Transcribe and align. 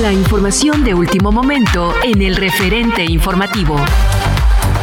La 0.00 0.12
información 0.12 0.84
de 0.84 0.94
último 0.94 1.32
momento 1.32 1.92
en 2.04 2.22
el 2.22 2.36
referente 2.36 3.04
informativo. 3.04 3.76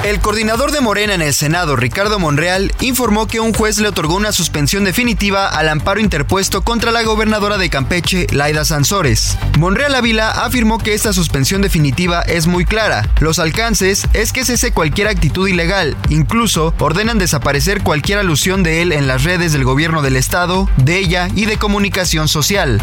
El 0.03 0.19
coordinador 0.19 0.71
de 0.71 0.81
Morena 0.81 1.13
en 1.13 1.21
el 1.21 1.33
Senado, 1.33 1.77
Ricardo 1.77 2.19
Monreal, 2.19 2.73
informó 2.81 3.25
que 3.25 3.39
un 3.39 3.53
juez 3.53 3.77
le 3.77 3.87
otorgó 3.87 4.15
una 4.15 4.33
suspensión 4.33 4.83
definitiva 4.83 5.47
al 5.47 5.69
amparo 5.69 6.01
interpuesto 6.01 6.63
contra 6.63 6.91
la 6.91 7.03
gobernadora 7.03 7.57
de 7.57 7.69
Campeche, 7.69 8.27
Laida 8.33 8.65
Sansores. 8.65 9.37
Monreal 9.57 9.95
Ávila 9.95 10.31
afirmó 10.31 10.79
que 10.79 10.93
esta 10.93 11.13
suspensión 11.13 11.61
definitiva 11.61 12.19
es 12.21 12.45
muy 12.45 12.65
clara. 12.65 13.07
Los 13.21 13.39
alcances 13.39 14.07
es 14.11 14.33
que 14.33 14.43
cese 14.43 14.73
cualquier 14.73 15.07
actitud 15.07 15.47
ilegal, 15.47 15.95
incluso 16.09 16.73
ordenan 16.77 17.19
desaparecer 17.19 17.83
cualquier 17.83 18.19
alusión 18.19 18.63
de 18.63 18.81
él 18.81 18.91
en 18.91 19.07
las 19.07 19.23
redes 19.23 19.53
del 19.53 19.63
gobierno 19.63 20.01
del 20.01 20.17
estado, 20.17 20.69
de 20.75 20.97
ella 20.97 21.29
y 21.35 21.45
de 21.45 21.55
comunicación 21.55 22.27
social. 22.27 22.81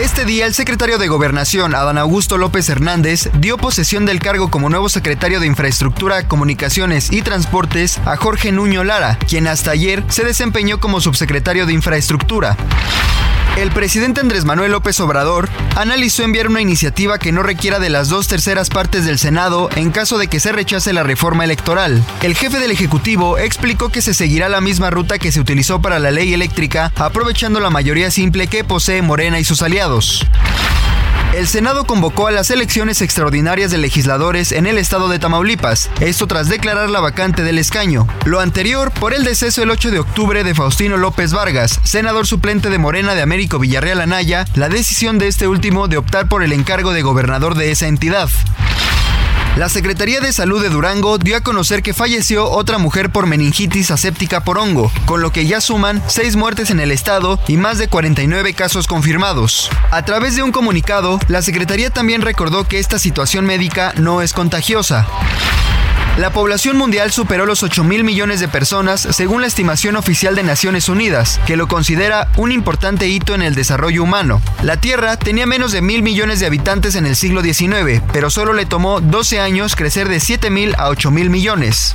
Este 0.00 0.24
día, 0.24 0.46
el 0.46 0.54
secretario 0.54 0.96
de 0.96 1.06
Gobernación, 1.06 1.74
Adán 1.74 1.98
Augusto 1.98 2.38
López 2.38 2.66
Hernández, 2.70 3.28
dio 3.38 3.58
posesión 3.58 4.06
del 4.06 4.20
cargo 4.20 4.50
como 4.50 4.70
nuevo 4.70 4.88
secretario 4.88 5.38
de 5.38 5.46
Infraestructura, 5.46 6.26
Comunicaciones 6.26 7.12
y 7.12 7.20
Transportes 7.20 7.98
a 8.06 8.16
Jorge 8.16 8.52
Nuño 8.52 8.84
Lara, 8.84 9.18
quien 9.28 9.46
hasta 9.46 9.72
ayer 9.72 10.02
se 10.08 10.24
desempeñó 10.24 10.80
como 10.80 11.02
subsecretario 11.02 11.66
de 11.66 11.74
Infraestructura. 11.74 12.56
El 13.56 13.70
presidente 13.70 14.20
Andrés 14.20 14.46
Manuel 14.46 14.72
López 14.72 14.98
Obrador 15.00 15.48
analizó 15.76 16.22
enviar 16.22 16.48
una 16.48 16.62
iniciativa 16.62 17.18
que 17.18 17.32
no 17.32 17.42
requiera 17.42 17.78
de 17.78 17.90
las 17.90 18.08
dos 18.08 18.26
terceras 18.26 18.70
partes 18.70 19.04
del 19.04 19.18
Senado 19.18 19.68
en 19.76 19.90
caso 19.90 20.16
de 20.16 20.28
que 20.28 20.40
se 20.40 20.52
rechace 20.52 20.94
la 20.94 21.02
reforma 21.02 21.44
electoral. 21.44 22.02
El 22.22 22.34
jefe 22.34 22.58
del 22.58 22.70
Ejecutivo 22.70 23.36
explicó 23.36 23.90
que 23.90 24.00
se 24.00 24.14
seguirá 24.14 24.48
la 24.48 24.62
misma 24.62 24.90
ruta 24.90 25.18
que 25.18 25.32
se 25.32 25.40
utilizó 25.40 25.82
para 25.82 25.98
la 25.98 26.10
ley 26.10 26.32
eléctrica, 26.32 26.92
aprovechando 26.96 27.60
la 27.60 27.68
mayoría 27.68 28.10
simple 28.10 28.46
que 28.46 28.64
posee 28.64 29.02
Morena 29.02 29.38
y 29.38 29.44
sus 29.44 29.60
aliados. 29.60 30.26
El 31.32 31.48
Senado 31.48 31.84
convocó 31.84 32.26
a 32.26 32.30
las 32.30 32.50
elecciones 32.50 33.00
extraordinarias 33.00 33.70
de 33.70 33.78
legisladores 33.78 34.52
en 34.52 34.66
el 34.66 34.76
estado 34.76 35.08
de 35.08 35.18
Tamaulipas, 35.18 35.88
esto 36.00 36.26
tras 36.26 36.50
declarar 36.50 36.90
la 36.90 37.00
vacante 37.00 37.42
del 37.42 37.58
escaño. 37.58 38.06
Lo 38.26 38.40
anterior 38.40 38.90
por 38.90 39.14
el 39.14 39.24
deceso 39.24 39.62
el 39.62 39.70
8 39.70 39.90
de 39.92 39.98
octubre 39.98 40.44
de 40.44 40.54
Faustino 40.54 40.98
López 40.98 41.32
Vargas, 41.32 41.80
senador 41.84 42.26
suplente 42.26 42.68
de 42.68 42.76
Morena 42.76 43.14
de 43.14 43.22
Américo 43.22 43.58
Villarreal 43.58 44.02
Anaya, 44.02 44.44
la 44.56 44.68
decisión 44.68 45.18
de 45.18 45.28
este 45.28 45.48
último 45.48 45.88
de 45.88 45.96
optar 45.96 46.28
por 46.28 46.42
el 46.42 46.52
encargo 46.52 46.92
de 46.92 47.00
gobernador 47.00 47.54
de 47.54 47.70
esa 47.70 47.86
entidad. 47.86 48.28
La 49.56 49.68
Secretaría 49.68 50.20
de 50.20 50.32
Salud 50.32 50.62
de 50.62 50.70
Durango 50.70 51.18
dio 51.18 51.36
a 51.36 51.42
conocer 51.42 51.82
que 51.82 51.92
falleció 51.92 52.50
otra 52.50 52.78
mujer 52.78 53.10
por 53.10 53.26
meningitis 53.26 53.90
aséptica 53.90 54.42
por 54.44 54.56
hongo, 54.56 54.90
con 55.04 55.20
lo 55.20 55.30
que 55.30 55.46
ya 55.46 55.60
suman 55.60 56.02
seis 56.06 56.36
muertes 56.36 56.70
en 56.70 56.80
el 56.80 56.90
estado 56.90 57.38
y 57.46 57.58
más 57.58 57.76
de 57.76 57.88
49 57.88 58.54
casos 58.54 58.86
confirmados. 58.86 59.68
A 59.90 60.06
través 60.06 60.36
de 60.36 60.42
un 60.42 60.52
comunicado, 60.52 61.20
la 61.28 61.42
Secretaría 61.42 61.90
también 61.90 62.22
recordó 62.22 62.64
que 62.66 62.78
esta 62.78 62.98
situación 62.98 63.44
médica 63.44 63.92
no 63.98 64.22
es 64.22 64.32
contagiosa. 64.32 65.06
La 66.18 66.28
población 66.28 66.76
mundial 66.76 67.10
superó 67.10 67.46
los 67.46 67.62
8 67.62 67.84
mil 67.84 68.04
millones 68.04 68.38
de 68.38 68.46
personas 68.46 69.00
según 69.00 69.40
la 69.40 69.46
estimación 69.46 69.96
oficial 69.96 70.34
de 70.34 70.42
Naciones 70.42 70.90
Unidas, 70.90 71.40
que 71.46 71.56
lo 71.56 71.68
considera 71.68 72.28
un 72.36 72.52
importante 72.52 73.08
hito 73.08 73.34
en 73.34 73.40
el 73.40 73.54
desarrollo 73.54 74.02
humano. 74.02 74.42
La 74.62 74.76
Tierra 74.76 75.16
tenía 75.16 75.46
menos 75.46 75.72
de 75.72 75.80
mil 75.80 76.02
millones 76.02 76.38
de 76.38 76.46
habitantes 76.46 76.96
en 76.96 77.06
el 77.06 77.16
siglo 77.16 77.40
XIX, 77.40 78.02
pero 78.12 78.28
solo 78.28 78.52
le 78.52 78.66
tomó 78.66 79.00
12 79.00 79.40
años 79.40 79.74
crecer 79.74 80.10
de 80.10 80.20
7 80.20 80.50
mil 80.50 80.74
a 80.76 80.90
8 80.90 81.10
mil 81.10 81.30
millones. 81.30 81.94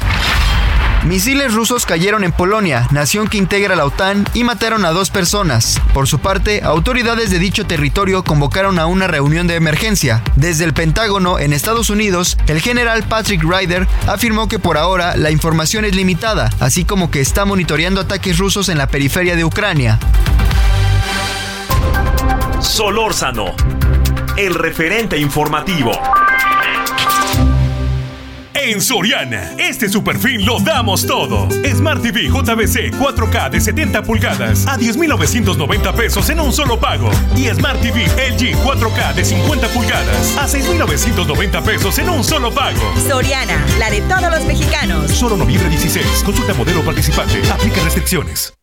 Misiles 1.06 1.54
rusos 1.54 1.86
cayeron 1.86 2.24
en 2.24 2.32
Polonia, 2.32 2.88
nación 2.92 3.28
que 3.28 3.38
integra 3.38 3.76
la 3.76 3.86
OTAN, 3.86 4.28
y 4.34 4.44
mataron 4.44 4.84
a 4.86 4.92
dos 4.92 5.10
personas. 5.10 5.80
Por 5.94 6.08
su 6.08 6.20
parte, 6.20 6.62
autoridades 6.64 7.30
de 7.30 7.40
dicho 7.40 7.66
territorio 7.66 8.24
convocaron 8.24 8.78
a 8.78 8.88
una 8.88 9.08
reunión 9.08 9.48
de 9.48 9.56
emergencia. 9.56 10.22
Desde 10.36 10.66
el 10.66 10.74
Pentágono, 10.74 11.40
en 11.40 11.54
Estados 11.54 11.90
Unidos, 11.90 12.38
el 12.48 12.62
general 12.62 13.04
Patrick 13.04 13.44
Ryder 13.44 13.88
afirmó 14.08 14.48
que 14.48 14.60
por 14.60 14.78
ahora 14.78 15.16
la 15.16 15.32
información 15.32 15.86
es 15.86 15.96
limitada, 15.96 16.50
así 16.60 16.84
como 16.84 17.10
que 17.10 17.22
está 17.22 17.46
monitoreando 17.46 18.02
ataques 18.02 18.38
rusos 18.38 18.70
en 18.70 18.78
la 18.78 18.88
periferia 18.88 19.36
de 19.36 19.46
Ucrania. 19.46 20.00
Solórzano, 22.60 23.56
el 24.36 24.56
referente 24.56 25.18
informativo. 25.18 25.92
En 28.60 28.82
Soriana, 28.82 29.54
este 29.60 29.88
super 29.88 30.18
fin 30.18 30.44
lo 30.44 30.60
damos 30.60 31.06
todo. 31.06 31.48
Smart 31.76 32.02
TV 32.02 32.24
JBC 32.24 32.92
4K 32.98 33.52
de 33.52 33.62
70 33.62 34.02
pulgadas 34.02 34.66
a 34.68 34.78
10,990 34.78 35.94
pesos 35.94 36.28
en 36.32 36.40
un 36.40 36.52
solo 36.52 36.80
pago. 36.80 37.12
Y 37.36 37.46
Smart 37.50 37.80
TV 37.82 38.06
LG 38.06 38.58
4K 38.64 39.14
de 39.14 39.26
50 39.26 39.68
pulgadas 39.68 40.36
a 40.38 40.48
6,990 40.48 41.62
pesos 41.62 42.00
en 42.00 42.10
un 42.10 42.24
solo 42.24 42.52
pago. 42.52 42.82
Soriana, 43.08 43.64
la 43.78 43.92
de 43.92 44.02
todos 44.02 44.32
los 44.32 44.44
mexicanos. 44.46 45.12
Solo 45.12 45.38
noviembre 45.38 45.70
16. 45.70 46.24
Consulta 46.26 46.56
modelo 46.56 46.84
participante. 46.84 47.40
Aplica 47.52 47.84
restricciones. 47.84 48.57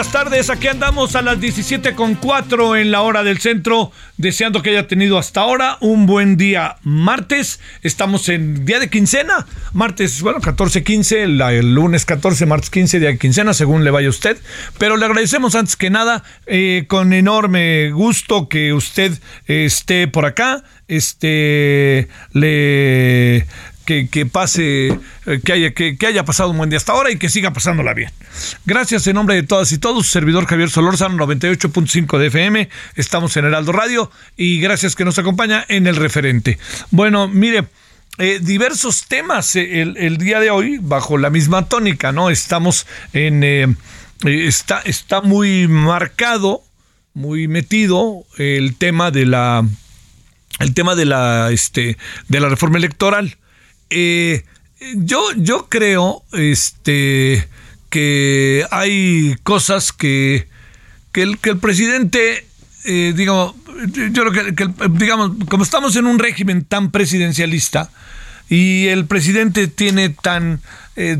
Buenas 0.00 0.12
tardes, 0.14 0.48
aquí 0.48 0.66
andamos 0.66 1.14
a 1.14 1.20
las 1.20 1.38
17.4 1.40 2.80
en 2.80 2.90
la 2.90 3.02
hora 3.02 3.22
del 3.22 3.38
centro, 3.38 3.92
deseando 4.16 4.62
que 4.62 4.70
haya 4.70 4.88
tenido 4.88 5.18
hasta 5.18 5.42
ahora 5.42 5.76
un 5.82 6.06
buen 6.06 6.38
día. 6.38 6.76
Martes, 6.82 7.60
estamos 7.82 8.30
en 8.30 8.64
día 8.64 8.80
de 8.80 8.88
quincena, 8.88 9.46
martes, 9.74 10.22
bueno, 10.22 10.40
14-15, 10.40 11.50
el 11.50 11.74
lunes 11.74 12.06
14, 12.06 12.46
martes 12.46 12.70
15, 12.70 12.98
día 12.98 13.10
de 13.10 13.18
quincena, 13.18 13.52
según 13.52 13.84
le 13.84 13.90
vaya 13.90 14.06
a 14.06 14.10
usted, 14.10 14.38
pero 14.78 14.96
le 14.96 15.04
agradecemos 15.04 15.54
antes 15.54 15.76
que 15.76 15.90
nada, 15.90 16.24
eh, 16.46 16.86
con 16.88 17.12
enorme 17.12 17.90
gusto 17.90 18.48
que 18.48 18.72
usted 18.72 19.12
eh, 19.48 19.66
esté 19.66 20.08
por 20.08 20.24
acá, 20.24 20.64
este, 20.88 22.08
le 22.32 23.46
que, 24.10 24.26
pase, 24.26 24.88
eh, 25.26 25.40
que 25.44 25.52
haya, 25.52 25.72
que, 25.72 25.96
haya 26.06 26.24
pasado 26.24 26.50
un 26.50 26.58
buen 26.58 26.70
día 26.70 26.76
hasta 26.76 26.92
ahora 26.92 27.10
y 27.10 27.16
que 27.16 27.28
siga 27.28 27.52
pasándola 27.52 27.92
bien. 27.94 28.10
Gracias 28.64 29.06
en 29.06 29.14
nombre 29.14 29.34
de 29.34 29.42
todas 29.42 29.72
y 29.72 29.78
todos, 29.78 30.06
servidor 30.06 30.46
Javier 30.46 30.70
Solórzano, 30.70 31.26
98.5 31.26 32.18
de 32.18 32.26
FM, 32.28 32.68
estamos 32.94 33.36
en 33.36 33.46
Heraldo 33.46 33.72
Radio 33.72 34.10
y 34.36 34.60
gracias 34.60 34.94
que 34.94 35.04
nos 35.04 35.18
acompaña 35.18 35.64
en 35.68 35.86
el 35.86 35.96
referente. 35.96 36.58
Bueno, 36.90 37.26
mire, 37.26 37.64
eh, 38.18 38.38
diversos 38.40 39.06
temas 39.06 39.56
eh, 39.56 39.82
el, 39.82 40.16
día 40.18 40.38
de 40.38 40.50
hoy 40.50 40.78
bajo 40.80 41.18
la 41.18 41.30
misma 41.30 41.66
tónica, 41.66 42.12
¿no? 42.12 42.30
Estamos 42.30 42.86
en... 43.12 43.76
Está, 44.22 44.82
está 44.84 45.22
muy 45.22 45.66
marcado, 45.66 46.62
muy 47.14 47.48
metido 47.48 48.26
el 48.36 48.76
tema 48.76 49.10
de 49.10 49.24
la 49.24 49.64
el 50.60 50.74
tema 50.74 50.94
de 50.94 51.06
la 51.06 51.50
este 51.50 51.96
de 52.28 52.40
la 52.40 52.48
reforma 52.48 52.78
electoral. 52.78 53.36
Eh, 53.90 54.44
yo, 54.94 55.22
yo 55.36 55.68
creo 55.68 56.22
este 56.32 57.48
que 57.90 58.64
hay 58.70 59.36
cosas 59.42 59.92
que, 59.92 60.48
que, 61.12 61.22
el, 61.22 61.38
presidente 61.58 62.46
eh, 62.84 63.12
digo, 63.14 63.54
yo 64.12 64.30
creo 64.30 64.54
que, 64.54 64.68
digamos, 64.90 65.32
como 65.48 65.64
estamos 65.64 65.96
en 65.96 66.06
un 66.06 66.18
régimen 66.18 66.64
tan 66.64 66.90
presidencialista 66.92 67.90
y 68.48 68.86
el 68.86 69.06
presidente 69.06 69.68
tiene 69.68 70.10
tan 70.10 70.60
eh, 70.96 71.16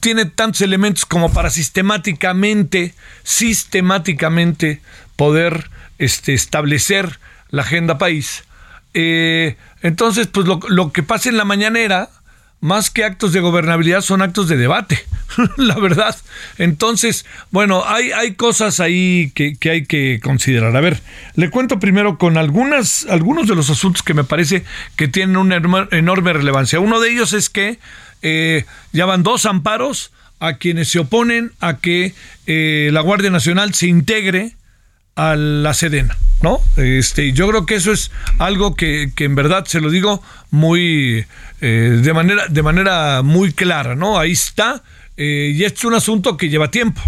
tiene 0.00 0.26
tantos 0.26 0.60
elementos 0.60 1.06
como 1.06 1.32
para 1.32 1.50
sistemáticamente, 1.50 2.94
sistemáticamente 3.22 4.82
poder 5.16 5.70
este, 5.98 6.34
establecer 6.34 7.18
la 7.50 7.62
agenda 7.62 7.96
país. 7.96 8.44
Eh, 9.00 9.54
entonces, 9.82 10.26
pues 10.26 10.48
lo, 10.48 10.58
lo 10.68 10.90
que 10.90 11.04
pasa 11.04 11.28
en 11.28 11.36
la 11.36 11.44
mañanera, 11.44 12.10
más 12.60 12.90
que 12.90 13.04
actos 13.04 13.32
de 13.32 13.38
gobernabilidad, 13.38 14.00
son 14.00 14.22
actos 14.22 14.48
de 14.48 14.56
debate, 14.56 14.98
la 15.56 15.78
verdad. 15.78 16.16
Entonces, 16.58 17.24
bueno, 17.52 17.84
hay, 17.86 18.34
cosas 18.34 18.80
ahí 18.80 19.30
que, 19.36 19.54
que, 19.54 19.70
hay 19.70 19.86
que 19.86 20.18
considerar. 20.20 20.76
A 20.76 20.80
ver, 20.80 21.00
le 21.36 21.48
cuento 21.48 21.78
primero 21.78 22.18
con 22.18 22.36
algunas, 22.36 23.06
algunos 23.08 23.46
de 23.46 23.54
los 23.54 23.70
asuntos 23.70 24.02
que 24.02 24.14
me 24.14 24.24
parece 24.24 24.64
que 24.96 25.06
tienen 25.06 25.36
una 25.36 25.62
enorme 25.92 26.32
relevancia. 26.32 26.80
Uno 26.80 26.98
de 26.98 27.12
ellos 27.12 27.32
es 27.34 27.50
que 27.50 27.78
eh, 28.22 28.64
ya 28.92 29.06
van 29.06 29.22
dos 29.22 29.46
amparos 29.46 30.10
a 30.40 30.54
quienes 30.54 30.88
se 30.88 30.98
oponen 30.98 31.52
a 31.60 31.78
que 31.78 32.14
eh, 32.46 32.90
la 32.92 33.00
Guardia 33.00 33.30
Nacional 33.30 33.74
se 33.74 33.86
integre 33.86 34.56
a 35.18 35.34
la 35.34 35.74
Sedena, 35.74 36.16
¿no? 36.42 36.60
Este, 36.76 37.32
yo 37.32 37.48
creo 37.48 37.66
que 37.66 37.74
eso 37.74 37.90
es 37.90 38.12
algo 38.38 38.76
que, 38.76 39.10
que 39.16 39.24
en 39.24 39.34
verdad 39.34 39.64
se 39.64 39.80
lo 39.80 39.90
digo 39.90 40.22
muy 40.52 41.26
eh, 41.60 41.98
de 42.00 42.12
manera 42.14 42.46
de 42.46 42.62
manera 42.62 43.22
muy 43.22 43.52
clara, 43.52 43.96
¿no? 43.96 44.16
Ahí 44.16 44.30
está 44.30 44.84
eh, 45.16 45.52
y 45.56 45.64
este 45.64 45.78
es 45.78 45.84
un 45.86 45.94
asunto 45.94 46.36
que 46.36 46.48
lleva 46.48 46.70
tiempo. 46.70 47.02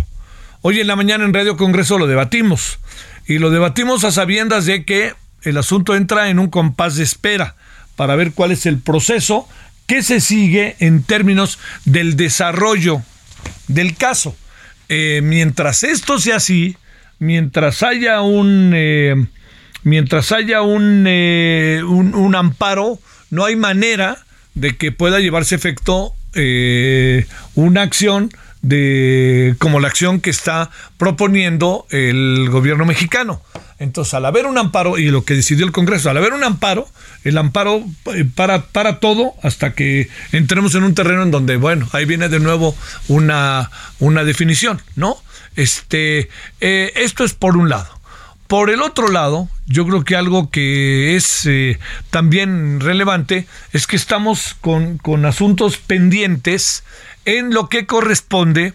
Hoy 0.61 0.81
en 0.81 0.89
la 0.89 0.97
mañana 0.97 1.25
en 1.25 1.33
Radio 1.33 1.57
Congreso 1.57 1.99
lo 1.99 2.09
debatimos 2.09 2.81
y 3.29 3.39
lo 3.39 3.51
debatimos 3.51 4.03
a 4.03 4.11
sabiendas 4.11 4.67
de 4.67 4.85
que 4.85 5.15
el 5.43 5.57
asunto 5.57 5.95
entra 5.95 6.31
en 6.31 6.41
un 6.41 6.51
compás 6.51 6.97
de 6.97 7.05
espera 7.05 7.55
para 7.95 8.17
ver 8.17 8.33
cuál 8.33 8.51
es 8.51 8.67
el 8.67 8.81
proceso 8.81 9.49
que 9.87 10.03
se 10.03 10.21
sigue 10.21 10.75
en 10.81 11.05
términos 11.05 11.61
del 11.85 12.17
desarrollo 12.17 13.03
del 13.69 13.97
caso. 13.97 14.37
Eh, 14.89 15.21
mientras 15.23 15.85
esto 15.85 16.19
sea 16.19 16.37
así, 16.37 16.77
mientras 17.21 17.85
haya 17.85 18.23
un 18.23 18.73
eh, 18.75 19.15
mientras 19.85 20.33
haya 20.33 20.59
eh, 20.59 21.83
un, 21.87 22.15
un, 22.15 22.35
amparo, 22.35 22.99
no 23.31 23.45
hay 23.45 23.55
manera 23.55 24.19
de 24.55 24.77
que 24.77 24.91
pueda 24.91 25.21
llevarse 25.21 25.55
efecto 25.55 26.13
eh, 26.35 27.27
una 27.55 27.83
acción 27.83 28.31
de 28.63 29.55
como 29.59 29.81
la 29.81 29.89
acción 29.89 30.21
que 30.21 30.31
está 30.31 30.71
proponiendo 30.99 31.87
el 31.91 32.49
gobierno 32.51 32.85
mexicano. 32.85 33.43
Entonces, 33.79 34.13
al 34.13 34.27
haber 34.27 34.45
un 34.45 34.59
amparo, 34.59 34.99
y 34.99 35.11
lo 35.11 35.25
que 35.25 35.33
decidió 35.33 35.65
el 35.65 35.73
Congreso, 35.73 36.11
al 36.11 36.19
haber 36.19 36.35
un 36.35 36.45
amparo, 36.45 36.87
el 37.25 37.39
amparo 37.39 37.83
para, 38.35 38.67
para 38.67 39.01
todo 39.01 39.33
hasta 39.43 39.73
que 39.73 40.11
entremos 40.33 40.75
en 40.75 40.83
un 40.83 40.95
terreno 40.95 41.23
en 41.23 41.31
donde, 41.31 41.57
bueno, 41.57 41.89
ahí 41.93 42.05
viene 42.05 42.29
de 42.29 42.41
nuevo 42.41 42.77
una, 43.09 43.71
una 43.99 44.25
definición, 44.25 44.83
¿no? 44.97 45.17
Este, 45.57 46.29
eh, 46.61 46.93
esto 46.97 47.25
es 47.25 47.35
por 47.35 47.57
un 47.57 47.69
lado. 47.69 48.01
Por 48.47 48.71
el 48.71 48.83
otro 48.83 49.09
lado, 49.09 49.49
yo 49.67 49.87
creo 49.87 50.03
que 50.03 50.17
algo 50.17 50.51
que 50.51 51.15
es 51.15 51.47
eh, 51.47 51.79
también 52.11 52.81
relevante 52.81 53.47
es 53.73 53.87
que 53.87 53.95
estamos 53.95 54.57
con, 54.61 54.99
con 54.99 55.25
asuntos 55.25 55.77
pendientes 55.77 56.83
en 57.25 57.55
lo 57.55 57.69
que 57.69 57.87
corresponde 57.87 58.75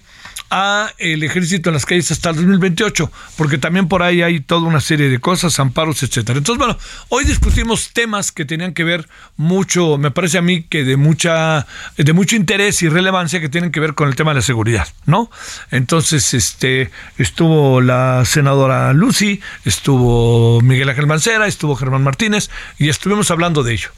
a 0.49 0.91
el 0.97 1.23
ejército 1.23 1.69
en 1.69 1.73
las 1.73 1.85
calles 1.85 2.11
hasta 2.11 2.29
el 2.29 2.35
2028, 2.37 3.11
porque 3.37 3.57
también 3.57 3.87
por 3.87 4.03
ahí 4.03 4.21
hay 4.21 4.39
toda 4.39 4.67
una 4.67 4.79
serie 4.79 5.09
de 5.09 5.19
cosas, 5.19 5.59
amparos, 5.59 6.03
etcétera. 6.03 6.37
Entonces, 6.37 6.59
bueno, 6.59 6.77
hoy 7.09 7.25
discutimos 7.25 7.91
temas 7.93 8.31
que 8.31 8.45
tenían 8.45 8.73
que 8.73 8.83
ver 8.83 9.07
mucho, 9.37 9.97
me 9.97 10.11
parece 10.11 10.37
a 10.37 10.41
mí 10.41 10.63
que 10.63 10.83
de 10.83 10.97
mucha 10.97 11.65
de 11.97 12.13
mucho 12.13 12.35
interés 12.35 12.81
y 12.83 12.89
relevancia 12.89 13.41
que 13.41 13.49
tienen 13.49 13.71
que 13.71 13.79
ver 13.79 13.95
con 13.95 14.07
el 14.07 14.15
tema 14.15 14.31
de 14.31 14.35
la 14.35 14.41
seguridad, 14.41 14.87
¿no? 15.05 15.29
Entonces, 15.71 16.33
este 16.33 16.91
estuvo 17.17 17.81
la 17.81 18.23
senadora 18.25 18.93
Lucy, 18.93 19.41
estuvo 19.65 20.61
Miguel 20.61 20.89
Ángel 20.89 21.07
Mancera, 21.07 21.47
estuvo 21.47 21.75
Germán 21.75 22.03
Martínez 22.03 22.49
y 22.77 22.89
estuvimos 22.89 23.31
hablando 23.31 23.63
de 23.63 23.73
ello. 23.73 23.89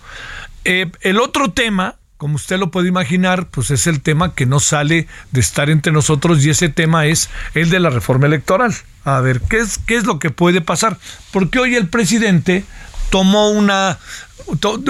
Eh, 0.65 0.91
el 1.01 1.19
otro 1.19 1.51
tema 1.51 1.95
como 2.17 2.35
usted 2.35 2.57
lo 2.57 2.71
puede 2.71 2.87
imaginar, 2.87 3.47
pues 3.47 3.69
es 3.71 3.85
el 3.87 4.01
tema 4.01 4.33
que 4.33 4.45
no 4.45 4.59
sale 4.59 5.07
de 5.31 5.39
estar 5.39 5.69
entre 5.69 5.91
nosotros 5.91 6.43
y 6.43 6.49
ese 6.49 6.69
tema 6.69 7.05
es 7.05 7.29
el 7.53 7.69
de 7.69 7.79
la 7.79 7.91
reforma 7.91 8.25
electoral. 8.25 8.73
A 9.03 9.21
ver, 9.21 9.39
¿qué 9.41 9.59
es, 9.59 9.77
qué 9.77 9.95
es 9.95 10.05
lo 10.05 10.19
que 10.19 10.31
puede 10.31 10.61
pasar? 10.61 10.97
Porque 11.31 11.59
hoy 11.59 11.75
el 11.75 11.87
presidente 11.87 12.63
tomó 13.11 13.51
una... 13.51 13.99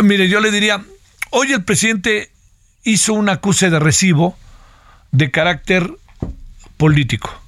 Mire, 0.03 0.29
yo 0.29 0.39
le 0.39 0.51
diría, 0.51 0.83
hoy 1.31 1.51
el 1.51 1.63
presidente 1.63 2.31
hizo 2.83 3.13
un 3.13 3.27
acuse 3.27 3.69
de 3.69 3.79
recibo 3.79 4.37
de 5.11 5.29
carácter 5.29 5.91
político. 6.77 7.41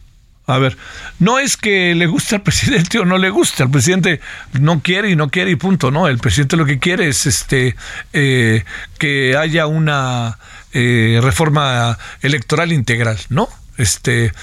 A 0.49 0.57
ver, 0.57 0.77
no 1.19 1.37
es 1.37 1.57
que 1.57 1.93
le 1.93 2.07
guste 2.07 2.35
al 2.35 2.41
presidente 2.49 2.97
o 2.97 3.05
no 3.05 3.19
le 3.19 3.29
guste, 3.29 3.61
el 3.61 3.69
presidente 3.69 4.19
no 4.59 4.81
quiere 4.81 5.11
y 5.11 5.15
no 5.15 5.29
quiere 5.29 5.51
y 5.51 5.55
punto, 5.55 5.91
¿no? 5.91 6.07
El 6.07 6.17
presidente 6.17 6.57
lo 6.57 6.65
que 6.65 6.79
quiere 6.79 7.07
es 7.07 7.27
este 7.27 7.75
eh, 8.13 8.63
que 8.97 9.37
haya 9.37 9.67
una 9.67 10.39
eh, 10.73 11.19
reforma 11.21 11.99
electoral 12.21 12.73
integral, 12.73 13.19
¿no? 13.29 13.47
Este, 13.77 14.33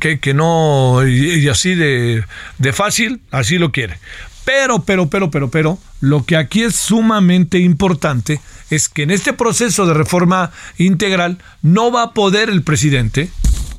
que, 0.00 0.18
que 0.18 0.34
no, 0.34 1.06
y, 1.06 1.44
y 1.44 1.48
así 1.48 1.74
de, 1.74 2.24
de 2.56 2.72
fácil, 2.72 3.20
así 3.30 3.58
lo 3.58 3.70
quiere. 3.70 3.98
Pero, 4.46 4.82
pero, 4.82 5.10
pero, 5.10 5.30
pero, 5.30 5.50
pero, 5.50 5.78
lo 6.00 6.24
que 6.24 6.36
aquí 6.36 6.62
es 6.62 6.74
sumamente 6.74 7.58
importante 7.58 8.40
es 8.70 8.88
que 8.88 9.02
en 9.02 9.10
este 9.10 9.34
proceso 9.34 9.84
de 9.86 9.94
reforma 9.94 10.50
integral 10.78 11.38
no 11.60 11.92
va 11.92 12.04
a 12.04 12.14
poder 12.14 12.48
el 12.48 12.62
presidente, 12.62 13.28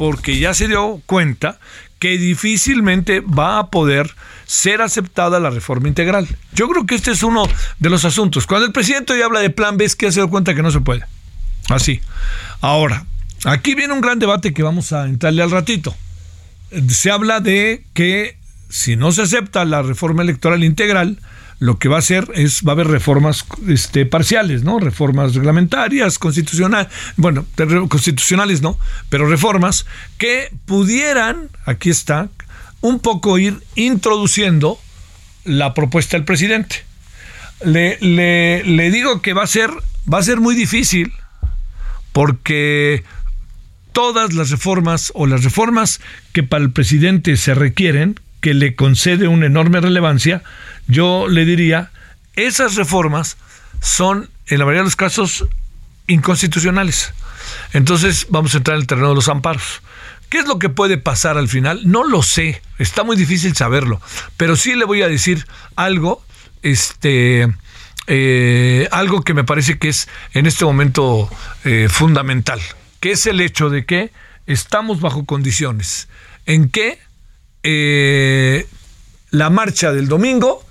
porque 0.01 0.39
ya 0.39 0.55
se 0.55 0.67
dio 0.67 0.99
cuenta 1.05 1.59
que 1.99 2.17
difícilmente 2.17 3.19
va 3.19 3.59
a 3.59 3.67
poder 3.67 4.09
ser 4.47 4.81
aceptada 4.81 5.39
la 5.39 5.51
reforma 5.51 5.89
integral. 5.89 6.27
Yo 6.55 6.67
creo 6.67 6.87
que 6.87 6.95
este 6.95 7.11
es 7.11 7.21
uno 7.21 7.47
de 7.77 7.89
los 7.91 8.03
asuntos. 8.03 8.47
Cuando 8.47 8.65
el 8.65 8.73
presidente 8.73 9.13
hoy 9.13 9.21
habla 9.21 9.41
de 9.41 9.51
plan 9.51 9.77
B, 9.77 9.85
es 9.85 9.95
que 9.95 10.11
se 10.11 10.19
dio 10.19 10.27
cuenta 10.27 10.55
que 10.55 10.63
no 10.63 10.71
se 10.71 10.79
puede. 10.79 11.05
Así. 11.69 12.01
Ahora, 12.61 13.05
aquí 13.43 13.75
viene 13.75 13.93
un 13.93 14.01
gran 14.01 14.17
debate 14.17 14.55
que 14.55 14.63
vamos 14.63 14.91
a 14.91 15.05
entrarle 15.05 15.43
al 15.43 15.51
ratito. 15.51 15.95
Se 16.89 17.11
habla 17.11 17.39
de 17.39 17.85
que 17.93 18.39
si 18.69 18.95
no 18.95 19.11
se 19.11 19.21
acepta 19.21 19.65
la 19.65 19.83
reforma 19.83 20.23
electoral 20.23 20.63
integral, 20.63 21.19
lo 21.61 21.77
que 21.77 21.89
va 21.89 21.97
a 21.97 21.99
hacer 21.99 22.27
es, 22.33 22.63
va 22.67 22.71
a 22.71 22.73
haber 22.73 22.87
reformas 22.87 23.45
este, 23.67 24.07
parciales, 24.07 24.63
¿no? 24.63 24.79
Reformas 24.79 25.35
reglamentarias, 25.35 26.17
constitucionales, 26.17 26.91
bueno, 27.17 27.45
constitucionales 27.87 28.63
no, 28.63 28.79
pero 29.09 29.29
reformas 29.29 29.85
que 30.17 30.51
pudieran, 30.65 31.49
aquí 31.67 31.91
está, 31.91 32.29
un 32.81 32.99
poco 32.99 33.37
ir 33.37 33.61
introduciendo 33.75 34.79
la 35.45 35.75
propuesta 35.75 36.17
del 36.17 36.25
presidente. 36.25 36.77
Le, 37.63 37.99
le, 38.01 38.63
le 38.63 38.89
digo 38.89 39.21
que 39.21 39.33
va 39.33 39.43
a 39.43 39.47
ser, 39.47 39.69
va 40.11 40.17
a 40.17 40.23
ser 40.23 40.39
muy 40.39 40.55
difícil 40.55 41.13
porque 42.11 43.03
todas 43.91 44.33
las 44.33 44.49
reformas 44.49 45.11
o 45.13 45.27
las 45.27 45.43
reformas 45.43 46.01
que 46.33 46.41
para 46.41 46.63
el 46.63 46.71
presidente 46.71 47.37
se 47.37 47.53
requieren, 47.53 48.19
que 48.39 48.55
le 48.55 48.73
concede 48.73 49.27
una 49.27 49.45
enorme 49.45 49.79
relevancia, 49.79 50.41
yo 50.87 51.27
le 51.27 51.45
diría, 51.45 51.91
esas 52.35 52.75
reformas 52.75 53.37
son, 53.81 54.29
en 54.47 54.59
la 54.59 54.65
mayoría 54.65 54.81
de 54.81 54.85
los 54.85 54.95
casos, 54.95 55.45
inconstitucionales. 56.07 57.13
Entonces 57.73 58.27
vamos 58.29 58.53
a 58.53 58.57
entrar 58.57 58.75
en 58.75 58.81
el 58.81 58.87
terreno 58.87 59.09
de 59.09 59.15
los 59.15 59.27
amparos. 59.27 59.81
¿Qué 60.29 60.39
es 60.39 60.47
lo 60.47 60.59
que 60.59 60.69
puede 60.69 60.97
pasar 60.97 61.37
al 61.37 61.49
final? 61.49 61.81
No 61.83 62.05
lo 62.05 62.23
sé, 62.23 62.61
está 62.79 63.03
muy 63.03 63.17
difícil 63.17 63.55
saberlo, 63.55 63.99
pero 64.37 64.55
sí 64.55 64.75
le 64.75 64.85
voy 64.85 65.01
a 65.01 65.09
decir 65.09 65.45
algo, 65.75 66.23
este, 66.61 67.53
eh, 68.07 68.87
algo 68.91 69.23
que 69.23 69.33
me 69.33 69.43
parece 69.43 69.77
que 69.77 69.89
es 69.89 70.07
en 70.33 70.45
este 70.45 70.63
momento 70.63 71.29
eh, 71.65 71.87
fundamental, 71.89 72.61
que 73.01 73.11
es 73.11 73.25
el 73.25 73.41
hecho 73.41 73.69
de 73.69 73.85
que 73.85 74.11
estamos 74.47 75.01
bajo 75.01 75.25
condiciones 75.25 76.07
en 76.45 76.69
que 76.69 76.97
eh, 77.63 78.67
la 79.31 79.49
marcha 79.49 79.91
del 79.91 80.07
domingo 80.07 80.65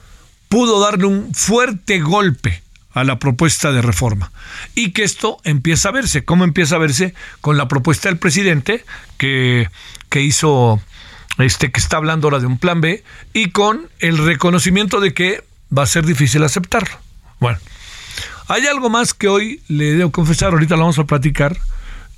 pudo 0.51 0.81
darle 0.81 1.07
un 1.07 1.33
fuerte 1.33 2.01
golpe 2.01 2.63
a 2.93 3.05
la 3.05 3.21
propuesta 3.21 3.71
de 3.71 3.83
reforma 3.83 4.33
y 4.75 4.91
que 4.91 5.05
esto 5.05 5.39
empieza 5.45 5.89
a 5.89 5.93
verse. 5.93 6.25
¿Cómo 6.25 6.43
empieza 6.43 6.75
a 6.75 6.81
verse? 6.81 7.15
Con 7.41 7.57
la 7.57 7.69
propuesta 7.69 8.09
del 8.09 8.19
presidente 8.19 8.85
que, 9.17 9.71
que 10.11 10.23
hizo, 10.23 10.83
este, 11.39 11.71
que 11.71 11.79
está 11.79 11.99
hablando 11.99 12.27
ahora 12.27 12.41
de 12.41 12.47
un 12.47 12.59
plan 12.59 12.81
B 12.81 13.05
y 13.33 13.51
con 13.51 13.89
el 14.01 14.19
reconocimiento 14.19 15.01
de 15.01 15.15
que 15.15 15.45
va 15.77 15.85
a 15.85 15.87
ser 15.87 16.05
difícil 16.05 16.43
aceptarlo. 16.43 16.99
Bueno, 17.39 17.61
hay 18.49 18.67
algo 18.67 18.91
más 18.91 19.15
que 19.15 19.29
hoy 19.29 19.63
le 19.69 19.93
debo 19.93 20.11
confesar, 20.11 20.53
ahorita 20.53 20.75
lo 20.75 20.83
vamos 20.83 20.99
a 20.99 21.05
platicar. 21.05 21.57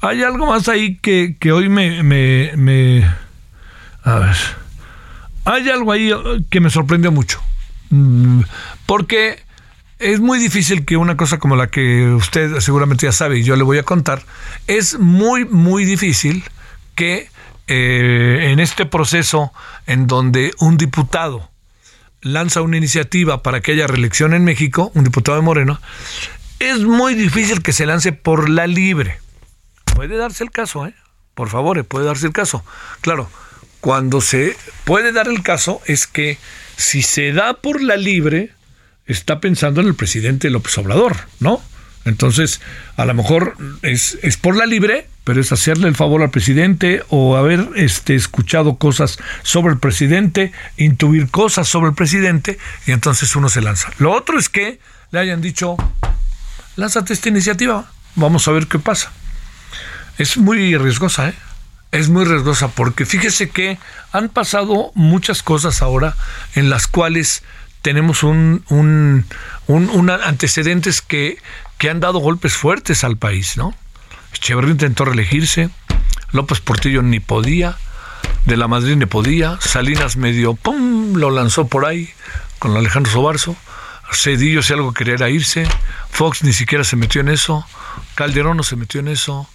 Hay 0.00 0.22
algo 0.22 0.46
más 0.46 0.68
ahí 0.68 0.96
que, 0.96 1.36
que 1.38 1.52
hoy 1.52 1.68
me, 1.68 2.02
me, 2.02 2.52
me... 2.56 3.06
A 4.02 4.18
ver. 4.18 4.36
Hay 5.44 5.68
algo 5.68 5.92
ahí 5.92 6.10
que 6.48 6.60
me 6.60 6.70
sorprendió 6.70 7.12
mucho. 7.12 7.42
Mm, 7.92 8.40
Porque 8.86 9.38
es 9.98 10.18
muy 10.18 10.38
difícil 10.38 10.86
que 10.86 10.96
una 10.96 11.16
cosa 11.16 11.38
como 11.38 11.56
la 11.56 11.68
que 11.68 12.08
usted 12.08 12.58
seguramente 12.60 13.06
ya 13.06 13.12
sabe 13.12 13.38
y 13.38 13.42
yo 13.44 13.54
le 13.54 13.62
voy 13.62 13.78
a 13.78 13.82
contar, 13.82 14.24
es 14.66 14.98
muy, 14.98 15.44
muy 15.44 15.84
difícil 15.84 16.42
que 16.94 17.28
eh, 17.68 18.48
en 18.50 18.60
este 18.60 18.86
proceso 18.86 19.52
en 19.86 20.06
donde 20.06 20.52
un 20.58 20.78
diputado 20.78 21.50
lanza 22.22 22.62
una 22.62 22.78
iniciativa 22.78 23.42
para 23.42 23.60
que 23.60 23.72
haya 23.72 23.86
reelección 23.86 24.32
en 24.32 24.44
México, 24.44 24.90
un 24.94 25.04
diputado 25.04 25.36
de 25.36 25.42
Moreno, 25.42 25.78
es 26.60 26.78
muy 26.80 27.14
difícil 27.14 27.62
que 27.62 27.74
se 27.74 27.84
lance 27.84 28.12
por 28.12 28.48
la 28.48 28.66
libre. 28.66 29.18
Puede 29.94 30.16
darse 30.16 30.44
el 30.44 30.50
caso, 30.50 30.86
¿eh? 30.86 30.94
Por 31.34 31.50
favor, 31.50 31.78
eh, 31.78 31.84
puede 31.84 32.06
darse 32.06 32.26
el 32.26 32.32
caso. 32.32 32.64
Claro, 33.02 33.28
cuando 33.80 34.20
se 34.20 34.56
puede 34.84 35.12
dar 35.12 35.28
el 35.28 35.42
caso 35.42 35.82
es 35.86 36.06
que 36.06 36.38
si 36.76 37.02
se 37.02 37.32
da 37.32 37.54
por 37.54 37.82
la 37.82 37.96
libre, 37.96 38.50
está 39.06 39.40
pensando 39.40 39.80
en 39.80 39.88
el 39.88 39.94
presidente 39.94 40.50
López 40.50 40.76
Obrador, 40.78 41.16
¿no? 41.40 41.62
Entonces, 42.04 42.60
a 42.96 43.04
lo 43.04 43.14
mejor 43.14 43.56
es, 43.82 44.18
es, 44.22 44.36
por 44.36 44.56
la 44.56 44.66
libre, 44.66 45.06
pero 45.24 45.40
es 45.40 45.52
hacerle 45.52 45.88
el 45.88 45.94
favor 45.94 46.22
al 46.22 46.30
presidente 46.30 47.02
o 47.10 47.36
haber 47.36 47.68
este, 47.76 48.16
escuchado 48.16 48.76
cosas 48.76 49.18
sobre 49.42 49.74
el 49.74 49.78
presidente, 49.78 50.52
intuir 50.76 51.30
cosas 51.30 51.68
sobre 51.68 51.90
el 51.90 51.94
presidente, 51.94 52.58
y 52.86 52.92
entonces 52.92 53.36
uno 53.36 53.48
se 53.48 53.60
lanza. 53.60 53.90
Lo 53.98 54.12
otro 54.12 54.38
es 54.38 54.48
que 54.48 54.80
le 55.12 55.20
hayan 55.20 55.40
dicho, 55.40 55.76
lánzate 56.74 57.12
esta 57.12 57.28
iniciativa, 57.28 57.92
vamos 58.16 58.48
a 58.48 58.52
ver 58.52 58.66
qué 58.66 58.80
pasa. 58.80 59.12
Es 60.18 60.36
muy 60.36 60.76
riesgosa, 60.76 61.28
¿eh? 61.28 61.34
Es 61.92 62.08
muy 62.08 62.24
riesgosa 62.24 62.68
porque 62.68 63.04
fíjese 63.04 63.50
que 63.50 63.78
han 64.12 64.30
pasado 64.30 64.92
muchas 64.94 65.42
cosas 65.42 65.82
ahora 65.82 66.16
en 66.54 66.70
las 66.70 66.86
cuales 66.86 67.42
tenemos 67.82 68.22
un, 68.22 68.64
un, 68.70 69.26
un, 69.66 70.10
antecedentes 70.10 71.02
que, 71.02 71.36
que, 71.76 71.90
han 71.90 72.00
dado 72.00 72.18
golpes 72.18 72.54
fuertes 72.54 73.04
al 73.04 73.18
país, 73.18 73.58
¿no? 73.58 73.74
Echeverría 74.34 74.72
intentó 74.72 75.04
reelegirse, 75.04 75.68
López 76.30 76.60
Portillo 76.60 77.02
ni 77.02 77.20
podía, 77.20 77.76
de 78.46 78.56
la 78.56 78.68
Madrid 78.68 78.96
ni 78.96 79.06
podía, 79.06 79.58
Salinas 79.60 80.16
medio, 80.16 80.54
¡pum!, 80.54 81.14
lo 81.14 81.30
lanzó 81.30 81.66
por 81.66 81.84
ahí 81.84 82.08
con 82.58 82.74
Alejandro 82.76 83.12
Sobarzo, 83.12 83.54
Cedillo 84.12 84.62
si 84.62 84.72
algo 84.72 84.94
quería 84.94 85.28
irse, 85.28 85.66
Fox 86.10 86.42
ni 86.42 86.52
siquiera 86.52 86.84
se 86.84 86.96
metió 86.96 87.20
en 87.20 87.28
eso, 87.28 87.66
Calderón 88.14 88.56
no 88.56 88.62
se 88.62 88.76
metió 88.76 89.00
en 89.00 89.08
eso, 89.08 89.48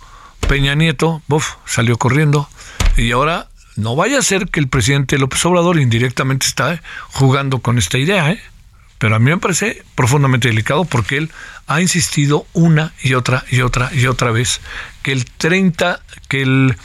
Peña 0.47 0.75
Nieto, 0.75 1.21
buf, 1.27 1.55
salió 1.65 1.97
corriendo, 1.97 2.49
y 2.95 3.11
ahora 3.11 3.49
no 3.75 3.97
vaya 3.97 4.19
a 4.19 4.21
ser 4.21 4.47
que 4.47 4.61
el 4.61 4.69
presidente 4.69 5.17
López 5.17 5.45
Obrador 5.45 5.77
indirectamente 5.77 6.47
está 6.47 6.81
jugando 7.09 7.59
con 7.59 7.77
esta 7.77 7.97
idea, 7.97 8.31
¿eh? 8.31 8.41
Pero 8.97 9.15
a 9.15 9.19
mí 9.19 9.29
me 9.29 9.37
parece 9.37 9.83
profundamente 9.93 10.47
delicado 10.47 10.85
porque 10.85 11.17
él 11.17 11.31
ha 11.67 11.81
insistido 11.81 12.47
una 12.53 12.93
y 13.03 13.13
otra 13.13 13.43
y 13.51 13.59
otra 13.61 13.91
y 13.93 14.07
otra 14.07 14.31
vez 14.31 14.61
que 15.03 15.11
el 15.11 15.25
30, 15.25 15.99
que 16.29 16.41
el, 16.41 16.77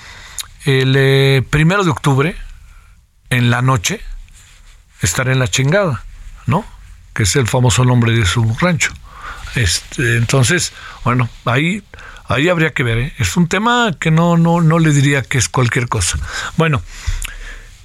el 0.65 0.95
eh, 0.99 1.43
primero 1.49 1.85
de 1.85 1.91
octubre, 1.91 2.37
en 3.31 3.49
la 3.49 3.63
noche, 3.63 4.01
estará 5.01 5.33
en 5.33 5.39
la 5.39 5.49
chingada, 5.49 6.05
¿no? 6.47 6.67
Que 7.15 7.23
es 7.23 7.37
el 7.37 7.47
famoso 7.47 7.85
nombre 7.85 8.13
de 8.13 8.27
su 8.27 8.57
rancho. 8.61 8.93
Este, 9.55 10.17
entonces, 10.17 10.73
bueno, 11.05 11.29
ahí 11.45 11.83
ahí 12.33 12.49
habría 12.49 12.73
que 12.73 12.83
ver. 12.83 12.99
¿eh? 12.99 13.13
Es 13.19 13.37
un 13.37 13.49
tema 13.49 13.97
que 13.99 14.11
no, 14.11 14.37
no, 14.37 14.61
no 14.61 14.79
le 14.79 14.93
diría 14.93 15.23
que 15.23 15.39
es 15.39 15.49
cualquier 15.49 15.89
cosa. 15.89 16.19
Bueno, 16.57 16.83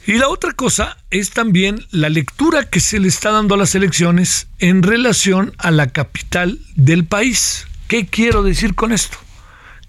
y 0.07 0.13
la 0.13 0.29
otra 0.29 0.53
cosa 0.53 0.97
es 1.11 1.31
también 1.31 1.85
la 1.91 2.07
lectura 2.07 2.69
que 2.69 2.79
se 2.79 2.97
le 2.97 3.09
está 3.09 3.31
dando 3.31 3.55
a 3.55 3.57
las 3.57 3.75
elecciones 3.75 4.47
en 4.59 4.81
relación 4.81 5.53
a 5.57 5.69
la 5.69 5.87
capital 5.87 6.59
del 6.75 7.05
país. 7.05 7.67
¿Qué 7.89 8.05
quiero 8.05 8.41
decir 8.41 8.73
con 8.73 8.93
esto? 8.93 9.17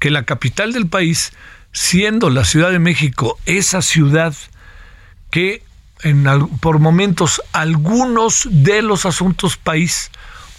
Que 0.00 0.10
la 0.10 0.24
capital 0.24 0.72
del 0.72 0.88
país, 0.88 1.32
siendo 1.72 2.30
la 2.30 2.44
Ciudad 2.44 2.72
de 2.72 2.80
México 2.80 3.38
esa 3.46 3.80
ciudad 3.80 4.34
que 5.30 5.62
en, 6.02 6.24
por 6.60 6.80
momentos 6.80 7.40
algunos 7.52 8.48
de 8.50 8.82
los 8.82 9.06
asuntos 9.06 9.56
país 9.56 10.10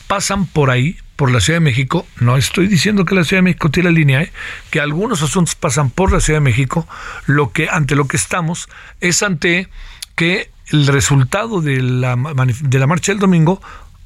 pasan 0.08 0.46
por 0.46 0.70
ahí, 0.70 0.98
por 1.20 1.32
la 1.32 1.42
Ciudad 1.42 1.58
de 1.58 1.66
México, 1.66 2.08
no 2.22 2.38
estoy 2.38 2.68
diciendo 2.68 3.04
que 3.04 3.14
la 3.14 3.26
Ciudad 3.26 3.40
de 3.40 3.50
México 3.50 3.70
tiene 3.70 3.90
la 3.90 3.94
línea, 3.94 4.22
¿eh? 4.22 4.32
que 4.70 4.80
algunos 4.80 5.22
asuntos 5.22 5.54
pasan 5.54 5.90
por 5.90 6.14
la 6.14 6.22
Ciudad 6.22 6.38
de 6.40 6.46
México, 6.46 6.88
lo 7.26 7.52
que 7.52 7.68
ante 7.70 7.96
lo 7.96 8.08
que 8.08 8.16
estamos 8.16 8.70
es 9.02 9.22
ante 9.22 9.68
que 10.16 10.50
el 10.68 10.88
resultado 10.88 11.60
de 11.60 11.82
la, 11.82 12.16
de 12.16 12.80
la 12.80 12.88
marcha 12.88 13.12
del 13.12 13.20
domingo, 13.20 13.62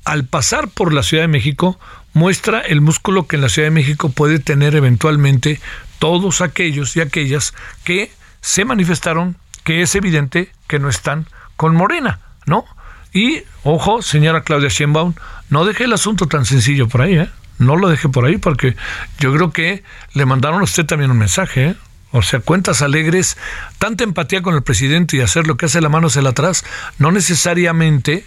al 0.06 0.26
pasar 0.26 0.70
por 0.70 0.92
la 0.92 1.04
Ciudad 1.04 1.26
de 1.26 1.28
México, 1.28 1.80
muestra 2.14 2.62
el 2.62 2.82
músculo 2.82 3.28
que 3.28 3.36
en 3.36 3.44
la 3.44 3.50
Ciudad 3.50 3.68
de 3.68 3.76
México 3.76 4.10
puede 4.10 4.40
tener 4.40 4.74
eventualmente 4.76 5.62
todos 6.00 6.42
aquellos 6.42 6.96
y 6.96 7.02
aquellas 7.02 7.54
que 7.84 8.12
se 8.42 8.66
manifestaron 8.66 9.38
que 9.64 9.84
es 9.84 9.94
evidente 9.94 10.52
que 10.68 10.80
no 10.80 10.90
están 10.90 11.28
con 11.58 11.76
Morena, 11.76 12.22
¿no? 12.48 12.66
Y, 13.14 13.44
ojo, 13.64 14.02
señora 14.02 14.44
Claudia 14.44 14.70
Sheinbaum, 14.70 15.14
no 15.50 15.66
deje 15.66 15.84
el 15.84 15.94
asunto 15.94 16.28
tan 16.28 16.46
sencillo 16.46 16.88
por 16.88 17.02
ahí, 17.02 17.16
¿eh? 17.16 17.30
No 17.60 17.76
lo 17.76 17.90
deje 17.90 18.10
por 18.10 18.26
ahí 18.26 18.38
porque 18.38 18.76
yo 19.20 19.32
creo 19.34 19.52
que 19.52 19.84
le 20.14 20.26
mandaron 20.26 20.62
a 20.62 20.64
usted 20.64 20.86
también 20.86 21.12
un 21.12 21.20
mensaje, 21.20 21.68
¿eh? 21.68 21.76
O 22.12 22.22
sea, 22.22 22.40
cuentas 22.40 22.82
alegres, 22.82 23.38
tanta 23.80 24.04
empatía 24.04 24.42
con 24.42 24.56
el 24.56 24.62
presidente 24.62 25.18
y 25.18 25.22
hacer 25.22 25.48
lo 25.48 25.58
que 25.58 25.66
hace 25.66 25.82
la 25.82 25.90
mano 25.90 26.08
hacia 26.08 26.28
atrás, 26.28 26.64
no 27.00 27.12
necesariamente 27.12 28.26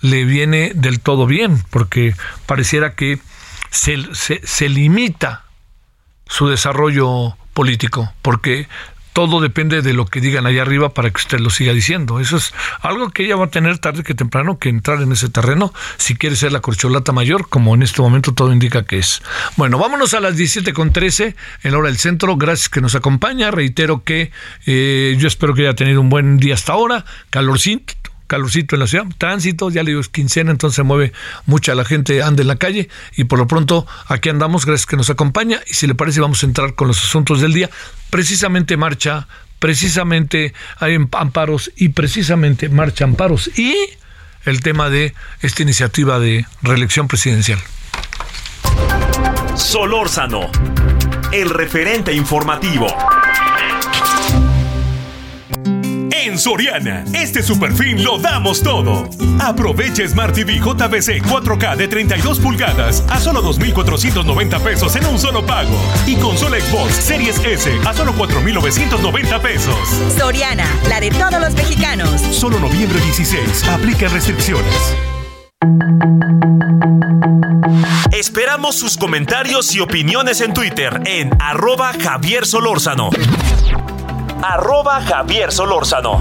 le 0.00 0.24
viene 0.24 0.72
del 0.74 1.00
todo 1.00 1.26
bien, 1.26 1.62
porque 1.70 2.14
pareciera 2.46 2.94
que 2.94 3.18
se, 3.70 3.96
se, 4.14 4.40
se 4.44 4.68
limita 4.68 5.44
su 6.26 6.48
desarrollo 6.48 7.36
político, 7.54 8.12
porque 8.22 8.68
todo 9.14 9.40
depende 9.40 9.80
de 9.80 9.94
lo 9.94 10.06
que 10.06 10.20
digan 10.20 10.44
allá 10.44 10.62
arriba 10.62 10.92
para 10.92 11.08
que 11.08 11.18
usted 11.18 11.38
lo 11.38 11.48
siga 11.48 11.72
diciendo. 11.72 12.18
Eso 12.18 12.36
es 12.36 12.52
algo 12.80 13.10
que 13.10 13.24
ella 13.24 13.36
va 13.36 13.46
a 13.46 13.50
tener 13.50 13.78
tarde 13.78 14.02
que 14.02 14.12
temprano 14.12 14.58
que 14.58 14.68
entrar 14.68 15.00
en 15.00 15.12
ese 15.12 15.28
terreno 15.28 15.72
si 15.96 16.16
quiere 16.16 16.34
ser 16.34 16.52
la 16.52 16.60
corcholata 16.60 17.12
mayor, 17.12 17.48
como 17.48 17.76
en 17.76 17.84
este 17.84 18.02
momento 18.02 18.34
todo 18.34 18.52
indica 18.52 18.84
que 18.84 18.98
es. 18.98 19.22
Bueno, 19.56 19.78
vámonos 19.78 20.14
a 20.14 20.20
las 20.20 20.36
17.13 20.36 21.36
en 21.62 21.72
la 21.72 21.78
hora 21.78 21.88
del 21.88 21.98
centro. 21.98 22.36
Gracias 22.36 22.68
que 22.68 22.80
nos 22.80 22.96
acompaña. 22.96 23.52
Reitero 23.52 24.02
que 24.02 24.32
eh, 24.66 25.14
yo 25.16 25.28
espero 25.28 25.54
que 25.54 25.62
haya 25.62 25.76
tenido 25.76 26.00
un 26.00 26.08
buen 26.08 26.38
día 26.38 26.54
hasta 26.54 26.72
ahora. 26.72 27.04
Calorcito, 27.30 27.94
calorcito 28.26 28.76
en 28.76 28.80
la 28.80 28.86
ciudad, 28.86 29.06
tránsito, 29.18 29.70
ya 29.70 29.82
le 29.82 29.90
digo, 29.90 30.00
es 30.00 30.08
quincena, 30.08 30.50
entonces 30.50 30.76
se 30.76 30.82
mueve 30.82 31.12
mucha 31.46 31.74
la 31.74 31.84
gente, 31.84 32.22
anda 32.22 32.42
en 32.42 32.48
la 32.48 32.56
calle 32.56 32.88
y 33.16 33.24
por 33.24 33.38
lo 33.38 33.46
pronto 33.46 33.86
aquí 34.08 34.28
andamos, 34.28 34.66
gracias 34.66 34.86
que 34.86 34.96
nos 34.96 35.10
acompaña 35.10 35.60
y 35.66 35.74
si 35.74 35.86
le 35.86 35.94
parece 35.94 36.20
vamos 36.20 36.42
a 36.42 36.46
entrar 36.46 36.74
con 36.74 36.88
los 36.88 37.02
asuntos 37.02 37.40
del 37.40 37.52
día, 37.52 37.70
precisamente 38.10 38.76
marcha, 38.76 39.28
precisamente 39.58 40.54
hay 40.78 40.96
amparos 41.12 41.70
y 41.76 41.90
precisamente 41.90 42.68
marcha 42.68 43.04
amparos 43.04 43.50
y 43.58 43.74
el 44.44 44.60
tema 44.60 44.90
de 44.90 45.14
esta 45.40 45.62
iniciativa 45.62 46.18
de 46.18 46.46
reelección 46.62 47.08
presidencial. 47.08 47.58
Solórzano, 49.56 50.50
el 51.32 51.50
referente 51.50 52.12
informativo. 52.12 52.86
En 56.22 56.38
Soriana, 56.38 57.04
este 57.12 57.42
superfin 57.42 58.04
lo 58.04 58.18
damos 58.18 58.62
todo. 58.62 59.08
Aprovecha 59.40 60.06
Smart 60.06 60.32
TV 60.32 60.58
JBC 60.58 61.22
4K 61.22 61.76
de 61.76 61.88
32 61.88 62.38
pulgadas 62.38 63.02
a 63.10 63.18
solo 63.18 63.42
2,490 63.42 64.58
pesos 64.60 64.94
en 64.94 65.06
un 65.06 65.18
solo 65.18 65.44
pago. 65.44 65.76
Y 66.06 66.14
consola 66.16 66.60
Xbox 66.60 66.94
Series 66.94 67.38
S 67.44 67.70
a 67.84 67.92
solo 67.92 68.14
4,990 68.16 69.42
pesos. 69.42 69.76
Soriana, 70.16 70.66
la 70.88 71.00
de 71.00 71.10
todos 71.10 71.40
los 71.40 71.52
mexicanos. 71.54 72.20
Solo 72.30 72.60
noviembre 72.60 73.00
16. 73.00 73.68
Aplica 73.68 74.08
restricciones. 74.08 74.96
Esperamos 78.12 78.76
sus 78.76 78.96
comentarios 78.96 79.74
y 79.74 79.80
opiniones 79.80 80.40
en 80.40 80.54
Twitter 80.54 81.02
en 81.06 81.30
arroba 81.40 81.92
Javier 82.00 82.46
Solórzano. 82.46 83.10
Arroba 84.46 85.00
Javier 85.00 85.50
Solórzano. 85.50 86.20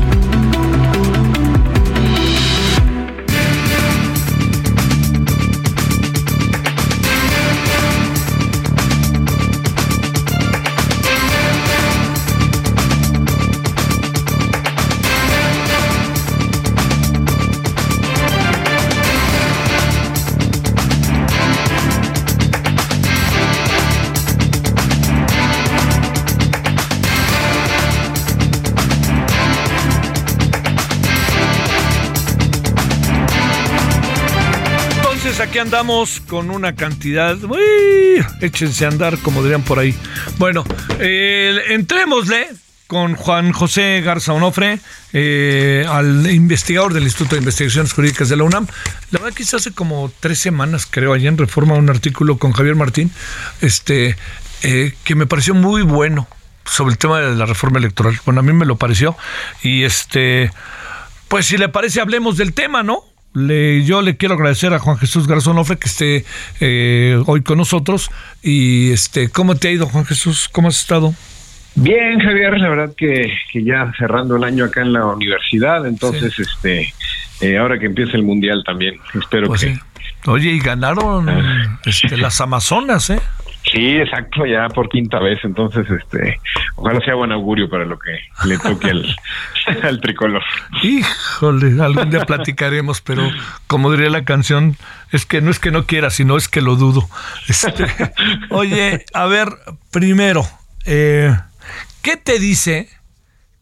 Aquí 35.53 35.60
andamos 35.60 36.19
con 36.19 36.50
una 36.50 36.74
cantidad. 36.74 37.38
Uy, 37.43 38.25
échense 38.41 38.86
a 38.86 38.88
andar, 38.88 39.19
como 39.19 39.43
dirían 39.43 39.62
por 39.62 39.77
ahí. 39.77 39.93
Bueno, 40.39 40.63
eh, 40.98 41.55
entrémosle 41.69 42.48
con 42.88 43.13
Juan 43.13 43.51
José 43.51 44.01
Garza 44.01 44.33
Onofre, 44.33 44.79
eh, 45.13 45.86
al 45.88 46.25
investigador 46.31 46.91
del 46.91 47.03
Instituto 47.03 47.36
de 47.36 47.41
Investigaciones 47.41 47.93
Jurídicas 47.93 48.29
de 48.29 48.38
la 48.38 48.45
UNAM. 48.45 48.65
La 49.12 49.19
verdad 49.19 49.38
que 49.38 49.43
hace 49.43 49.72
como 49.74 50.12
tres 50.19 50.39
semanas, 50.39 50.88
creo, 50.89 51.13
allá 51.13 51.29
en 51.29 51.38
Reforma, 51.38 51.75
un 51.75 51.91
artículo 51.91 52.39
con 52.39 52.53
Javier 52.53 52.75
Martín, 52.75 53.12
este, 53.62 54.17
eh, 54.63 54.95
que 55.03 55.13
me 55.13 55.27
pareció 55.27 55.53
muy 55.53 55.83
bueno 55.83 56.27
sobre 56.65 56.93
el 56.93 56.98
tema 56.98 57.19
de 57.19 57.36
la 57.36 57.45
reforma 57.45 57.77
electoral. 57.77 58.19
Bueno, 58.25 58.39
a 58.39 58.43
mí 58.43 58.53
me 58.53 58.65
lo 58.65 58.77
pareció. 58.77 59.15
Y 59.62 59.83
este, 59.83 60.51
pues 61.27 61.45
si 61.45 61.57
le 61.57 61.69
parece, 61.69 62.01
hablemos 62.01 62.38
del 62.38 62.53
tema, 62.53 62.81
¿no? 62.81 63.12
Le, 63.34 63.84
yo 63.84 64.02
le 64.02 64.16
quiero 64.18 64.36
agradecer 64.36 64.74
a 64.74 64.80
Juan 64.80 64.98
Jesús 64.98 65.28
Garzonofre 65.28 65.78
que 65.78 65.88
esté 65.88 66.25
eh, 66.60 67.22
hoy 67.25 67.42
con 67.42 67.58
nosotros. 67.58 68.12
Y 68.42 68.92
este, 68.92 69.30
¿cómo 69.30 69.56
te 69.56 69.70
ha 69.70 69.72
ido, 69.72 69.88
Juan 69.88 70.06
Jesús? 70.06 70.50
¿Cómo 70.52 70.68
has 70.68 70.80
estado? 70.80 71.13
Bien, 71.75 72.20
Javier, 72.20 72.60
la 72.60 72.70
verdad 72.70 72.94
que, 72.96 73.34
que 73.52 73.63
ya 73.63 73.92
cerrando 73.98 74.36
el 74.36 74.44
año 74.44 74.66
acá 74.66 74.82
en 74.82 74.94
la 74.94 75.06
universidad, 75.08 75.88
entonces, 75.88 76.38
este, 76.38 76.94
eh, 77.42 77.58
ahora 77.58 77.80
que 77.80 77.88
empieza 77.88 78.16
el 78.16 78.24
mundial 78.24 78.63
también, 78.63 78.96
espero 79.20 79.48
pues 79.48 79.62
que. 79.62 79.80
Oye, 80.25 80.52
y 80.52 80.60
ganaron 80.60 81.28
ah. 81.28 81.80
este, 81.86 82.16
las 82.16 82.40
Amazonas, 82.42 83.10
¿eh? 83.10 83.20
Sí, 83.72 83.98
exacto, 83.98 84.46
ya 84.46 84.67
por 84.70 84.89
quinta 84.89 85.20
vez, 85.20 85.39
entonces, 85.43 85.89
este, 85.89 86.39
ojalá 86.75 87.00
sea 87.03 87.15
buen 87.15 87.32
augurio 87.32 87.70
para 87.70 87.86
lo 87.86 87.98
que 87.98 88.12
le 88.46 88.58
toque 88.58 88.91
al, 89.84 90.01
tricolor. 90.01 90.43
Híjole, 90.82 91.82
algún 91.82 92.10
día 92.10 92.25
platicaremos, 92.25 93.01
pero 93.01 93.29
como 93.67 93.91
diría 93.91 94.10
la 94.10 94.25
canción, 94.25 94.75
es 95.12 95.25
que 95.25 95.41
no 95.41 95.50
es 95.50 95.60
que 95.60 95.72
no 95.72 95.86
quiera, 95.86 96.10
sino 96.10 96.36
es 96.36 96.50
que 96.50 96.62
lo 96.62 96.75
dudo. 96.75 97.08
Este, 97.48 97.86
oye, 98.50 99.05
a 99.13 99.25
ver, 99.27 99.50
primero, 99.91 100.46
eh, 100.86 101.36
¿qué 102.01 102.17
te 102.17 102.39
dice 102.39 102.89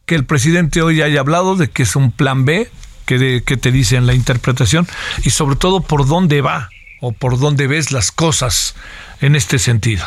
que 0.05 0.15
el 0.15 0.25
presidente 0.25 0.81
hoy 0.81 1.01
haya 1.01 1.19
hablado 1.19 1.55
de 1.55 1.69
que 1.69 1.83
es 1.83 1.95
un 1.95 2.11
plan 2.11 2.43
B? 2.43 2.69
¿Qué, 3.05 3.43
qué 3.45 3.57
te 3.57 3.71
dice 3.71 3.97
en 3.97 4.07
la 4.07 4.13
interpretación? 4.13 4.87
Y 5.23 5.29
sobre 5.29 5.57
todo, 5.57 5.81
¿por 5.81 6.07
dónde 6.07 6.41
va? 6.41 6.69
¿O 7.01 7.11
por 7.11 7.37
dónde 7.37 7.67
ves 7.67 7.91
las 7.91 8.11
cosas? 8.11 8.75
en 9.21 9.35
este 9.35 9.59
sentido? 9.59 10.03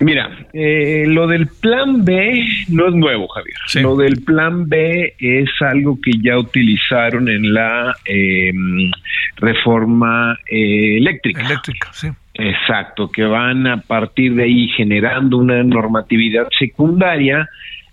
Mira, 0.00 0.30
eh, 0.54 1.04
lo 1.06 1.26
del 1.26 1.46
plan 1.46 2.06
B 2.06 2.42
no 2.68 2.88
es 2.88 2.94
nuevo, 2.94 3.28
Javier. 3.28 3.56
Lo 3.82 3.96
del 3.96 4.22
plan 4.22 4.66
B 4.66 5.14
es 5.18 5.50
algo 5.60 5.98
que 6.02 6.12
ya 6.22 6.38
utilizaron 6.38 7.28
en 7.28 7.52
la 7.52 7.94
em, 8.06 8.90
reforma 9.36 10.38
eh, 10.50 10.96
eléctrica. 10.96 11.42
Eléctrica, 11.42 11.90
sí. 11.92 12.08
Exacto, 12.32 13.10
que 13.10 13.24
van 13.24 13.66
a 13.66 13.82
partir 13.82 14.34
de 14.34 14.44
ahí 14.44 14.68
generando 14.68 15.36
una 15.36 15.62
normatividad 15.62 16.48
secundaria 16.58 17.46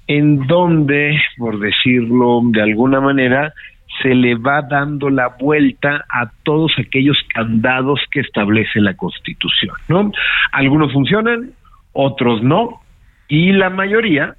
en 0.07 0.47
donde, 0.47 1.19
por 1.37 1.59
decirlo 1.59 2.39
de 2.45 2.61
alguna 2.61 3.01
manera, 3.01 3.53
se 4.01 4.13
le 4.13 4.35
va 4.35 4.61
dando 4.61 5.09
la 5.09 5.29
vuelta 5.39 6.05
a 6.09 6.29
todos 6.43 6.71
aquellos 6.77 7.17
candados 7.33 7.99
que 8.11 8.19
establece 8.19 8.79
la 8.79 8.95
Constitución, 8.95 9.75
¿no? 9.87 10.11
Algunos 10.51 10.93
funcionan, 10.93 11.51
otros 11.93 12.43
no, 12.43 12.81
y 13.27 13.51
la 13.51 13.69
mayoría 13.69 14.35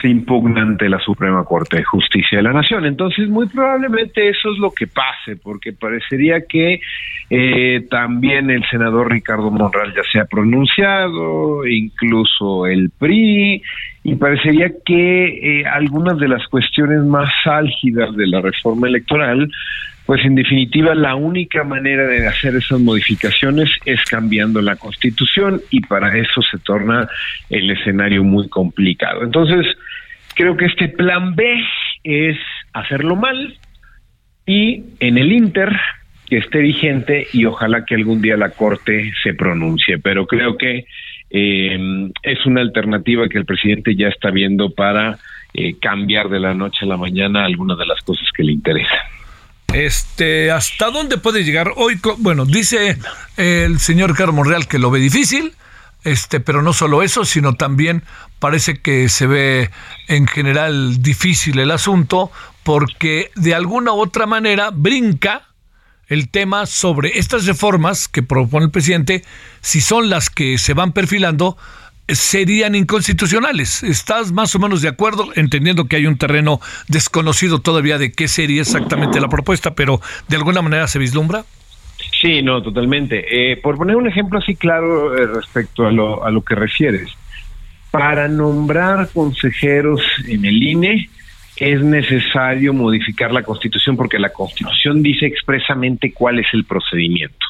se 0.00 0.08
impugna 0.08 0.62
ante 0.62 0.88
la 0.88 0.98
Suprema 0.98 1.44
Corte 1.44 1.78
de 1.78 1.84
Justicia 1.84 2.38
de 2.38 2.44
la 2.44 2.52
Nación. 2.52 2.86
Entonces, 2.86 3.28
muy 3.28 3.46
probablemente 3.48 4.28
eso 4.28 4.52
es 4.52 4.58
lo 4.58 4.70
que 4.70 4.86
pase, 4.86 5.36
porque 5.36 5.72
parecería 5.72 6.46
que 6.46 6.80
eh, 7.30 7.86
también 7.90 8.50
el 8.50 8.64
senador 8.70 9.12
Ricardo 9.12 9.50
Monral 9.50 9.92
ya 9.94 10.02
se 10.10 10.20
ha 10.20 10.24
pronunciado, 10.24 11.66
incluso 11.66 12.66
el 12.66 12.90
PRI, 12.98 13.62
y 14.04 14.16
parecería 14.16 14.72
que 14.84 15.60
eh, 15.60 15.66
algunas 15.66 16.18
de 16.18 16.28
las 16.28 16.46
cuestiones 16.48 17.02
más 17.04 17.30
álgidas 17.44 18.14
de 18.16 18.26
la 18.26 18.40
reforma 18.40 18.88
electoral 18.88 19.48
pues 20.06 20.24
en 20.24 20.34
definitiva 20.34 20.94
la 20.94 21.14
única 21.14 21.62
manera 21.64 22.06
de 22.06 22.26
hacer 22.26 22.56
esas 22.56 22.80
modificaciones 22.80 23.70
es 23.84 24.04
cambiando 24.04 24.60
la 24.60 24.76
constitución 24.76 25.60
y 25.70 25.80
para 25.80 26.16
eso 26.16 26.42
se 26.42 26.58
torna 26.58 27.08
el 27.48 27.70
escenario 27.70 28.24
muy 28.24 28.48
complicado. 28.48 29.22
Entonces, 29.22 29.66
creo 30.34 30.56
que 30.56 30.66
este 30.66 30.88
plan 30.88 31.34
B 31.36 31.62
es 32.02 32.36
hacerlo 32.72 33.16
mal 33.16 33.56
y 34.44 34.84
en 34.98 35.18
el 35.18 35.32
Inter 35.32 35.70
que 36.26 36.38
esté 36.38 36.58
vigente 36.58 37.28
y 37.32 37.44
ojalá 37.44 37.84
que 37.84 37.94
algún 37.94 38.20
día 38.20 38.36
la 38.36 38.50
Corte 38.50 39.12
se 39.22 39.34
pronuncie, 39.34 39.98
pero 39.98 40.26
creo 40.26 40.56
que 40.56 40.84
eh, 41.32 42.10
es 42.22 42.46
una 42.46 42.60
alternativa 42.60 43.28
que 43.28 43.38
el 43.38 43.46
presidente 43.46 43.96
ya 43.96 44.08
está 44.08 44.30
viendo 44.30 44.70
para 44.70 45.18
eh, 45.54 45.76
cambiar 45.80 46.28
de 46.28 46.40
la 46.40 46.54
noche 46.54 46.80
a 46.82 46.86
la 46.86 46.96
mañana 46.96 47.44
algunas 47.44 47.78
de 47.78 47.86
las 47.86 48.00
cosas 48.02 48.26
que 48.36 48.42
le 48.42 48.52
interesan. 48.52 48.98
Este, 49.72 50.50
¿hasta 50.50 50.90
dónde 50.90 51.16
puede 51.16 51.44
llegar 51.44 51.72
hoy? 51.76 51.98
Bueno, 52.18 52.44
dice 52.44 52.98
el 53.38 53.78
señor 53.78 54.14
Carlos 54.14 54.46
Real 54.46 54.68
que 54.68 54.78
lo 54.78 54.90
ve 54.90 55.00
difícil, 55.00 55.52
este, 56.04 56.40
pero 56.40 56.62
no 56.62 56.74
solo 56.74 57.02
eso, 57.02 57.24
sino 57.24 57.54
también 57.54 58.02
parece 58.38 58.80
que 58.80 59.08
se 59.08 59.26
ve 59.26 59.70
en 60.08 60.26
general 60.26 61.00
difícil 61.00 61.58
el 61.58 61.70
asunto 61.70 62.30
porque 62.64 63.30
de 63.34 63.54
alguna 63.54 63.92
u 63.92 64.00
otra 64.00 64.26
manera 64.26 64.70
brinca 64.72 65.42
el 66.12 66.28
tema 66.28 66.66
sobre 66.66 67.18
estas 67.18 67.46
reformas 67.46 68.06
que 68.06 68.22
propone 68.22 68.66
el 68.66 68.70
presidente, 68.70 69.22
si 69.62 69.80
son 69.80 70.10
las 70.10 70.28
que 70.28 70.58
se 70.58 70.74
van 70.74 70.92
perfilando, 70.92 71.56
serían 72.06 72.74
inconstitucionales. 72.74 73.82
¿Estás 73.82 74.30
más 74.30 74.54
o 74.54 74.58
menos 74.58 74.82
de 74.82 74.88
acuerdo? 74.88 75.28
Entendiendo 75.36 75.86
que 75.86 75.96
hay 75.96 76.06
un 76.06 76.18
terreno 76.18 76.60
desconocido 76.88 77.60
todavía 77.60 77.96
de 77.96 78.12
qué 78.12 78.28
sería 78.28 78.60
exactamente 78.60 79.20
la 79.20 79.28
propuesta, 79.28 79.74
pero 79.74 80.02
de 80.28 80.36
alguna 80.36 80.60
manera 80.60 80.86
se 80.86 80.98
vislumbra. 80.98 81.46
Sí, 82.20 82.42
no, 82.42 82.62
totalmente. 82.62 83.52
Eh, 83.52 83.56
por 83.56 83.78
poner 83.78 83.96
un 83.96 84.06
ejemplo 84.06 84.38
así 84.38 84.54
claro 84.54 85.16
eh, 85.16 85.26
respecto 85.26 85.86
a 85.86 85.92
lo, 85.92 86.24
a 86.24 86.30
lo 86.30 86.42
que 86.42 86.54
refieres, 86.54 87.08
para 87.90 88.28
nombrar 88.28 89.08
consejeros 89.14 90.02
en 90.28 90.44
el 90.44 90.62
INE 90.62 91.08
es 91.62 91.80
necesario 91.80 92.74
modificar 92.74 93.32
la 93.32 93.44
constitución 93.44 93.96
porque 93.96 94.18
la 94.18 94.30
constitución 94.30 95.00
dice 95.00 95.26
expresamente 95.26 96.12
cuál 96.12 96.40
es 96.40 96.46
el 96.52 96.64
procedimiento. 96.64 97.46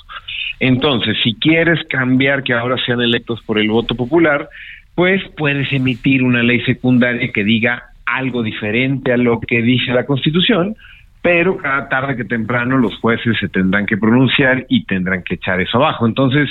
Entonces, 0.60 1.16
si 1.24 1.34
quieres 1.34 1.80
cambiar 1.88 2.42
que 2.42 2.52
ahora 2.52 2.76
sean 2.84 3.00
electos 3.00 3.40
por 3.42 3.58
el 3.58 3.70
voto 3.70 3.94
popular, 3.94 4.50
pues 4.94 5.22
puedes 5.34 5.72
emitir 5.72 6.22
una 6.22 6.42
ley 6.42 6.60
secundaria 6.60 7.32
que 7.32 7.42
diga 7.42 7.84
algo 8.04 8.42
diferente 8.42 9.14
a 9.14 9.16
lo 9.16 9.40
que 9.40 9.62
dice 9.62 9.92
la 9.92 10.04
Constitución, 10.04 10.76
pero 11.22 11.56
cada 11.56 11.88
tarde 11.88 12.14
que 12.14 12.24
temprano 12.24 12.76
los 12.76 12.94
jueces 12.98 13.38
se 13.40 13.48
tendrán 13.48 13.86
que 13.86 13.96
pronunciar 13.96 14.66
y 14.68 14.84
tendrán 14.84 15.22
que 15.22 15.36
echar 15.36 15.58
eso 15.62 15.78
abajo. 15.78 16.06
Entonces, 16.06 16.50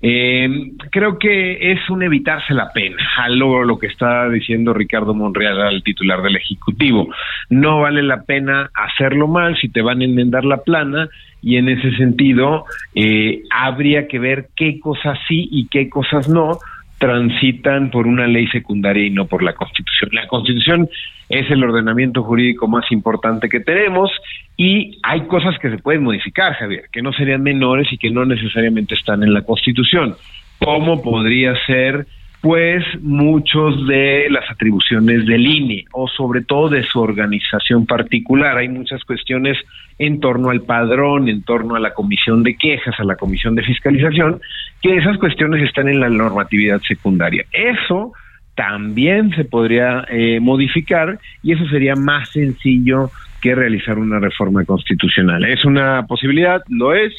eh, 0.00 0.48
creo 0.90 1.18
que 1.18 1.72
es 1.72 1.90
un 1.90 2.02
evitarse 2.02 2.54
la 2.54 2.72
pena, 2.72 2.96
a 3.16 3.28
lo, 3.28 3.78
que 3.78 3.88
está 3.88 4.28
diciendo 4.28 4.72
Ricardo 4.72 5.14
Monreal, 5.14 5.60
al 5.60 5.82
titular 5.82 6.22
del 6.22 6.36
Ejecutivo. 6.36 7.08
No 7.50 7.80
vale 7.80 8.02
la 8.02 8.22
pena 8.22 8.70
hacerlo 8.74 9.26
mal 9.26 9.56
si 9.60 9.68
te 9.68 9.82
van 9.82 10.00
a 10.00 10.04
enmendar 10.04 10.44
la 10.44 10.58
plana 10.58 11.08
y 11.42 11.56
en 11.56 11.68
ese 11.68 11.96
sentido 11.96 12.64
eh, 12.94 13.42
habría 13.50 14.08
que 14.08 14.18
ver 14.18 14.48
qué 14.56 14.80
cosas 14.80 15.18
sí 15.28 15.48
y 15.50 15.68
qué 15.68 15.88
cosas 15.88 16.28
no 16.28 16.58
transitan 16.98 17.90
por 17.90 18.06
una 18.06 18.26
ley 18.26 18.46
secundaria 18.48 19.06
y 19.06 19.10
no 19.10 19.26
por 19.26 19.42
la 19.42 19.54
Constitución. 19.54 20.10
La 20.12 20.26
Constitución 20.26 20.88
es 21.28 21.50
el 21.50 21.62
ordenamiento 21.62 22.22
jurídico 22.22 22.66
más 22.66 22.90
importante 22.90 23.48
que 23.48 23.60
tenemos 23.60 24.10
y 24.56 24.98
hay 25.02 25.22
cosas 25.22 25.58
que 25.58 25.70
se 25.70 25.78
pueden 25.78 26.02
modificar, 26.02 26.54
Javier, 26.54 26.84
que 26.92 27.02
no 27.02 27.12
serían 27.12 27.42
menores 27.42 27.92
y 27.92 27.98
que 27.98 28.10
no 28.10 28.24
necesariamente 28.24 28.94
están 28.94 29.22
en 29.22 29.32
la 29.32 29.42
Constitución. 29.42 30.16
¿Cómo 30.58 31.02
podría 31.02 31.54
ser 31.66 32.06
pues 32.40 32.84
muchos 33.00 33.86
de 33.88 34.28
las 34.30 34.48
atribuciones 34.50 35.26
del 35.26 35.46
INE 35.46 35.84
o 35.92 36.06
sobre 36.06 36.42
todo 36.42 36.68
de 36.68 36.84
su 36.84 37.00
organización 37.00 37.84
particular. 37.84 38.56
Hay 38.56 38.68
muchas 38.68 39.02
cuestiones 39.04 39.58
en 39.98 40.20
torno 40.20 40.50
al 40.50 40.62
padrón, 40.62 41.28
en 41.28 41.42
torno 41.42 41.74
a 41.74 41.80
la 41.80 41.94
comisión 41.94 42.44
de 42.44 42.56
quejas, 42.56 42.94
a 42.98 43.04
la 43.04 43.16
comisión 43.16 43.56
de 43.56 43.64
fiscalización, 43.64 44.40
que 44.80 44.96
esas 44.96 45.18
cuestiones 45.18 45.62
están 45.64 45.88
en 45.88 45.98
la 45.98 46.08
normatividad 46.08 46.80
secundaria. 46.82 47.44
Eso 47.52 48.12
también 48.54 49.30
se 49.34 49.44
podría 49.44 50.04
eh, 50.08 50.38
modificar 50.40 51.18
y 51.42 51.52
eso 51.52 51.66
sería 51.68 51.96
más 51.96 52.30
sencillo 52.30 53.10
que 53.40 53.54
realizar 53.54 53.98
una 53.98 54.18
reforma 54.18 54.64
constitucional. 54.64 55.44
Es 55.44 55.64
una 55.64 56.06
posibilidad, 56.06 56.62
lo 56.68 56.94
es, 56.94 57.12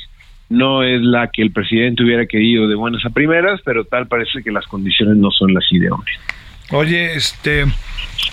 no 0.50 0.84
es 0.84 1.02
la 1.02 1.30
que 1.32 1.42
el 1.42 1.52
presidente 1.52 2.04
hubiera 2.04 2.26
querido 2.26 2.68
de 2.68 2.76
buenas 2.76 3.06
a 3.06 3.10
primeras, 3.12 3.62
pero 3.64 3.86
tal 3.86 4.08
parece 4.08 4.44
que 4.44 4.52
las 4.52 4.66
condiciones 4.66 5.16
no 5.18 5.30
son 5.32 5.54
las 5.54 5.64
ideales. 5.72 6.20
Oye, 6.72 7.16
este, 7.16 7.66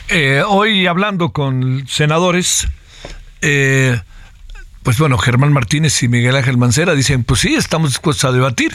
eh, 0.08 0.42
hoy 0.46 0.86
hablando 0.86 1.30
con 1.30 1.86
senadores, 1.86 2.68
eh, 3.42 3.98
pues 4.82 4.98
bueno, 4.98 5.18
Germán 5.18 5.52
Martínez 5.52 6.02
y 6.02 6.08
Miguel 6.08 6.36
Ángel 6.36 6.56
Mancera 6.58 6.94
dicen, 6.94 7.24
pues 7.24 7.40
sí, 7.40 7.54
estamos 7.54 7.90
dispuestos 7.90 8.24
a 8.24 8.32
debatir, 8.32 8.72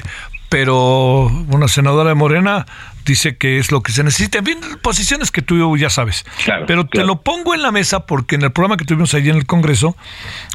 pero 0.50 1.28
una 1.50 1.68
senadora 1.68 2.10
de 2.10 2.16
Morena 2.16 2.66
dice 3.06 3.38
que 3.38 3.58
es 3.58 3.72
lo 3.72 3.82
que 3.82 3.92
se 3.92 4.04
necesita. 4.04 4.40
En 4.40 4.46
fin, 4.46 4.58
posiciones 4.82 5.32
que 5.32 5.42
tú 5.42 5.78
ya 5.78 5.90
sabes. 5.90 6.26
pero 6.68 6.86
te 6.86 7.04
lo 7.04 7.22
pongo 7.22 7.56
en 7.56 7.62
la 7.62 7.72
mesa 7.72 8.06
porque 8.06 8.36
en 8.36 8.42
el 8.42 8.52
programa 8.52 8.78
que 8.78 8.86
tuvimos 8.86 9.14
allí 9.14 9.30
en 9.30 9.38
el 9.38 9.46
Congreso 9.46 9.96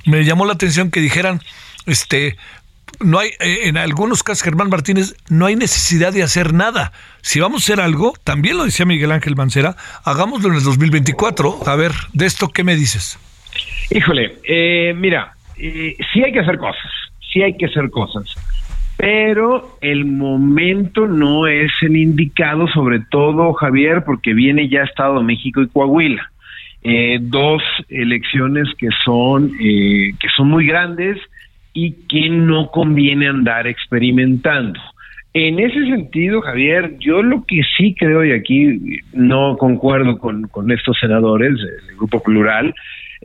me 0.05 0.25
llamó 0.25 0.47
la 0.47 0.53
atención 0.53 0.91
que 0.91 1.01
dijeran, 1.01 1.41
este, 1.87 2.37
no 3.01 3.19
hay, 3.19 3.31
eh, 3.41 3.61
en 3.65 3.77
algunos 3.77 4.23
casos, 4.23 4.43
Germán 4.43 4.71
Martínez, 4.71 5.17
no 5.29 5.47
hay 5.47 5.57
necesidad 5.57 6.13
de 6.13 6.23
hacer 6.23 6.55
nada. 6.55 6.93
Si 7.21 7.41
vamos 7.41 7.63
a 7.63 7.65
hacer 7.73 7.85
algo, 7.85 8.15
también 8.25 8.57
lo 8.57 8.65
decía 8.65 8.87
Miguel 8.87 9.13
Ángel 9.13 9.37
Mancera, 9.37 9.77
hagámoslo 10.05 10.49
en 10.49 10.57
el 10.57 10.63
2024. 10.63 11.61
A 11.67 11.77
ver, 11.77 11.93
de 12.13 12.27
esto, 12.27 12.49
¿qué 12.49 12.65
me 12.65 12.77
dices? 12.77 13.19
Híjole, 13.91 14.37
eh, 14.45 14.95
mira, 14.97 15.35
eh, 15.59 15.97
sí 16.13 16.23
hay 16.23 16.33
que 16.33 16.41
hacer 16.41 16.59
cosas, 16.59 16.91
sí 17.33 17.43
hay 17.43 17.57
que 17.57 17.67
hacer 17.67 17.91
cosas, 17.91 18.35
pero 18.97 19.79
el 19.81 20.05
momento 20.05 21.07
no 21.07 21.47
es 21.47 21.71
el 21.83 21.97
indicado, 21.97 22.67
sobre 22.69 23.01
todo, 23.11 23.53
Javier, 23.55 24.05
porque 24.05 24.35
viene 24.35 24.69
ya 24.69 24.83
Estado 24.83 25.19
de 25.19 25.25
México 25.25 25.63
y 25.63 25.69
Coahuila. 25.69 26.31
dos 27.21 27.63
elecciones 27.89 28.69
que 28.79 28.89
son, 29.05 29.51
que 29.59 30.29
son 30.37 30.49
muy 30.49 30.67
grandes, 30.67 31.19
y 31.79 31.93
que 32.09 32.31
no 32.31 32.71
conviene 32.71 33.29
andar 33.29 33.67
experimentando. 33.67 34.81
En 35.35 35.59
ese 35.59 35.85
sentido, 35.85 36.41
Javier, 36.41 36.97
yo 37.01 37.23
lo 37.23 37.45
que 37.45 37.61
sí 37.77 37.95
creo, 37.95 38.25
y 38.25 38.33
aquí 38.33 39.03
no 39.13 39.59
concuerdo 39.59 40.17
con, 40.17 40.71
estos 40.71 40.97
senadores 40.99 41.53
del 41.53 41.97
Grupo 41.99 42.23
Plural, 42.23 42.75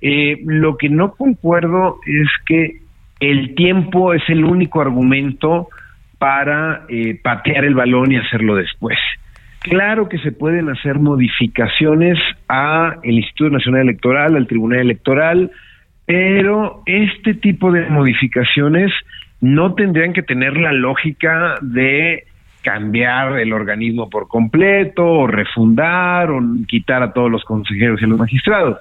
eh, 0.02 0.38
lo 0.46 0.76
que 0.76 0.90
no 0.90 1.14
concuerdo 1.14 2.00
es 2.06 2.28
que 2.46 2.82
el 3.22 3.56
tiempo 3.56 4.14
es 4.14 4.24
el 4.28 4.44
único 4.44 4.82
argumento 4.82 5.70
para 6.18 6.84
eh, 6.90 7.18
patear 7.24 7.64
el 7.64 7.76
balón 7.76 8.12
y 8.12 8.18
hacerlo 8.18 8.56
después. 8.56 8.98
Claro 9.62 10.10
que 10.10 10.18
se 10.18 10.34
pueden 10.34 10.68
hacer 10.68 11.00
modificaciones 11.00 12.18
a 12.50 12.98
el 13.04 13.16
Instituto 13.16 13.52
Nacional 13.52 13.84
Electoral, 13.84 14.36
al 14.36 14.48
Tribunal 14.48 14.80
Electoral, 14.80 15.52
pero 16.12 16.84
este 16.88 17.36
tipo 17.36 17.72
de 17.72 17.90
modificaciones 17.90 18.92
no 19.40 19.76
tendrían 19.76 20.12
que 20.12 20.22
tener 20.22 20.58
la 20.58 20.74
lógica 20.74 21.58
de 21.62 22.26
cambiar 22.64 23.40
el 23.40 23.54
organismo 23.54 24.10
por 24.10 24.28
completo 24.28 25.06
o 25.06 25.28
refundar 25.28 26.30
o 26.30 26.42
quitar 26.68 27.02
a 27.02 27.14
todos 27.14 27.32
los 27.32 27.46
consejeros 27.46 28.02
y 28.02 28.08
los 28.08 28.20
magistrados. 28.20 28.80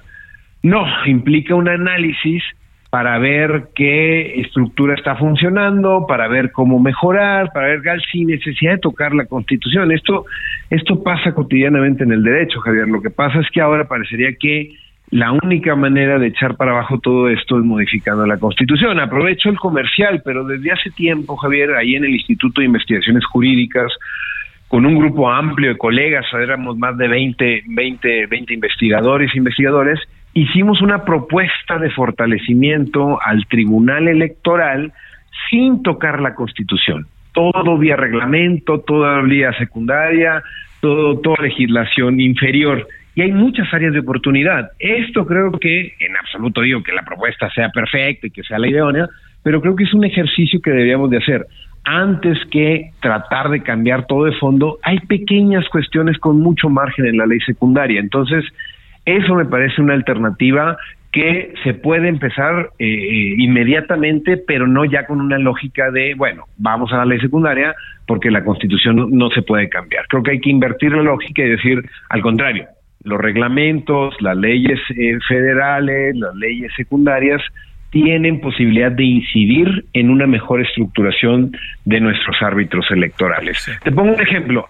No, 0.61 0.85
implica 1.05 1.55
un 1.55 1.69
análisis 1.69 2.43
para 2.89 3.17
ver 3.17 3.69
qué 3.75 4.41
estructura 4.41 4.95
está 4.95 5.15
funcionando, 5.15 6.05
para 6.09 6.27
ver 6.27 6.51
cómo 6.51 6.79
mejorar, 6.79 7.53
para 7.53 7.67
ver 7.67 8.01
sin 8.11 8.27
necesidad 8.27 8.73
de 8.73 8.79
tocar 8.79 9.13
la 9.13 9.25
Constitución. 9.25 9.93
Esto 9.93 10.25
esto 10.69 11.01
pasa 11.01 11.33
cotidianamente 11.33 12.03
en 12.03 12.11
el 12.11 12.23
derecho, 12.23 12.59
Javier. 12.59 12.89
Lo 12.89 13.01
que 13.01 13.09
pasa 13.09 13.39
es 13.39 13.49
que 13.51 13.61
ahora 13.61 13.87
parecería 13.87 14.35
que 14.37 14.75
la 15.11 15.33
única 15.33 15.75
manera 15.75 16.17
de 16.17 16.27
echar 16.27 16.55
para 16.55 16.71
abajo 16.71 16.97
todo 16.99 17.27
esto 17.27 17.59
es 17.59 17.65
modificando 17.65 18.25
la 18.25 18.37
Constitución. 18.37 18.97
Aprovecho 18.97 19.49
el 19.49 19.59
comercial, 19.59 20.21
pero 20.23 20.45
desde 20.45 20.71
hace 20.71 20.89
tiempo, 20.89 21.35
Javier, 21.35 21.75
ahí 21.75 21.95
en 21.95 22.05
el 22.05 22.11
Instituto 22.11 22.61
de 22.61 22.67
Investigaciones 22.67 23.25
Jurídicas, 23.25 23.91
con 24.69 24.85
un 24.85 24.97
grupo 24.97 25.29
amplio 25.29 25.71
de 25.71 25.77
colegas, 25.77 26.25
éramos 26.33 26.77
más 26.77 26.97
de 26.97 27.09
20, 27.09 27.63
20, 27.67 28.27
20 28.27 28.53
investigadores 28.53 29.29
e 29.33 29.37
investigadores, 29.37 29.99
hicimos 30.33 30.81
una 30.81 31.03
propuesta 31.03 31.77
de 31.77 31.89
fortalecimiento 31.89 33.21
al 33.21 33.45
Tribunal 33.47 34.07
Electoral 34.07 34.93
sin 35.49 35.83
tocar 35.83 36.21
la 36.21 36.35
Constitución. 36.35 37.05
Todo 37.33 37.77
vía 37.77 37.97
reglamento, 37.97 38.79
toda 38.79 39.21
vía 39.23 39.51
secundaria, 39.57 40.41
todo, 40.79 41.19
toda 41.19 41.43
legislación 41.43 42.21
inferior 42.21 42.87
y 43.15 43.21
hay 43.21 43.31
muchas 43.31 43.71
áreas 43.73 43.93
de 43.93 43.99
oportunidad. 43.99 44.71
Esto 44.79 45.25
creo 45.25 45.51
que, 45.51 45.93
en 45.99 46.17
absoluto 46.17 46.61
digo 46.61 46.81
que 46.83 46.93
la 46.93 47.03
propuesta 47.03 47.49
sea 47.51 47.69
perfecta 47.69 48.27
y 48.27 48.31
que 48.31 48.43
sea 48.43 48.59
la 48.59 48.67
idónea, 48.67 49.07
pero 49.43 49.61
creo 49.61 49.75
que 49.75 49.83
es 49.83 49.93
un 49.93 50.05
ejercicio 50.05 50.61
que 50.61 50.71
deberíamos 50.71 51.09
de 51.09 51.17
hacer. 51.17 51.45
Antes 51.83 52.37
que 52.51 52.91
tratar 53.01 53.49
de 53.49 53.63
cambiar 53.63 54.05
todo 54.05 54.25
de 54.25 54.33
fondo, 54.33 54.77
hay 54.83 54.99
pequeñas 54.99 55.67
cuestiones 55.69 56.17
con 56.19 56.39
mucho 56.39 56.69
margen 56.69 57.05
en 57.07 57.17
la 57.17 57.25
ley 57.25 57.39
secundaria. 57.39 57.99
Entonces, 57.99 58.45
eso 59.05 59.35
me 59.35 59.45
parece 59.45 59.81
una 59.81 59.93
alternativa 59.93 60.77
que 61.11 61.53
se 61.63 61.73
puede 61.73 62.07
empezar 62.07 62.69
eh, 62.79 62.85
eh, 62.85 63.35
inmediatamente, 63.37 64.37
pero 64.37 64.67
no 64.67 64.85
ya 64.85 65.05
con 65.05 65.19
una 65.19 65.37
lógica 65.37 65.91
de, 65.91 66.13
bueno, 66.15 66.45
vamos 66.57 66.93
a 66.93 66.97
la 66.97 67.05
ley 67.05 67.19
secundaria 67.19 67.75
porque 68.07 68.31
la 68.31 68.43
constitución 68.43 69.09
no 69.11 69.29
se 69.31 69.41
puede 69.41 69.67
cambiar. 69.67 70.05
Creo 70.07 70.23
que 70.23 70.31
hay 70.31 70.39
que 70.39 70.49
invertir 70.49 70.93
la 70.93 71.03
lógica 71.03 71.43
y 71.43 71.49
decir, 71.49 71.83
al 72.09 72.21
contrario, 72.21 72.67
los 73.03 73.19
reglamentos, 73.19 74.15
las 74.21 74.37
leyes 74.37 74.79
eh, 74.89 75.17
federales, 75.27 76.15
las 76.15 76.35
leyes 76.35 76.71
secundarias 76.75 77.41
tienen 77.91 78.39
posibilidad 78.39 78.91
de 78.91 79.03
incidir 79.03 79.85
en 79.93 80.09
una 80.09 80.25
mejor 80.25 80.61
estructuración 80.61 81.51
de 81.83 81.99
nuestros 81.99 82.41
árbitros 82.41 82.89
electorales. 82.89 83.69
Te 83.83 83.91
pongo 83.91 84.13
un 84.13 84.21
ejemplo. 84.21 84.69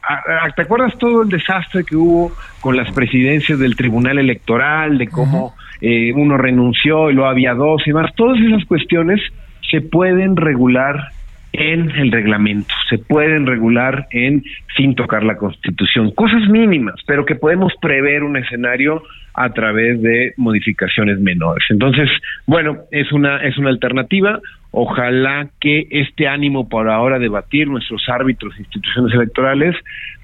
¿Te 0.55 0.61
acuerdas 0.63 0.97
todo 0.97 1.21
el 1.21 1.29
desastre 1.29 1.83
que 1.83 1.95
hubo 1.95 2.31
con 2.61 2.75
las 2.75 2.91
presidencias 2.91 3.59
del 3.59 3.75
Tribunal 3.75 4.17
Electoral, 4.17 4.97
de 4.97 5.07
cómo 5.07 5.53
eh, 5.81 6.11
uno 6.15 6.35
renunció 6.35 7.11
y 7.11 7.13
luego 7.13 7.29
había 7.29 7.53
dos 7.53 7.85
y 7.85 7.93
más? 7.93 8.11
Todas 8.15 8.39
esas 8.41 8.65
cuestiones 8.65 9.21
se 9.69 9.81
pueden 9.81 10.35
regular 10.35 11.11
en 11.53 11.91
el 11.91 12.11
reglamento, 12.11 12.73
se 12.89 12.97
pueden 12.97 13.45
regular 13.45 14.07
en 14.11 14.43
sin 14.75 14.95
tocar 14.95 15.23
la 15.23 15.35
Constitución, 15.35 16.11
cosas 16.11 16.47
mínimas, 16.49 16.95
pero 17.05 17.25
que 17.25 17.35
podemos 17.35 17.73
prever 17.81 18.23
un 18.23 18.37
escenario 18.37 19.03
a 19.33 19.49
través 19.49 20.01
de 20.01 20.33
modificaciones 20.37 21.19
menores. 21.19 21.63
Entonces, 21.69 22.09
bueno, 22.45 22.79
es 22.91 23.11
una 23.11 23.37
es 23.37 23.57
una 23.57 23.69
alternativa. 23.69 24.39
Ojalá 24.71 25.49
que 25.59 25.87
este 25.89 26.27
ánimo 26.27 26.69
por 26.69 26.89
ahora 26.89 27.19
debatir 27.19 27.67
nuestros 27.67 28.07
árbitros 28.07 28.55
e 28.55 28.61
instituciones 28.61 29.13
electorales 29.13 29.75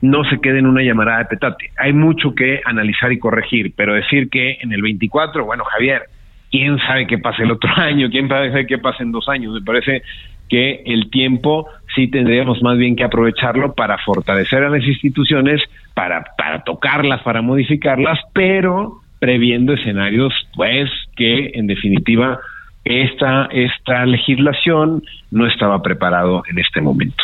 no 0.02 0.24
se 0.24 0.40
quede 0.40 0.60
en 0.60 0.68
una 0.68 0.82
llamada 0.82 1.18
de 1.18 1.26
petate. 1.26 1.72
Hay 1.78 1.92
mucho 1.92 2.34
que 2.34 2.62
analizar 2.64 3.12
y 3.12 3.20
corregir, 3.20 3.74
pero 3.76 3.94
decir 3.94 4.30
que 4.30 4.58
en 4.62 4.72
el 4.72 4.82
24, 4.82 5.44
bueno, 5.44 5.66
Javier, 5.66 6.04
quién 6.50 6.78
sabe 6.80 7.08
qué 7.08 7.18
pase 7.18 7.44
el 7.44 7.52
otro 7.52 7.70
año, 7.76 8.10
quién 8.10 8.30
sabe 8.30 8.66
qué 8.66 8.78
pase 8.78 9.04
en 9.04 9.12
dos 9.12 9.28
años. 9.28 9.54
Me 9.54 9.62
parece 9.62 10.02
que 10.50 10.84
el 10.86 11.10
tiempo 11.10 11.68
sí 11.96 12.08
tendríamos 12.08 12.62
más 12.62 12.78
bien 12.78 12.96
que 12.96 13.04
aprovecharlo 13.04 13.74
para 13.74 13.98
fortalecer 14.00 14.64
a 14.64 14.70
las 14.70 14.84
instituciones, 14.84 15.62
para, 15.94 16.24
para 16.38 16.64
tocarlas, 16.64 17.22
para 17.24 17.42
modificarlas, 17.42 18.20
pero 18.34 19.02
previendo 19.20 19.74
escenarios, 19.74 20.34
pues, 20.56 20.90
que 21.16 21.52
en 21.54 21.68
definitiva 21.68 22.40
esta, 22.86 23.48
esta 23.52 24.06
legislación 24.06 25.04
no 25.32 25.48
estaba 25.48 25.82
preparado 25.82 26.44
en 26.50 26.60
este 26.60 26.82
momento. 26.82 27.24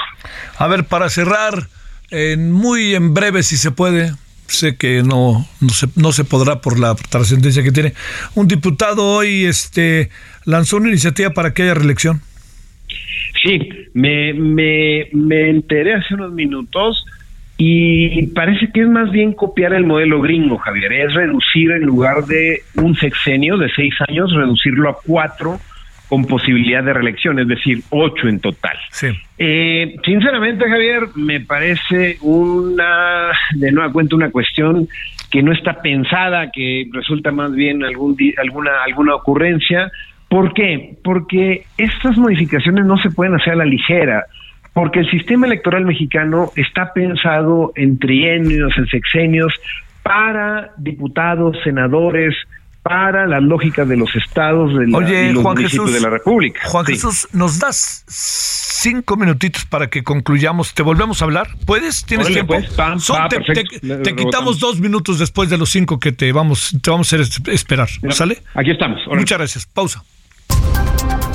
A 0.58 0.68
ver, 0.68 0.86
para 0.86 1.10
cerrar, 1.10 1.68
en 2.12 2.52
muy 2.52 2.96
en 2.96 3.14
breve, 3.14 3.44
si 3.44 3.58
se 3.58 3.72
puede, 3.72 4.12
sé 4.48 4.76
que 4.76 5.04
no, 5.04 5.46
no, 5.62 5.70
se, 5.70 5.88
no 5.96 6.12
se 6.12 6.26
podrá 6.26 6.62
por 6.62 6.80
la 6.80 6.96
trascendencia 6.96 7.64
que 7.64 7.72
tiene. 7.72 7.94
Un 8.36 8.48
diputado 8.48 9.06
hoy 9.06 9.46
este, 9.46 10.10
lanzó 10.46 10.78
una 10.78 10.90
iniciativa 10.90 11.30
para 11.30 11.54
que 11.54 11.64
haya 11.64 11.76
reelección. 11.76 12.22
Sí, 13.42 13.70
me, 13.94 14.34
me, 14.34 15.08
me 15.14 15.50
enteré 15.50 15.94
hace 15.96 16.14
unos 16.14 16.32
minutos 16.32 17.06
y 17.58 18.28
parece 18.28 18.70
que 18.74 18.82
es 18.82 18.88
más 18.88 19.12
bien 19.12 19.34
copiar 19.34 19.74
el 19.74 19.86
modelo 19.86 20.22
gringo, 20.22 20.58
Javier, 20.58 20.92
es 20.92 21.14
reducir 21.14 21.72
en 21.72 21.84
lugar 21.84 22.26
de 22.26 22.62
un 22.76 22.96
sexenio 22.96 23.58
de 23.58 23.70
seis 23.76 23.94
años, 24.08 24.34
reducirlo 24.34 24.90
a 24.90 24.98
cuatro 25.06 25.60
con 26.10 26.26
posibilidad 26.26 26.84
de 26.84 26.94
reelección, 26.94 27.40
es 27.40 27.48
decir, 27.48 27.82
ocho 27.90 28.28
en 28.28 28.40
total. 28.40 28.78
Sí. 28.92 29.08
Eh, 29.38 29.96
sinceramente, 30.04 30.70
Javier, 30.70 31.04
me 31.16 31.40
parece 31.40 32.18
una, 32.22 33.32
de 33.56 33.72
nueva 33.72 33.92
cuenta, 33.92 34.16
una 34.16 34.30
cuestión 34.30 34.88
que 35.32 35.42
no 35.42 35.52
está 35.52 35.82
pensada, 35.82 36.52
que 36.52 36.88
resulta 36.92 37.32
más 37.32 37.54
bien 37.54 37.84
algún 37.84 38.16
alguna 38.38 38.84
alguna 38.86 39.16
ocurrencia. 39.16 39.92
¿Por 40.34 40.52
qué? 40.56 40.98
Porque 41.04 41.64
estas 41.78 42.18
modificaciones 42.18 42.86
no 42.86 42.98
se 42.98 43.12
pueden 43.12 43.36
hacer 43.36 43.54
a 43.54 43.58
la 43.58 43.66
ligera 43.66 44.26
porque 44.74 45.02
el 45.02 45.12
sistema 45.12 45.46
electoral 45.46 45.86
mexicano 45.86 46.52
está 46.56 46.92
pensado 46.92 47.72
en 47.76 48.00
trienios, 48.00 48.74
en 48.76 48.88
sexenios, 48.88 49.54
para 50.02 50.72
diputados, 50.78 51.56
senadores, 51.64 52.34
para 52.82 53.28
las 53.28 53.44
lógicas 53.44 53.88
de 53.88 53.96
los 53.96 54.10
estados 54.16 54.72
de 54.72 54.88
Oye, 54.96 55.32
los 55.34 55.44
Juan 55.44 55.56
municipios 55.56 55.86
Jesús, 55.86 55.94
de 55.94 56.02
la 56.02 56.10
República. 56.10 56.62
Juan 56.66 56.86
Jesús, 56.88 57.28
¿nos 57.32 57.60
das 57.60 58.04
cinco 58.08 59.16
minutitos 59.16 59.66
para 59.66 59.92
que 59.92 60.02
concluyamos? 60.02 60.74
¿Te 60.74 60.82
volvemos 60.82 61.22
a 61.22 61.26
hablar? 61.26 61.48
¿Puedes? 61.68 62.06
¿Tienes 62.06 62.26
Órale, 62.26 62.44
tiempo? 62.44 62.56
pues, 62.56 62.74
pam, 62.74 63.00
Son- 63.00 63.22
va, 63.22 63.30
te, 63.30 64.16
quitamos 64.16 64.60
dos 64.60 64.80
minutos 64.80 65.20
después 65.20 65.52
de 65.52 65.60
los 65.60 65.70
cinco 65.70 66.00
que 66.00 66.12
te 66.12 66.32
vamos, 66.32 66.76
te 66.82 66.90
vamos 66.90 67.14
a 67.14 67.18
hacer 67.18 67.54
esperar. 67.54 67.90
¿Sale? 68.10 68.40
Aquí 68.56 68.72
estamos. 68.72 69.00
órale. 69.06 69.20
Muchas 69.20 69.38
gracias. 69.38 69.66
Pausa. 69.68 70.04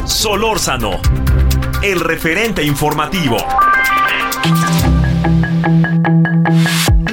Solórzano, 0.05 1.01
el 1.83 2.01
referente 2.01 2.63
informativo. 2.63 3.37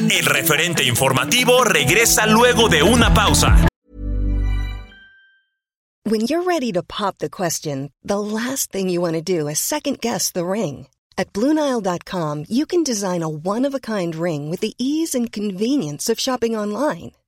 El 0.09 0.25
referente 0.25 0.83
informativo 0.83 1.63
regresa 1.63 2.25
luego 2.25 2.69
de 2.69 2.83
una 2.83 3.13
pausa. 3.13 3.67
When 6.07 6.21
you're 6.27 6.43
ready 6.43 6.71
to 6.73 6.83
pop 6.83 7.17
the 7.17 7.29
question, 7.29 7.91
the 8.03 8.19
last 8.19 8.71
thing 8.71 8.89
you 8.89 9.01
want 9.01 9.15
to 9.15 9.21
do 9.21 9.47
is 9.47 9.59
second 9.59 9.99
guess 10.01 10.31
the 10.31 10.45
ring. 10.45 10.87
At 11.17 11.33
Bluenile.com, 11.33 12.45
you 12.47 12.65
can 12.65 12.83
design 12.83 13.23
a 13.23 13.29
one 13.29 13.65
of 13.65 13.73
a 13.73 13.79
kind 13.79 14.13
ring 14.15 14.49
with 14.49 14.59
the 14.59 14.75
ease 14.77 15.15
and 15.15 15.31
convenience 15.31 16.07
of 16.09 16.19
shopping 16.19 16.55
online. 16.55 17.13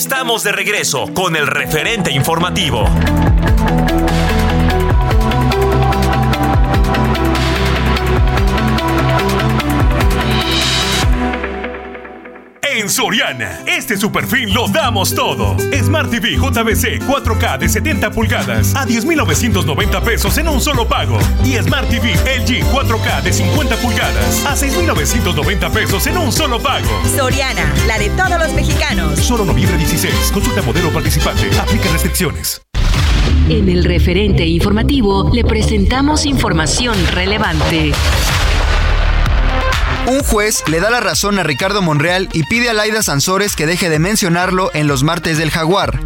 Estamos 0.00 0.42
de 0.42 0.52
regreso 0.52 1.12
con 1.12 1.36
el 1.36 1.46
referente 1.46 2.10
informativo. 2.10 2.86
En 12.80 12.88
Soriana, 12.88 13.60
este 13.66 13.94
super 13.98 14.26
fin 14.26 14.54
lo 14.54 14.66
damos 14.66 15.14
todo. 15.14 15.54
Smart 15.82 16.10
TV 16.10 16.36
JBC 16.36 17.02
4K 17.06 17.58
de 17.58 17.68
70 17.68 18.10
pulgadas 18.10 18.74
a 18.74 18.86
10,990 18.86 20.00
pesos 20.00 20.38
en 20.38 20.48
un 20.48 20.62
solo 20.62 20.88
pago. 20.88 21.18
Y 21.44 21.56
Smart 21.56 21.90
TV 21.90 22.14
LG 22.14 22.64
4K 22.72 23.22
de 23.22 23.34
50 23.34 23.76
pulgadas 23.76 24.46
a 24.46 24.56
6,990 24.56 25.68
pesos 25.68 26.06
en 26.06 26.16
un 26.16 26.32
solo 26.32 26.58
pago. 26.58 26.88
Soriana, 27.14 27.70
la 27.86 27.98
de 27.98 28.08
todos 28.08 28.38
los 28.38 28.54
mexicanos. 28.54 29.18
Solo 29.18 29.44
noviembre 29.44 29.76
16. 29.76 30.30
Consulta 30.32 30.62
modelo 30.62 30.88
participante. 30.90 31.50
Aplica 31.60 31.90
restricciones. 31.92 32.62
En 33.50 33.68
el 33.68 33.84
referente 33.84 34.46
informativo 34.46 35.28
le 35.30 35.44
presentamos 35.44 36.24
información 36.24 36.96
relevante. 37.12 37.92
Un 40.06 40.22
juez 40.22 40.62
le 40.66 40.80
da 40.80 40.90
la 40.90 41.00
razón 41.00 41.38
a 41.38 41.42
Ricardo 41.42 41.82
Monreal 41.82 42.28
y 42.32 42.42
pide 42.44 42.70
a 42.70 42.72
Laida 42.72 43.02
Sansores 43.02 43.56
que 43.56 43.66
deje 43.66 43.88
de 43.88 43.98
mencionarlo 43.98 44.70
en 44.74 44.86
los 44.86 45.02
martes 45.02 45.38
del 45.38 45.50
Jaguar. 45.50 46.00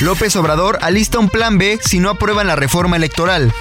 López 0.00 0.34
Obrador 0.36 0.78
alista 0.82 1.18
un 1.18 1.28
plan 1.28 1.58
B 1.58 1.78
si 1.84 1.98
no 1.98 2.10
aprueban 2.10 2.46
la 2.46 2.56
reforma 2.56 2.96
electoral. 2.96 3.52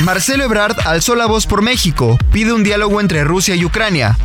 Marcelo 0.00 0.44
Ebrard 0.44 0.76
alzó 0.86 1.14
la 1.14 1.26
voz 1.26 1.46
por 1.46 1.62
México, 1.62 2.18
pide 2.32 2.52
un 2.52 2.62
diálogo 2.62 3.00
entre 3.00 3.24
Rusia 3.24 3.54
y 3.54 3.64
Ucrania. 3.64 4.16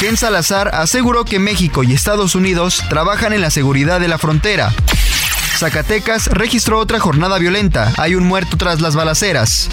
Ken 0.00 0.16
Salazar 0.16 0.74
aseguró 0.74 1.24
que 1.24 1.38
México 1.38 1.82
y 1.82 1.94
Estados 1.94 2.34
Unidos 2.34 2.82
trabajan 2.90 3.32
en 3.32 3.40
la 3.40 3.50
seguridad 3.50 4.00
de 4.00 4.08
la 4.08 4.18
frontera. 4.18 4.72
Zacatecas 5.56 6.26
registró 6.26 6.78
otra 6.78 7.00
jornada 7.00 7.38
violenta, 7.38 7.92
hay 7.96 8.14
un 8.14 8.24
muerto 8.24 8.58
tras 8.58 8.80
las 8.82 8.94
balaceras. 8.94 9.70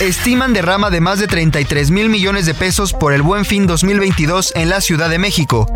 Estiman 0.00 0.52
derrama 0.52 0.90
de 0.90 1.00
más 1.00 1.20
de 1.20 1.28
33 1.28 1.92
mil 1.92 2.08
millones 2.08 2.46
de 2.46 2.54
pesos 2.54 2.92
por 2.92 3.12
el 3.12 3.22
Buen 3.22 3.44
Fin 3.44 3.66
2022 3.66 4.52
en 4.56 4.68
la 4.68 4.80
Ciudad 4.80 5.08
de 5.08 5.18
México. 5.18 5.72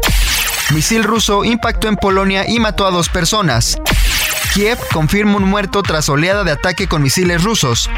Misil 0.74 1.04
ruso 1.04 1.44
impactó 1.44 1.86
en 1.86 1.96
Polonia 1.96 2.44
y 2.48 2.58
mató 2.58 2.84
a 2.84 2.90
dos 2.90 3.08
personas. 3.08 3.78
Kiev 4.52 4.78
confirma 4.92 5.36
un 5.36 5.44
muerto 5.44 5.82
tras 5.82 6.08
oleada 6.08 6.42
de 6.42 6.50
ataque 6.50 6.88
con 6.88 7.00
misiles 7.00 7.44
rusos. 7.44 7.88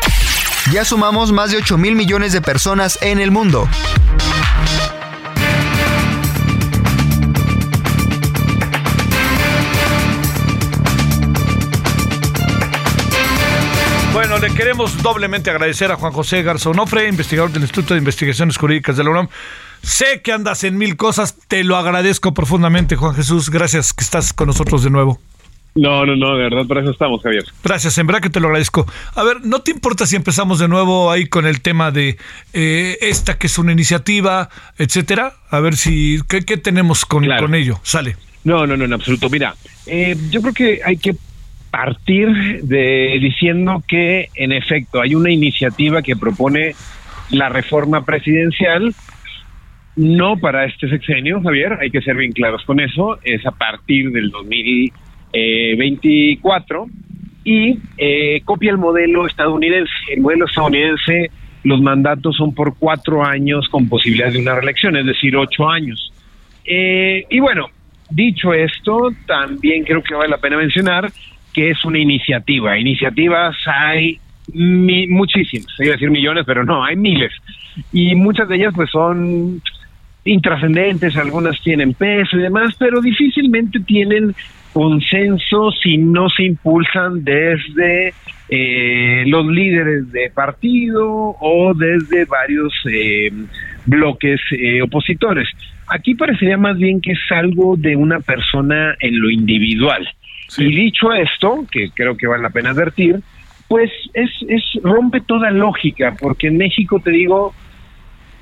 Ya 0.70 0.84
sumamos 0.84 1.32
más 1.32 1.50
de 1.52 1.56
8 1.56 1.78
mil 1.78 1.96
millones 1.96 2.32
de 2.32 2.42
personas 2.42 2.98
en 3.00 3.18
el 3.18 3.30
mundo. 3.30 3.66
Le 14.40 14.54
queremos 14.54 15.02
doblemente 15.02 15.50
agradecer 15.50 15.92
a 15.92 15.96
Juan 15.96 16.12
José 16.12 16.42
Garzonofre, 16.42 17.06
investigador 17.08 17.52
del 17.52 17.62
Instituto 17.62 17.92
de 17.94 17.98
Investigaciones 17.98 18.56
Jurídicas 18.56 18.96
de 18.96 19.04
la 19.04 19.10
UNAM. 19.10 19.28
Sé 19.82 20.22
que 20.22 20.32
andas 20.32 20.64
en 20.64 20.78
mil 20.78 20.96
cosas, 20.96 21.36
te 21.46 21.62
lo 21.62 21.76
agradezco 21.76 22.32
profundamente, 22.32 22.96
Juan 22.96 23.14
Jesús. 23.14 23.50
Gracias 23.50 23.92
que 23.92 24.02
estás 24.02 24.32
con 24.32 24.46
nosotros 24.46 24.82
de 24.82 24.90
nuevo. 24.90 25.20
No, 25.74 26.06
no, 26.06 26.16
no, 26.16 26.36
de 26.36 26.44
verdad, 26.44 26.66
para 26.66 26.80
eso 26.80 26.90
estamos, 26.90 27.22
Javier. 27.22 27.44
Gracias, 27.62 27.98
en 27.98 28.06
verdad 28.06 28.22
que 28.22 28.30
te 28.30 28.40
lo 28.40 28.46
agradezco. 28.48 28.86
A 29.14 29.22
ver, 29.22 29.42
¿no 29.44 29.60
te 29.60 29.72
importa 29.72 30.06
si 30.06 30.16
empezamos 30.16 30.58
de 30.58 30.68
nuevo 30.68 31.10
ahí 31.10 31.26
con 31.28 31.46
el 31.46 31.60
tema 31.60 31.90
de 31.90 32.16
eh, 32.54 32.96
esta 33.02 33.36
que 33.36 33.46
es 33.46 33.58
una 33.58 33.72
iniciativa, 33.72 34.48
etcétera? 34.78 35.34
A 35.50 35.60
ver 35.60 35.76
si, 35.76 36.18
¿qué, 36.28 36.42
qué 36.46 36.56
tenemos 36.56 37.04
con, 37.04 37.24
Claro. 37.24 37.42
con 37.42 37.54
ello? 37.54 37.78
Sale. 37.82 38.16
No, 38.44 38.66
no, 38.66 38.76
no, 38.76 38.84
en 38.86 38.92
absoluto. 38.94 39.28
Mira, 39.28 39.54
eh, 39.86 40.16
yo 40.30 40.40
creo 40.40 40.54
que 40.54 40.80
hay 40.84 40.96
que 40.96 41.14
partir 41.70 42.62
de 42.62 43.18
diciendo 43.20 43.82
que, 43.86 44.28
en 44.34 44.52
efecto, 44.52 45.00
hay 45.00 45.14
una 45.14 45.30
iniciativa 45.30 46.02
que 46.02 46.16
propone 46.16 46.74
la 47.30 47.48
reforma 47.48 48.04
presidencial, 48.04 48.92
no 49.96 50.36
para 50.36 50.64
este 50.64 50.88
sexenio, 50.88 51.40
Javier, 51.42 51.78
hay 51.80 51.90
que 51.90 52.02
ser 52.02 52.16
bien 52.16 52.32
claros 52.32 52.64
con 52.64 52.80
eso, 52.80 53.18
es 53.22 53.46
a 53.46 53.52
partir 53.52 54.10
del 54.10 54.30
2024 54.30 56.86
y 57.44 57.78
eh, 57.96 58.42
copia 58.44 58.70
el 58.70 58.78
modelo 58.78 59.26
estadounidense. 59.26 59.92
El 60.12 60.20
modelo 60.20 60.46
estadounidense, 60.46 61.30
los 61.64 61.80
mandatos 61.80 62.36
son 62.36 62.54
por 62.54 62.76
cuatro 62.78 63.24
años 63.24 63.68
con 63.68 63.88
posibilidad 63.88 64.32
de 64.32 64.40
una 64.40 64.54
reelección, 64.54 64.96
es 64.96 65.06
decir, 65.06 65.36
ocho 65.36 65.68
años. 65.68 66.12
Eh, 66.64 67.24
y 67.28 67.40
bueno, 67.40 67.66
dicho 68.10 68.52
esto, 68.52 69.10
también 69.26 69.84
creo 69.84 70.02
que 70.02 70.14
vale 70.14 70.28
la 70.28 70.38
pena 70.38 70.56
mencionar 70.56 71.10
que 71.52 71.70
es 71.70 71.84
una 71.84 71.98
iniciativa. 71.98 72.78
Iniciativas 72.78 73.56
hay 73.66 74.18
muchísimas, 74.52 75.68
iba 75.78 75.90
a 75.90 75.92
decir 75.92 76.10
millones, 76.10 76.44
pero 76.46 76.64
no, 76.64 76.84
hay 76.84 76.96
miles. 76.96 77.32
Y 77.92 78.14
muchas 78.14 78.48
de 78.48 78.56
ellas 78.56 78.72
pues 78.74 78.90
son 78.90 79.62
intrascendentes, 80.24 81.16
algunas 81.16 81.60
tienen 81.62 81.94
peso 81.94 82.36
y 82.36 82.42
demás, 82.42 82.74
pero 82.78 83.00
difícilmente 83.00 83.80
tienen 83.80 84.34
consenso 84.72 85.70
si 85.72 85.98
no 85.98 86.28
se 86.28 86.44
impulsan 86.44 87.24
desde 87.24 88.14
eh, 88.48 89.24
los 89.26 89.46
líderes 89.46 90.10
de 90.12 90.30
partido 90.30 91.06
o 91.40 91.72
desde 91.74 92.24
varios 92.24 92.72
eh, 92.90 93.30
bloques 93.86 94.40
eh, 94.52 94.82
opositores. 94.82 95.48
Aquí 95.88 96.14
parecería 96.14 96.56
más 96.56 96.76
bien 96.76 97.00
que 97.00 97.12
es 97.12 97.18
algo 97.30 97.76
de 97.76 97.96
una 97.96 98.20
persona 98.20 98.94
en 99.00 99.20
lo 99.20 99.30
individual. 99.30 100.08
Y 100.58 100.64
dicho 100.64 101.12
esto, 101.12 101.64
que 101.70 101.90
creo 101.90 102.16
que 102.16 102.26
vale 102.26 102.42
la 102.42 102.50
pena 102.50 102.70
advertir, 102.70 103.20
pues 103.68 103.90
es, 104.14 104.30
es 104.48 104.62
rompe 104.82 105.20
toda 105.20 105.50
lógica, 105.50 106.16
porque 106.20 106.48
en 106.48 106.56
México 106.56 107.00
te 107.02 107.10
digo, 107.10 107.54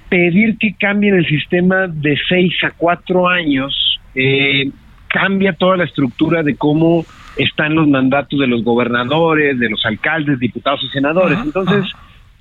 pedir 0.08 0.56
que 0.58 0.74
cambien 0.74 1.14
el 1.16 1.26
sistema 1.26 1.86
de 1.86 2.18
seis 2.28 2.54
a 2.64 2.70
cuatro 2.70 3.28
años 3.28 4.00
eh, 4.14 4.70
cambia 5.08 5.52
toda 5.52 5.76
la 5.76 5.84
estructura 5.84 6.42
de 6.42 6.56
cómo 6.56 7.04
están 7.36 7.74
los 7.74 7.86
mandatos 7.86 8.40
de 8.40 8.46
los 8.46 8.64
gobernadores, 8.64 9.58
de 9.58 9.68
los 9.68 9.84
alcaldes, 9.84 10.38
diputados 10.38 10.82
y 10.84 10.88
senadores. 10.88 11.38
Entonces, 11.44 11.84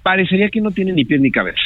parecería 0.01 0.49
que 0.49 0.61
no 0.61 0.71
tiene 0.71 0.93
ni 0.93 1.05
pies 1.05 1.21
ni 1.21 1.29
cabeza 1.29 1.61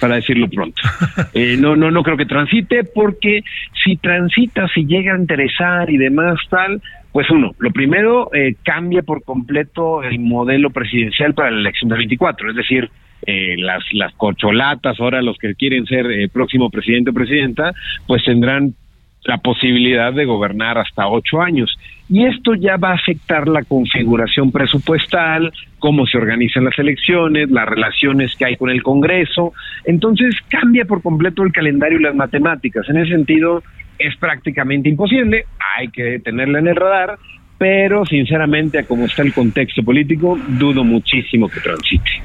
para 0.00 0.16
decirlo 0.16 0.48
pronto. 0.48 0.80
Eh, 1.32 1.56
no, 1.58 1.76
no, 1.76 1.90
no 1.90 2.02
creo 2.02 2.16
que 2.16 2.26
transite, 2.26 2.82
porque 2.84 3.42
si 3.84 3.96
transita, 3.96 4.66
si 4.74 4.84
llega 4.84 5.14
a 5.14 5.18
interesar 5.18 5.88
y 5.90 5.96
demás 5.96 6.38
tal, 6.48 6.82
pues 7.12 7.30
uno, 7.30 7.52
lo 7.58 7.70
primero, 7.70 8.30
eh, 8.34 8.56
cambia 8.64 9.02
por 9.02 9.22
completo 9.22 10.02
el 10.02 10.18
modelo 10.18 10.70
presidencial 10.70 11.34
para 11.34 11.50
la 11.50 11.60
elección 11.60 11.88
del 11.88 11.98
24, 11.98 12.50
es 12.50 12.56
decir, 12.56 12.90
eh, 13.26 13.56
las, 13.58 13.82
las 13.92 14.12
corcholatas, 14.14 14.98
ahora 14.98 15.22
los 15.22 15.38
que 15.38 15.54
quieren 15.54 15.86
ser 15.86 16.06
próximo 16.32 16.70
presidente 16.70 17.10
o 17.10 17.14
presidenta, 17.14 17.72
pues 18.06 18.24
tendrán 18.24 18.74
la 19.24 19.38
posibilidad 19.38 20.12
de 20.12 20.24
gobernar 20.24 20.78
hasta 20.78 21.06
ocho 21.08 21.40
años. 21.40 21.76
Y 22.08 22.24
esto 22.24 22.54
ya 22.54 22.76
va 22.76 22.90
a 22.90 22.94
afectar 22.94 23.46
la 23.46 23.62
configuración 23.62 24.50
presupuestal, 24.50 25.52
cómo 25.78 26.06
se 26.06 26.18
organizan 26.18 26.64
las 26.64 26.78
elecciones, 26.78 27.50
las 27.50 27.68
relaciones 27.68 28.34
que 28.36 28.46
hay 28.46 28.56
con 28.56 28.70
el 28.70 28.82
Congreso. 28.82 29.52
Entonces 29.84 30.34
cambia 30.48 30.84
por 30.84 31.02
completo 31.02 31.42
el 31.42 31.52
calendario 31.52 32.00
y 32.00 32.02
las 32.02 32.14
matemáticas. 32.14 32.88
En 32.88 32.96
ese 32.96 33.12
sentido 33.12 33.62
es 33.98 34.16
prácticamente 34.16 34.88
imposible, 34.88 35.44
hay 35.76 35.88
que 35.88 36.18
tenerla 36.20 36.58
en 36.58 36.68
el 36.68 36.76
radar, 36.76 37.18
pero 37.58 38.06
sinceramente 38.06 38.78
a 38.78 38.84
como 38.84 39.04
está 39.04 39.22
el 39.22 39.34
contexto 39.34 39.82
político, 39.82 40.38
dudo 40.48 40.82
muchísimo 40.82 41.48
que 41.48 41.60
transite. 41.60 42.22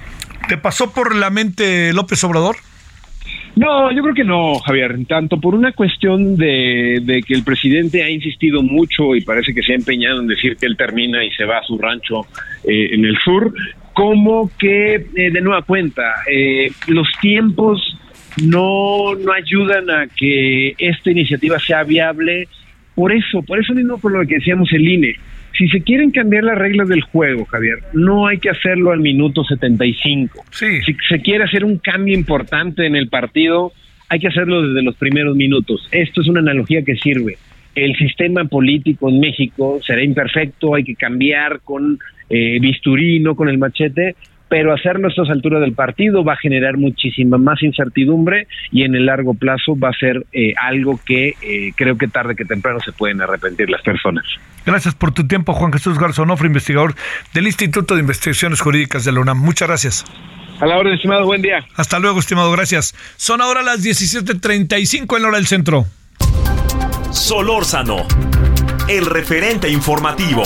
¿Te 0.48 0.58
pasó 0.58 0.94
por 0.94 1.16
la 1.16 1.30
mente 1.30 1.92
López 1.94 2.24
Obrador? 2.24 2.56
No, 3.56 3.90
yo 3.92 4.02
creo 4.02 4.14
que 4.14 4.24
no, 4.24 4.56
Javier. 4.60 4.98
Tanto 5.08 5.40
por 5.40 5.56
una 5.56 5.72
cuestión 5.72 6.36
de, 6.36 7.24
que 7.26 7.34
el 7.34 7.44
presidente 7.44 8.04
ha 8.04 8.10
insistido 8.10 8.62
mucho 8.62 9.16
y 9.16 9.22
parece 9.22 9.54
que 9.54 9.64
se 9.64 9.72
ha 9.72 9.76
empeñado 9.76 10.20
en 10.20 10.28
decir 10.28 10.58
que 10.58 10.66
él 10.66 10.76
termina 10.76 11.24
y 11.24 11.32
se 11.32 11.46
va 11.46 11.60
a 11.60 11.64
su 11.64 11.78
rancho 11.78 12.26
eh, 12.66 12.90
en 12.92 13.06
el 13.06 13.18
sur, 13.18 13.54
como 13.94 14.52
que, 14.60 14.96
eh, 14.96 15.32
de 15.32 15.42
nueva 15.42 15.62
cuenta, 15.62 16.04
eh, 16.30 16.70
los 16.88 17.08
tiempos 17.22 17.98
no, 18.44 19.16
no 19.16 19.32
ayudan 19.32 19.90
a 19.90 20.08
que 20.08 20.76
esta 20.78 21.12
iniciativa 21.12 21.58
sea 21.60 21.84
viable. 21.84 22.50
Por 22.94 23.14
eso, 23.14 23.42
por 23.42 23.60
eso 23.60 23.74
mismo 23.74 23.98
por 23.98 24.12
lo 24.12 24.28
que 24.28 24.36
decíamos 24.36 24.72
el 24.74 24.88
INE 24.88 25.16
si 25.58 25.68
se 25.70 25.82
quieren 25.82 26.12
cambiar 26.12 26.44
las 26.44 26.58
reglas 26.58 26.88
del 26.88 27.02
juego, 27.02 27.46
Javier, 27.46 27.80
no 27.94 28.28
hay 28.28 28.38
que 28.40 28.50
hacerlo 28.50 28.92
al 28.92 29.00
minuto 29.00 29.44
75. 29.44 30.44
Sí. 30.52 30.82
Si 30.82 30.96
se 31.08 31.22
quiere 31.22 31.44
hacer 31.44 31.64
un 31.64 31.78
cambio 31.78 32.14
importante 32.14 32.86
en 32.86 32.96
el 32.96 33.10
partido, 33.10 33.72
hay 34.10 34.20
que 34.20 34.28
hacerlo 34.28 34.62
desde 34.68 34.84
los 34.84 34.96
primeros 34.96 35.36
minutos. 35.36 35.88
Esto 35.92 36.22
es 36.22 36.28
una 36.28 36.42
analogía 36.42 36.84
que 36.84 36.96
sirve. 36.96 37.38
El 37.74 37.96
sistema 37.96 38.46
político 38.46 39.10
en 39.10 39.20
México 39.20 39.80
será 39.86 40.04
imperfecto, 40.04 40.76
hay 40.76 40.84
que 40.84 40.96
cambiar 40.96 41.60
con 41.62 42.00
eh, 42.30 42.60
bisturí, 42.60 43.20
no 43.20 43.36
con 43.36 43.50
el 43.50 43.58
machete, 43.58 44.16
pero 44.50 44.74
hacerlo 44.74 45.08
a 45.08 45.10
estas 45.10 45.30
alturas 45.30 45.62
del 45.62 45.74
partido 45.74 46.24
va 46.24 46.34
a 46.34 46.38
generar 46.38 46.78
muchísima 46.78 47.38
más 47.38 47.62
incertidumbre 47.64 48.48
y 48.72 48.84
en 48.84 48.96
el 48.96 49.06
largo 49.06 49.34
plazo 49.34 49.78
va 49.78 49.90
a 49.90 49.94
ser 49.94 50.26
eh, 50.32 50.54
algo 50.62 51.00
que 51.06 51.34
eh, 51.42 51.72
creo 51.76 51.98
que 51.98 52.08
tarde 52.08 52.36
que 52.36 52.46
temprano 52.46 52.80
se 52.80 52.92
pueden 52.92 53.22
arrepentir 53.22 53.70
las 53.70 53.82
personas. 53.82 54.26
Gracias 54.66 54.96
por 54.96 55.14
tu 55.14 55.28
tiempo, 55.28 55.54
Juan 55.54 55.72
Jesús 55.72 56.00
Garzonofre, 56.00 56.48
investigador 56.48 56.96
del 57.34 57.48
Instituto 57.48 57.96
de 57.96 58.02
Investigaciones 58.02 58.62
Jurídicas 58.62 59.06
de 59.06 59.12
la 59.12 59.20
UNAM. 59.20 59.40
Muchas 59.40 59.68
gracias. 59.68 60.06
A 60.60 60.66
la 60.66 60.78
orden, 60.78 60.94
estimado, 60.94 61.26
buen 61.26 61.42
día. 61.42 61.66
Hasta 61.76 62.00
luego, 62.00 62.20
estimado, 62.20 62.52
gracias. 62.52 62.96
Son 63.18 63.42
ahora 63.42 63.62
las 63.62 63.84
17.35 63.86 65.16
en 65.18 65.22
la 65.22 65.28
hora 65.28 65.38
del 65.38 65.48
centro. 65.48 65.86
Solórzano, 67.12 68.08
el 68.88 69.06
referente 69.06 69.70
informativo. 69.70 70.44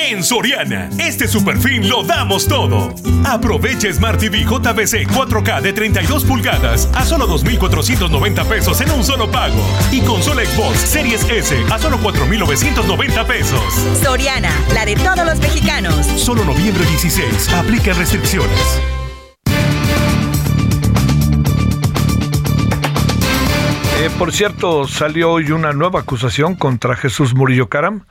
En 0.00 0.22
Soriana, 0.22 0.88
este 0.96 1.26
superfin 1.26 1.88
lo 1.88 2.04
damos 2.04 2.46
todo. 2.46 2.94
Aprovecha 3.26 3.92
Smart 3.92 4.20
TV 4.20 4.44
JBC 4.44 5.08
4K 5.08 5.60
de 5.60 5.72
32 5.72 6.24
pulgadas 6.24 6.88
a 6.94 7.04
solo 7.04 7.26
2,490 7.26 8.44
pesos 8.44 8.80
en 8.80 8.92
un 8.92 9.02
solo 9.02 9.28
pago. 9.28 9.60
Y 9.90 10.00
consola 10.02 10.44
Xbox 10.44 10.78
Series 10.78 11.28
S 11.28 11.60
a 11.72 11.78
solo 11.80 11.98
4,990 11.98 13.26
pesos. 13.26 13.60
Soriana, 14.00 14.52
la 14.72 14.86
de 14.86 14.94
todos 14.94 15.26
los 15.26 15.40
mexicanos. 15.40 16.06
Solo 16.16 16.44
noviembre 16.44 16.86
16. 16.86 17.52
Aplica 17.54 17.92
restricciones. 17.92 18.80
Eh, 24.00 24.10
por 24.16 24.32
cierto, 24.32 24.86
salió 24.86 25.32
hoy 25.32 25.50
una 25.50 25.72
nueva 25.72 26.00
acusación 26.00 26.54
contra 26.54 26.94
Jesús 26.94 27.34
Murillo 27.34 27.68
Caram 27.68 28.04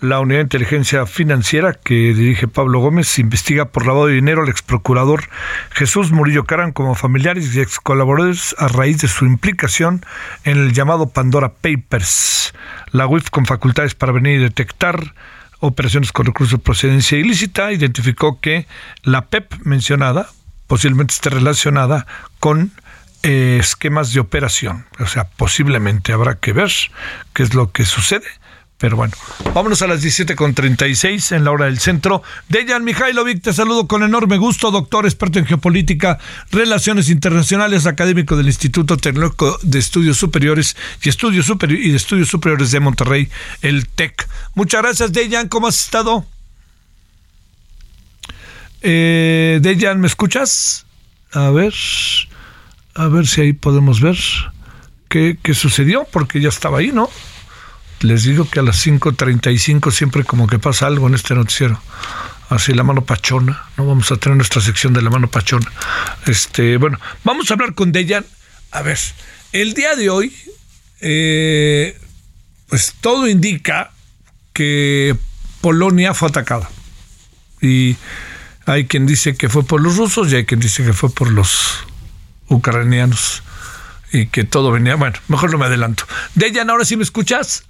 la 0.00 0.20
Unidad 0.20 0.38
de 0.38 0.44
Inteligencia 0.44 1.06
Financiera 1.06 1.74
que 1.74 2.14
dirige 2.14 2.46
Pablo 2.46 2.80
Gómez 2.80 3.18
investiga 3.18 3.66
por 3.66 3.86
lavado 3.86 4.06
de 4.06 4.14
dinero 4.14 4.42
al 4.42 4.48
ex 4.48 4.62
procurador 4.62 5.24
Jesús 5.70 6.12
Murillo 6.12 6.44
Caran 6.44 6.72
como 6.72 6.94
familiares 6.94 7.54
y 7.54 7.60
ex 7.60 7.80
colaboradores 7.80 8.54
a 8.58 8.68
raíz 8.68 9.00
de 9.00 9.08
su 9.08 9.24
implicación 9.24 10.04
en 10.44 10.58
el 10.58 10.72
llamado 10.72 11.08
Pandora 11.08 11.52
Papers. 11.54 12.54
La 12.92 13.06
UIF 13.06 13.30
con 13.30 13.46
facultades 13.46 13.94
para 13.94 14.12
venir 14.12 14.36
y 14.36 14.42
detectar 14.42 15.14
operaciones 15.60 16.12
con 16.12 16.26
recursos 16.26 16.58
de 16.58 16.64
procedencia 16.64 17.18
ilícita 17.18 17.72
identificó 17.72 18.40
que 18.40 18.66
la 19.02 19.26
PEP 19.26 19.52
mencionada 19.64 20.28
posiblemente 20.68 21.14
esté 21.14 21.30
relacionada 21.30 22.06
con 22.38 22.70
eh, 23.24 23.56
esquemas 23.58 24.12
de 24.12 24.20
operación. 24.20 24.86
O 25.00 25.06
sea, 25.06 25.24
posiblemente 25.24 26.12
habrá 26.12 26.36
que 26.36 26.52
ver 26.52 26.70
qué 27.32 27.42
es 27.42 27.54
lo 27.54 27.72
que 27.72 27.84
sucede 27.84 28.28
pero 28.78 28.96
bueno, 28.96 29.12
vámonos 29.54 29.82
a 29.82 29.88
las 29.88 30.02
17.36 30.04 31.34
en 31.34 31.42
la 31.42 31.50
hora 31.50 31.64
del 31.64 31.80
centro. 31.80 32.22
Dejan 32.48 32.84
Mihailovic, 32.84 33.42
te 33.42 33.52
saludo 33.52 33.88
con 33.88 34.04
enorme 34.04 34.38
gusto, 34.38 34.70
doctor, 34.70 35.04
experto 35.04 35.40
en 35.40 35.46
geopolítica, 35.46 36.18
relaciones 36.52 37.10
internacionales, 37.10 37.86
académico 37.86 38.36
del 38.36 38.46
Instituto 38.46 38.96
Tecnológico 38.96 39.58
de 39.62 39.80
Estudios 39.80 40.16
Superiores 40.16 40.76
y 41.02 41.08
Estudios 41.08 41.50
y 41.68 41.90
de 41.90 41.96
Estudios 41.96 42.28
Superiores 42.28 42.70
de 42.70 42.78
Monterrey, 42.78 43.28
el 43.62 43.88
TEC. 43.88 44.28
Muchas 44.54 44.82
gracias, 44.82 45.12
Dejan, 45.12 45.48
¿cómo 45.48 45.66
has 45.66 45.80
estado? 45.80 46.24
Eh, 48.82 49.58
Dejan, 49.60 50.00
¿me 50.00 50.06
escuchas? 50.06 50.86
A 51.32 51.50
ver, 51.50 51.74
a 52.94 53.08
ver 53.08 53.26
si 53.26 53.40
ahí 53.40 53.52
podemos 53.54 54.00
ver 54.00 54.16
qué, 55.08 55.36
qué 55.42 55.52
sucedió, 55.54 56.06
porque 56.12 56.40
ya 56.40 56.48
estaba 56.48 56.78
ahí, 56.78 56.92
¿no? 56.92 57.10
Les 58.00 58.24
digo 58.24 58.48
que 58.48 58.60
a 58.60 58.62
las 58.62 58.84
5.35 58.86 59.90
siempre 59.90 60.24
como 60.24 60.46
que 60.46 60.58
pasa 60.58 60.86
algo 60.86 61.08
en 61.08 61.14
este 61.14 61.34
noticiero. 61.34 61.80
Así 62.48 62.72
la 62.72 62.82
mano 62.82 63.04
pachona, 63.04 63.66
no 63.76 63.86
vamos 63.86 64.10
a 64.10 64.16
tener 64.16 64.36
nuestra 64.36 64.62
sección 64.62 64.94
de 64.94 65.02
la 65.02 65.10
mano 65.10 65.28
pachona. 65.28 65.70
Este, 66.26 66.78
bueno, 66.78 66.98
vamos 67.22 67.50
a 67.50 67.54
hablar 67.54 67.74
con 67.74 67.92
Dejan. 67.92 68.24
A 68.70 68.82
ver, 68.82 68.98
el 69.52 69.74
día 69.74 69.96
de 69.96 70.08
hoy, 70.08 70.34
eh, 71.00 71.98
pues 72.68 72.94
todo 73.00 73.28
indica 73.28 73.90
que 74.54 75.14
Polonia 75.60 76.14
fue 76.14 76.28
atacada. 76.28 76.70
Y 77.60 77.96
hay 78.64 78.86
quien 78.86 79.06
dice 79.06 79.36
que 79.36 79.48
fue 79.48 79.64
por 79.64 79.82
los 79.82 79.96
rusos 79.96 80.32
y 80.32 80.36
hay 80.36 80.44
quien 80.46 80.60
dice 80.60 80.84
que 80.84 80.92
fue 80.92 81.10
por 81.10 81.30
los 81.30 81.84
ucranianos 82.48 83.42
y 84.12 84.26
que 84.26 84.44
todo 84.44 84.70
venía. 84.70 84.96
Bueno, 84.96 85.18
mejor 85.28 85.52
no 85.52 85.58
me 85.58 85.66
adelanto. 85.66 86.04
Dejan, 86.34 86.70
ahora 86.70 86.84
sí 86.84 86.96
me 86.96 87.02
escuchas. 87.02 87.64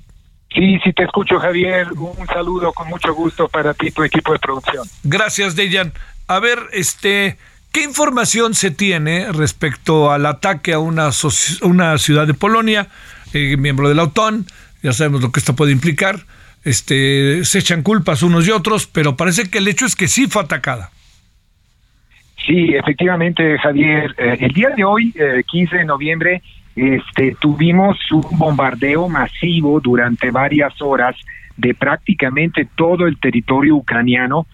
Sí, 0.58 0.76
sí 0.82 0.92
te 0.92 1.04
escucho, 1.04 1.38
Javier. 1.38 1.86
Un 1.92 2.26
saludo 2.26 2.72
con 2.72 2.88
mucho 2.88 3.14
gusto 3.14 3.46
para 3.46 3.74
ti 3.74 3.88
y 3.88 3.90
tu 3.92 4.02
equipo 4.02 4.32
de 4.32 4.40
producción. 4.40 4.88
Gracias, 5.04 5.54
Dejan. 5.54 5.92
A 6.26 6.40
ver, 6.40 6.58
este, 6.72 7.36
¿qué 7.70 7.84
información 7.84 8.54
se 8.54 8.72
tiene 8.72 9.30
respecto 9.30 10.10
al 10.10 10.26
ataque 10.26 10.72
a 10.72 10.80
una, 10.80 11.10
una 11.62 11.98
ciudad 11.98 12.26
de 12.26 12.34
Polonia, 12.34 12.88
eh, 13.32 13.56
miembro 13.56 13.88
de 13.88 13.94
la 13.94 14.02
OTAN? 14.04 14.46
Ya 14.82 14.92
sabemos 14.92 15.22
lo 15.22 15.30
que 15.30 15.38
esto 15.38 15.54
puede 15.54 15.70
implicar. 15.70 16.16
Este, 16.64 17.44
se 17.44 17.60
echan 17.60 17.82
culpas 17.84 18.24
unos 18.24 18.48
y 18.48 18.50
otros, 18.50 18.88
pero 18.88 19.16
parece 19.16 19.48
que 19.48 19.58
el 19.58 19.68
hecho 19.68 19.86
es 19.86 19.94
que 19.94 20.08
sí 20.08 20.26
fue 20.26 20.42
atacada. 20.42 20.90
Sí, 22.44 22.74
efectivamente, 22.74 23.58
Javier. 23.58 24.12
Eh, 24.18 24.38
el 24.40 24.52
día 24.52 24.70
de 24.70 24.82
hoy, 24.82 25.14
15 25.46 25.74
eh, 25.74 25.78
de 25.78 25.84
noviembre, 25.84 26.42
este, 26.78 27.36
tuvimos 27.40 27.98
un 28.12 28.38
bombardeo 28.38 29.08
masivo 29.08 29.80
durante 29.80 30.30
varias 30.30 30.80
horas 30.80 31.16
de 31.56 31.74
prácticamente 31.74 32.68
todo 32.76 33.06
el 33.06 33.18
territorio 33.18 33.76
ucraniano, 33.76 34.46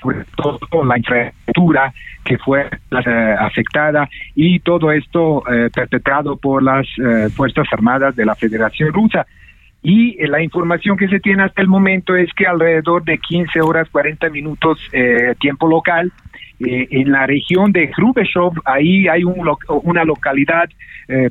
sobre 0.00 0.24
todo 0.36 0.84
la 0.84 0.96
infraestructura 0.96 1.92
que 2.24 2.38
fue 2.38 2.68
eh, 2.90 3.36
afectada 3.38 4.08
y 4.34 4.60
todo 4.60 4.92
esto 4.92 5.42
eh, 5.52 5.70
perpetrado 5.74 6.36
por 6.36 6.62
las 6.62 6.86
eh, 6.98 7.28
Fuerzas 7.30 7.66
Armadas 7.72 8.14
de 8.14 8.24
la 8.24 8.34
Federación 8.34 8.92
Rusa. 8.92 9.26
Y 9.82 10.24
la 10.28 10.40
información 10.40 10.96
que 10.96 11.08
se 11.08 11.18
tiene 11.18 11.42
hasta 11.42 11.60
el 11.60 11.66
momento 11.66 12.14
es 12.14 12.32
que 12.34 12.46
alrededor 12.46 13.02
de 13.02 13.18
15 13.18 13.60
horas 13.60 13.88
40 13.90 14.30
minutos 14.30 14.78
tiempo 15.40 15.66
local, 15.66 16.12
eh, 16.64 16.88
en 16.90 17.10
la 17.10 17.26
región 17.26 17.72
de 17.72 17.90
Hrubeszov, 17.96 18.54
ahí 18.64 19.08
hay 19.08 19.24
un, 19.24 19.48
una 19.82 20.04
localidad, 20.04 20.68
eh, 21.08 21.30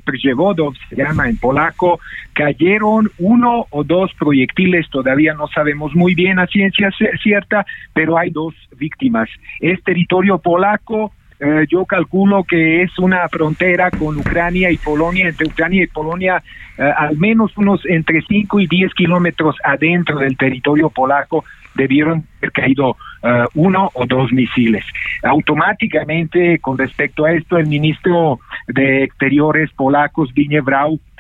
se 0.89 0.95
llama 0.95 1.29
en 1.29 1.38
polaco, 1.38 1.99
cayeron 2.34 3.09
uno 3.17 3.65
o 3.69 3.84
dos 3.84 4.11
proyectiles, 4.19 4.89
todavía 4.89 5.34
no 5.34 5.47
sabemos 5.47 5.95
muy 5.95 6.15
bien 6.15 6.39
a 6.39 6.47
ciencia 6.47 6.89
cierta, 7.21 7.65
pero 7.93 8.17
hay 8.17 8.29
dos 8.29 8.53
víctimas. 8.77 9.29
Es 9.59 9.82
territorio 9.84 10.38
polaco, 10.39 11.11
eh, 11.43 11.65
yo 11.67 11.86
calculo 11.86 12.43
que 12.43 12.84
es 12.84 12.99
una 12.99 13.27
frontera 13.27 13.89
con 13.89 14.15
Ucrania 14.15 14.69
y 14.69 14.77
Polonia, 14.77 15.27
entre 15.27 15.47
Ucrania 15.47 15.84
y 15.84 15.88
Polonia, 15.88 16.43
eh, 16.77 16.84
al 16.95 17.17
menos 17.17 17.57
unos 17.57 17.84
entre 17.88 18.21
5 18.21 18.59
y 18.59 18.67
10 18.67 18.93
kilómetros 18.93 19.55
adentro 19.63 20.19
del 20.19 20.38
territorio 20.38 20.91
polaco 20.91 21.43
debieron 21.82 22.25
haber 22.38 22.51
caído 22.51 22.95
eh, 23.23 23.45
uno 23.55 23.89
o 23.93 24.05
dos 24.05 24.32
misiles. 24.32 24.86
Automáticamente, 25.23 26.59
con 26.59 26.77
respecto 26.77 27.25
a 27.25 27.32
esto, 27.34 27.57
el 27.57 27.67
ministro 27.67 28.39
de 28.67 29.03
Exteriores 29.03 29.71
polacos, 29.73 30.29
Zbigniew 30.29 30.63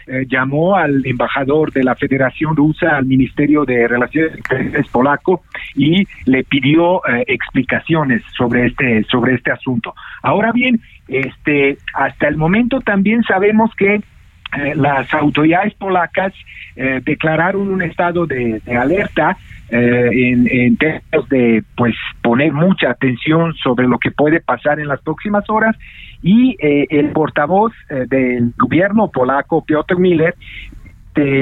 eh, 0.07 0.25
llamó 0.27 0.75
al 0.75 1.05
embajador 1.05 1.71
de 1.71 1.83
la 1.83 1.95
Federación 1.95 2.55
Rusa 2.55 2.97
al 2.97 3.05
Ministerio 3.05 3.65
de 3.65 3.87
Relaciones 3.87 4.35
Exteriores 4.35 4.87
polaco 4.89 5.43
y 5.75 6.03
le 6.25 6.43
pidió 6.43 7.05
eh, 7.05 7.23
explicaciones 7.27 8.23
sobre 8.35 8.67
este 8.67 9.03
sobre 9.03 9.35
este 9.35 9.51
asunto. 9.51 9.93
Ahora 10.23 10.51
bien, 10.51 10.81
este 11.07 11.77
hasta 11.93 12.27
el 12.27 12.37
momento 12.37 12.79
también 12.81 13.21
sabemos 13.23 13.69
que 13.75 14.01
eh, 14.57 14.73
las 14.75 15.13
autoridades 15.13 15.73
polacas 15.75 16.33
declararon 17.03 17.67
un 17.67 17.81
estado 17.81 18.25
de, 18.25 18.61
alerta 18.79 19.37
en, 19.69 20.47
en, 20.49 20.77
términos 20.77 21.29
de 21.29 21.63
pues 21.75 21.93
poner 22.21 22.53
mucha 22.53 22.91
atención 22.91 23.53
sobre 23.55 23.87
lo 23.87 23.99
que 23.99 24.09
puede 24.09 24.39
pasar 24.39 24.79
en 24.79 24.87
las 24.87 25.01
próximas 25.01 25.49
horas. 25.49 25.75
Y 26.23 26.55
eh, 26.59 26.87
el 26.89 27.09
portavoz 27.09 27.73
eh, 27.89 28.05
del 28.07 28.53
gobierno 28.57 29.09
polaco, 29.09 29.63
Piotr 29.63 29.97
Miller, 29.97 30.35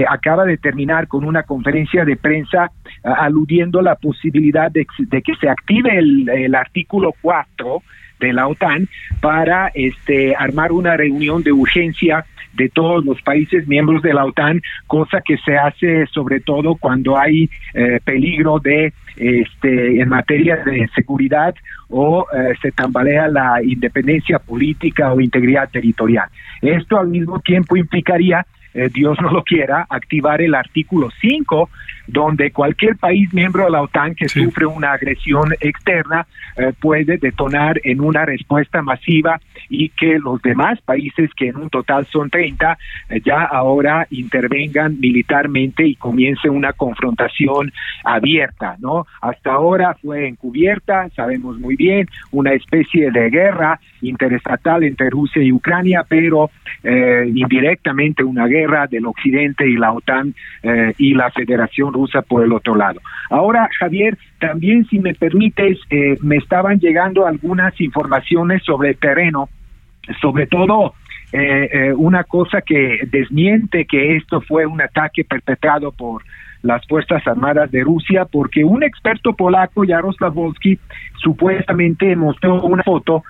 acaba 0.09 0.45
de 0.45 0.57
terminar 0.57 1.07
con 1.07 1.23
una 1.23 1.43
conferencia 1.43 2.03
de 2.03 2.15
prensa 2.15 2.71
aludiendo 3.03 3.83
la 3.83 3.95
posibilidad 3.95 4.71
de, 4.71 4.85
que 4.85 5.35
se 5.39 5.47
active 5.47 5.95
el, 5.95 6.55
artículo 6.55 7.13
4 7.21 7.83
de 8.19 8.33
la 8.33 8.47
OTAN 8.47 8.87
para 9.21 9.71
este 9.73 10.35
armar 10.35 10.71
una 10.71 10.97
reunión 10.97 11.43
de 11.43 11.51
urgencia 11.51 12.25
de 12.53 12.69
todos 12.69 13.05
los 13.05 13.21
países 13.21 13.67
miembros 13.67 14.01
de 14.01 14.13
la 14.13 14.25
OTAN, 14.25 14.61
cosa 14.87 15.21
que 15.21 15.37
se 15.37 15.57
hace 15.57 16.05
sobre 16.07 16.39
todo 16.39 16.75
cuando 16.75 17.17
hay 17.17 17.49
eh, 17.73 17.99
peligro 18.03 18.59
de 18.59 18.93
este 19.15 20.01
en 20.01 20.09
materia 20.09 20.57
de 20.57 20.87
seguridad 20.95 21.53
o 21.89 22.25
eh, 22.33 22.53
se 22.61 22.71
tambalea 22.71 23.27
la 23.27 23.61
independencia 23.63 24.39
política 24.39 25.13
o 25.13 25.19
integridad 25.19 25.69
territorial. 25.69 26.29
Esto 26.61 26.97
al 26.97 27.07
mismo 27.07 27.39
tiempo 27.39 27.75
implicaría 27.75 28.45
eh, 28.73 28.89
Dios 28.93 29.17
no 29.21 29.31
lo 29.31 29.43
quiera, 29.43 29.87
activar 29.89 30.41
el 30.41 30.53
artículo 30.53 31.09
5, 31.21 31.69
donde 32.11 32.51
cualquier 32.51 32.95
país 32.97 33.33
miembro 33.33 33.65
de 33.65 33.71
la 33.71 33.81
OTAN 33.81 34.15
que 34.15 34.29
sufre 34.29 34.65
una 34.65 34.93
agresión 34.93 35.53
externa 35.59 36.25
eh, 36.57 36.73
puede 36.79 37.17
detonar 37.17 37.79
en 37.83 38.01
una 38.01 38.25
respuesta 38.25 38.81
masiva 38.81 39.39
y 39.69 39.89
que 39.89 40.19
los 40.19 40.41
demás 40.41 40.81
países, 40.81 41.29
que 41.35 41.49
en 41.49 41.57
un 41.57 41.69
total 41.69 42.07
son 42.07 42.29
30, 42.29 42.77
eh, 43.09 43.21
ya 43.23 43.43
ahora 43.43 44.07
intervengan 44.09 44.99
militarmente 44.99 45.85
y 45.85 45.95
comience 45.95 46.49
una 46.49 46.73
confrontación 46.73 47.71
abierta, 48.03 48.75
¿no? 48.79 49.05
Hasta 49.21 49.51
ahora 49.51 49.95
fue 50.01 50.27
encubierta, 50.27 51.09
sabemos 51.15 51.59
muy 51.59 51.75
bien, 51.75 52.07
una 52.31 52.53
especie 52.53 53.11
de 53.11 53.29
guerra 53.29 53.79
interestatal 54.01 54.83
entre 54.83 55.09
Rusia 55.09 55.43
y 55.43 55.51
Ucrania, 55.51 56.05
pero 56.07 56.49
indirectamente 56.81 58.23
una 58.23 58.47
guerra 58.47 58.87
del 58.87 59.05
occidente 59.05 59.67
y 59.67 59.75
la 59.75 59.91
OTAN 59.91 60.33
eh, 60.63 60.93
y 60.97 61.13
la 61.13 61.31
Federación 61.31 61.93
Rusa 61.99 62.21
por 62.21 62.43
el 62.43 62.53
otro 62.53 62.75
lado. 62.75 63.01
Ahora, 63.29 63.69
Javier, 63.79 64.17
también 64.39 64.85
si 64.85 64.99
me 64.99 65.13
permites, 65.13 65.77
eh, 65.89 66.15
me 66.21 66.37
estaban 66.37 66.79
llegando 66.79 67.25
algunas 67.25 67.79
informaciones 67.81 68.63
sobre 68.63 68.93
terreno, 68.93 69.49
sobre 70.21 70.47
todo 70.47 70.93
eh, 71.31 71.93
una 71.95 72.23
cosa 72.23 72.61
que 72.61 73.01
desmiente 73.11 73.85
que 73.85 74.15
esto 74.15 74.41
fue 74.41 74.65
un 74.65 74.81
ataque 74.81 75.23
perpetrado 75.23 75.91
por 75.91 76.23
las 76.61 76.85
Fuerzas 76.87 77.25
Armadas 77.27 77.69
de 77.71 77.83
Rusia, 77.83 78.25
porque 78.25 78.63
un 78.63 78.83
experto 78.83 79.33
polaco, 79.33 79.83
Jaroslav 79.87 80.33
Volsky, 80.33 80.79
supuestamente 81.21 82.15
mostró 82.15 82.61
una 82.63 82.83
foto 82.83 83.23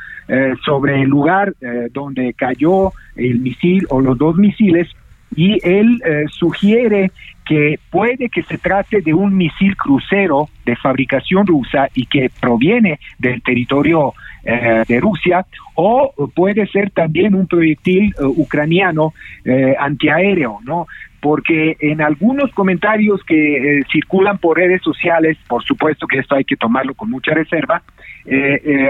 sobre 0.63 1.01
el 1.01 1.09
lugar 1.09 1.53
donde 1.91 2.33
cayó 2.33 2.91
el 3.15 3.39
misil 3.39 3.85
o 3.89 3.99
los 3.99 4.17
dos 4.17 4.35
misiles 4.35 4.87
y 5.35 5.59
él 5.67 6.01
eh, 6.05 6.25
sugiere 6.29 7.11
que 7.45 7.79
puede 7.89 8.29
que 8.29 8.43
se 8.43 8.57
trate 8.57 9.01
de 9.01 9.13
un 9.13 9.35
misil 9.35 9.75
crucero 9.75 10.49
de 10.65 10.75
fabricación 10.75 11.47
rusa 11.47 11.87
y 11.95 12.05
que 12.05 12.29
proviene 12.39 12.99
del 13.17 13.41
territorio 13.41 14.13
eh, 14.43 14.83
de 14.87 14.99
Rusia 14.99 15.45
o 15.75 16.13
puede 16.35 16.67
ser 16.67 16.91
también 16.91 17.33
un 17.33 17.47
proyectil 17.47 18.13
eh, 18.19 18.23
ucraniano 18.23 19.13
antiaéreo, 19.79 20.59
¿no? 20.63 20.87
Porque 21.21 21.75
en 21.79 22.01
algunos 22.01 22.51
comentarios 22.51 23.21
que 23.25 23.81
circulan 23.91 24.37
por 24.37 24.57
redes 24.57 24.81
sociales, 24.81 25.37
por 25.47 25.63
supuesto 25.63 26.07
que 26.07 26.19
esto 26.19 26.35
hay 26.35 26.45
que 26.45 26.55
tomarlo 26.55 26.93
con 26.93 27.09
mucha 27.09 27.33
reserva, 27.33 27.81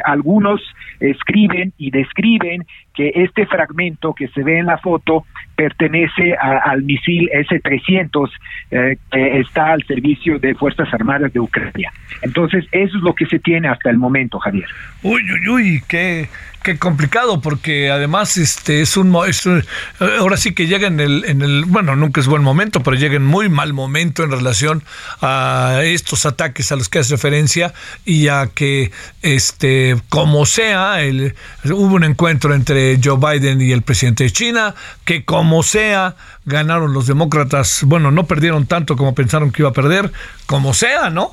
algunos 0.04 0.62
escriben 1.00 1.74
y 1.78 1.90
describen 1.90 2.66
que 3.00 3.14
este 3.16 3.46
fragmento 3.46 4.14
que 4.14 4.28
se 4.28 4.44
ve 4.44 4.60
en 4.60 4.66
la 4.66 4.78
foto 4.78 5.26
pertenece 5.56 6.36
al 6.36 6.84
misil 6.84 7.30
S-300 7.32 8.30
eh, 8.72 8.98
que 9.10 9.40
está 9.40 9.72
al 9.72 9.84
servicio 9.84 10.38
de 10.38 10.54
Fuerzas 10.54 10.94
Armadas 10.94 11.32
de 11.32 11.40
Ucrania. 11.40 11.94
Entonces, 12.22 12.66
eso 12.74 12.98
es 12.98 13.04
lo 13.04 13.16
que 13.16 13.26
se 13.26 13.40
tiene 13.40 13.70
hasta 13.70 13.90
el 13.90 13.98
momento, 13.98 14.38
Javier. 14.40 14.68
Uy, 15.02 15.22
uy, 15.32 15.48
uy, 15.48 15.84
qué, 15.88 16.28
qué 16.64 16.78
complicado, 16.78 17.42
porque 17.42 17.90
además 17.90 18.38
este 18.38 18.82
es 18.82 18.98
un, 18.98 19.16
ahora 19.16 20.38
sí 20.38 20.54
que 20.54 20.68
llega 20.68 20.88
en 20.88 21.00
el, 21.00 21.24
en 21.26 21.42
el, 21.42 21.66
bueno, 21.66 21.96
nunca 21.96 22.20
es 22.20 22.28
buen 22.28 22.44
momento, 22.44 22.84
pero 22.84 22.98
llega 22.98 23.16
en 23.16 23.26
muy 23.26 23.50
mal 23.50 23.74
momento 23.74 24.24
en 24.24 24.32
relación 24.32 24.84
a 25.22 25.82
estos 25.84 26.26
ataques 26.26 26.72
a 26.72 26.76
los 26.76 26.90
que 26.90 27.00
hace 27.00 27.16
referencia 27.16 27.74
y 28.06 28.28
a 28.28 28.50
que, 28.54 28.92
este, 29.22 29.96
como 30.10 30.46
sea, 30.46 31.02
el, 31.02 31.36
hubo 31.66 31.96
un 31.96 32.04
encuentro 32.04 32.54
entre 32.54 32.89
Joe 33.04 33.18
Biden 33.18 33.62
y 33.62 33.72
el 33.72 33.82
presidente 33.82 34.24
de 34.24 34.32
China, 34.32 34.74
que 35.06 35.26
como 35.26 35.62
sea, 35.64 36.16
ganaron 36.46 36.94
los 36.94 37.08
demócratas, 37.08 37.84
bueno, 37.86 38.12
no 38.12 38.24
perdieron 38.24 38.66
tanto 38.66 38.96
como 38.96 39.14
pensaron 39.14 39.52
que 39.52 39.62
iba 39.62 39.70
a 39.70 39.74
perder, 39.74 40.12
como 40.46 40.74
sea, 40.74 41.10
¿no? 41.10 41.32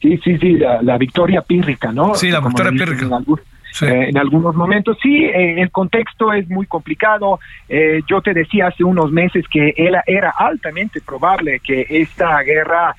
Sí, 0.00 0.18
sí, 0.24 0.38
sí, 0.38 0.56
la, 0.56 0.96
victoria 0.96 1.42
pírrica, 1.42 1.92
¿no? 1.92 2.14
Sí, 2.14 2.30
la 2.30 2.40
victoria 2.40 2.72
pírrica. 2.72 3.06
Eh, 3.82 4.08
en, 4.08 4.18
algunos 4.18 4.54
momentos. 4.54 4.98
Sí, 5.02 5.24
eh, 5.24 5.60
el 5.60 5.70
contexto 5.70 6.32
es 6.32 6.48
muy 6.48 6.66
complicado. 6.66 7.38
Eh, 7.68 8.00
yo 8.08 8.20
te 8.20 8.34
decía 8.34 8.68
hace 8.68 8.82
unos 8.82 9.12
meses 9.12 9.44
que 9.48 9.74
era, 9.76 10.02
era 10.06 10.30
altamente 10.30 11.00
probable 11.00 11.60
que 11.60 11.86
esta 11.88 12.40
guerra 12.42 12.94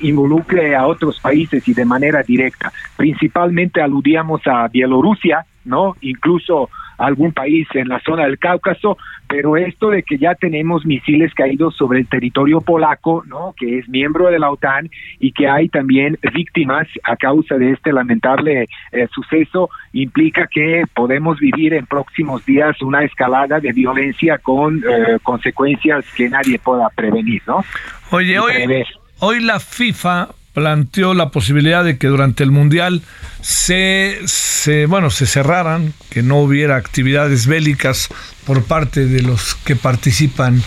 involucre 0.00 0.74
a 0.74 0.84
otros 0.84 1.20
países 1.20 1.66
y 1.68 1.72
de 1.72 1.84
manera 1.84 2.20
directa. 2.24 2.72
Principalmente 2.96 3.80
aludíamos 3.80 4.40
a 4.46 4.66
Bielorrusia, 4.66 5.46
¿no? 5.64 5.94
Incluso 6.00 6.70
algún 6.98 7.32
país 7.32 7.66
en 7.74 7.88
la 7.88 8.00
zona 8.00 8.24
del 8.24 8.38
Cáucaso, 8.38 8.96
pero 9.28 9.56
esto 9.56 9.90
de 9.90 10.02
que 10.02 10.18
ya 10.18 10.34
tenemos 10.34 10.86
misiles 10.86 11.34
caídos 11.34 11.76
sobre 11.76 12.00
el 12.00 12.08
territorio 12.08 12.60
polaco, 12.60 13.24
¿no? 13.26 13.54
que 13.56 13.78
es 13.78 13.88
miembro 13.88 14.30
de 14.30 14.38
la 14.38 14.50
OTAN 14.50 14.90
y 15.18 15.32
que 15.32 15.48
hay 15.48 15.68
también 15.68 16.18
víctimas 16.34 16.86
a 17.02 17.16
causa 17.16 17.56
de 17.56 17.72
este 17.72 17.92
lamentable 17.92 18.68
eh, 18.92 19.08
suceso, 19.12 19.70
implica 19.92 20.46
que 20.46 20.84
podemos 20.94 21.38
vivir 21.38 21.74
en 21.74 21.86
próximos 21.86 22.44
días 22.44 22.80
una 22.82 23.02
escalada 23.04 23.60
de 23.60 23.72
violencia 23.72 24.38
con 24.38 24.78
eh, 24.78 25.18
consecuencias 25.22 26.04
que 26.16 26.28
nadie 26.28 26.58
pueda 26.58 26.88
prevenir, 26.94 27.42
¿no? 27.46 27.64
Oye, 28.10 28.38
hoy, 28.38 28.84
hoy 29.18 29.40
la 29.40 29.58
FIFA 29.58 30.28
planteó 30.56 31.12
la 31.12 31.28
posibilidad 31.28 31.84
de 31.84 31.98
que 31.98 32.06
durante 32.06 32.42
el 32.42 32.50
Mundial 32.50 33.02
se, 33.42 34.20
se, 34.24 34.86
bueno, 34.86 35.10
se 35.10 35.26
cerraran, 35.26 35.92
que 36.08 36.22
no 36.22 36.38
hubiera 36.38 36.76
actividades 36.76 37.46
bélicas 37.46 38.08
por 38.46 38.64
parte 38.64 39.04
de 39.04 39.20
los 39.20 39.54
que 39.54 39.76
participan 39.76 40.62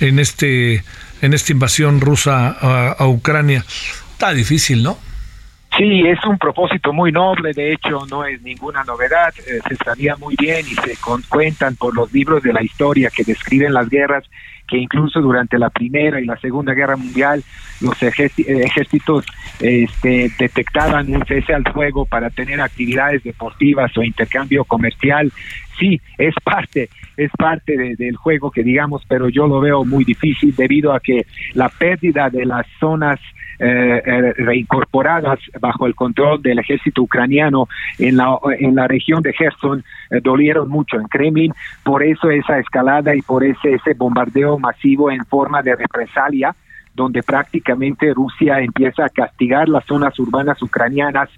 en, 0.00 0.18
este, 0.18 0.84
en 1.22 1.32
esta 1.32 1.52
invasión 1.52 2.02
rusa 2.02 2.50
a, 2.50 3.06
Ucrania. 3.06 3.64
Está 4.12 4.34
difícil, 4.34 4.82
¿no? 4.82 4.98
Sí, 5.74 6.02
es 6.06 6.22
un 6.26 6.36
propósito 6.36 6.92
muy 6.92 7.10
noble, 7.10 7.54
de 7.54 7.72
hecho 7.72 8.04
no 8.10 8.26
es 8.26 8.42
ninguna 8.42 8.84
novedad, 8.84 9.32
eh, 9.38 9.60
se 9.66 9.76
sabía 9.76 10.16
muy 10.16 10.34
bien 10.38 10.66
y 10.66 10.74
se 10.74 10.98
cuentan 11.30 11.76
por 11.76 11.96
los 11.96 12.12
libros 12.12 12.42
de 12.42 12.52
la 12.52 12.62
historia 12.62 13.08
que 13.08 13.24
describen 13.24 13.72
las 13.72 13.88
guerras 13.88 14.24
que 14.70 14.78
incluso 14.78 15.20
durante 15.20 15.58
la 15.58 15.68
Primera 15.68 16.20
y 16.20 16.24
la 16.24 16.38
Segunda 16.38 16.72
Guerra 16.72 16.96
Mundial 16.96 17.42
los 17.80 18.00
ejércitos 18.02 19.26
este, 19.58 20.30
detectaban 20.38 21.12
un 21.12 21.24
cese 21.26 21.52
al 21.52 21.64
fuego 21.72 22.06
para 22.06 22.30
tener 22.30 22.60
actividades 22.60 23.22
deportivas 23.24 23.96
o 23.96 24.02
intercambio 24.02 24.64
comercial. 24.64 25.32
Sí, 25.78 26.00
es 26.18 26.34
parte, 26.44 26.90
es 27.16 27.30
parte 27.36 27.96
del 27.96 28.16
juego 28.16 28.50
que 28.50 28.62
digamos, 28.62 29.02
pero 29.08 29.28
yo 29.28 29.46
lo 29.46 29.60
veo 29.60 29.84
muy 29.84 30.04
difícil 30.04 30.54
debido 30.54 30.92
a 30.92 31.00
que 31.00 31.26
la 31.54 31.68
pérdida 31.68 32.30
de 32.30 32.44
las 32.44 32.66
zonas 32.78 33.18
eh, 33.18 33.24
eh, 33.24 33.39
reincorporadas 33.60 35.38
bajo 35.60 35.86
el 35.86 35.94
control 35.94 36.40
del 36.42 36.58
ejército 36.58 37.02
ucraniano 37.02 37.68
en 37.98 38.16
la, 38.16 38.38
en 38.58 38.74
la 38.74 38.88
región 38.88 39.22
de 39.22 39.32
Gerson 39.32 39.84
eh, 40.10 40.20
dolieron 40.22 40.68
mucho 40.68 40.96
en 40.98 41.06
Kremlin, 41.08 41.52
por 41.84 42.02
eso 42.02 42.30
esa 42.30 42.58
escalada 42.58 43.14
y 43.14 43.22
por 43.22 43.44
ese, 43.44 43.74
ese 43.74 43.94
bombardeo 43.94 44.58
masivo 44.58 45.10
en 45.10 45.24
forma 45.26 45.62
de 45.62 45.76
represalia 45.76 46.54
donde 46.94 47.22
prácticamente 47.22 48.12
Rusia 48.14 48.60
empieza 48.60 49.04
a 49.04 49.10
castigar 49.10 49.68
las 49.68 49.84
zonas 49.84 50.18
urbanas 50.18 50.60
ucranianas 50.60 51.30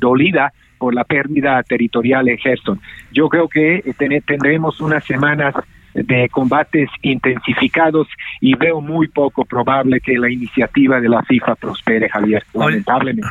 dolida 0.00 0.52
por 0.82 0.92
la 0.92 1.04
pérdida 1.04 1.62
territorial 1.62 2.28
en 2.28 2.36
Gerson. 2.38 2.80
Yo 3.12 3.28
creo 3.28 3.48
que 3.48 3.94
tendremos 4.26 4.80
unas 4.80 5.04
semanas 5.04 5.54
de 5.94 6.28
combates 6.28 6.88
intensificados 7.02 8.08
y 8.40 8.54
veo 8.54 8.80
muy 8.80 9.08
poco 9.08 9.44
probable 9.44 10.00
que 10.00 10.18
la 10.18 10.30
iniciativa 10.30 11.00
de 11.00 11.08
la 11.08 11.22
FIFA 11.22 11.54
prospere, 11.56 12.08
Javier, 12.08 12.44
lamentablemente. 12.54 13.28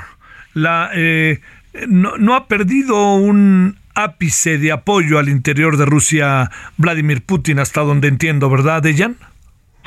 La, 0.54 0.90
eh, 0.94 1.40
no, 1.88 2.18
no 2.18 2.36
ha 2.36 2.48
perdido 2.48 3.16
un 3.16 3.78
ápice 3.96 4.58
de 4.58 4.72
apoyo 4.72 5.20
al 5.20 5.30
interior 5.30 5.78
de 5.78 5.86
Rusia 5.86 6.50
Vladimir 6.78 7.22
Putin, 7.24 7.60
hasta 7.60 7.82
donde 7.82 8.08
entiendo, 8.08 8.50
¿verdad, 8.50 8.82
Dejan? 8.82 9.18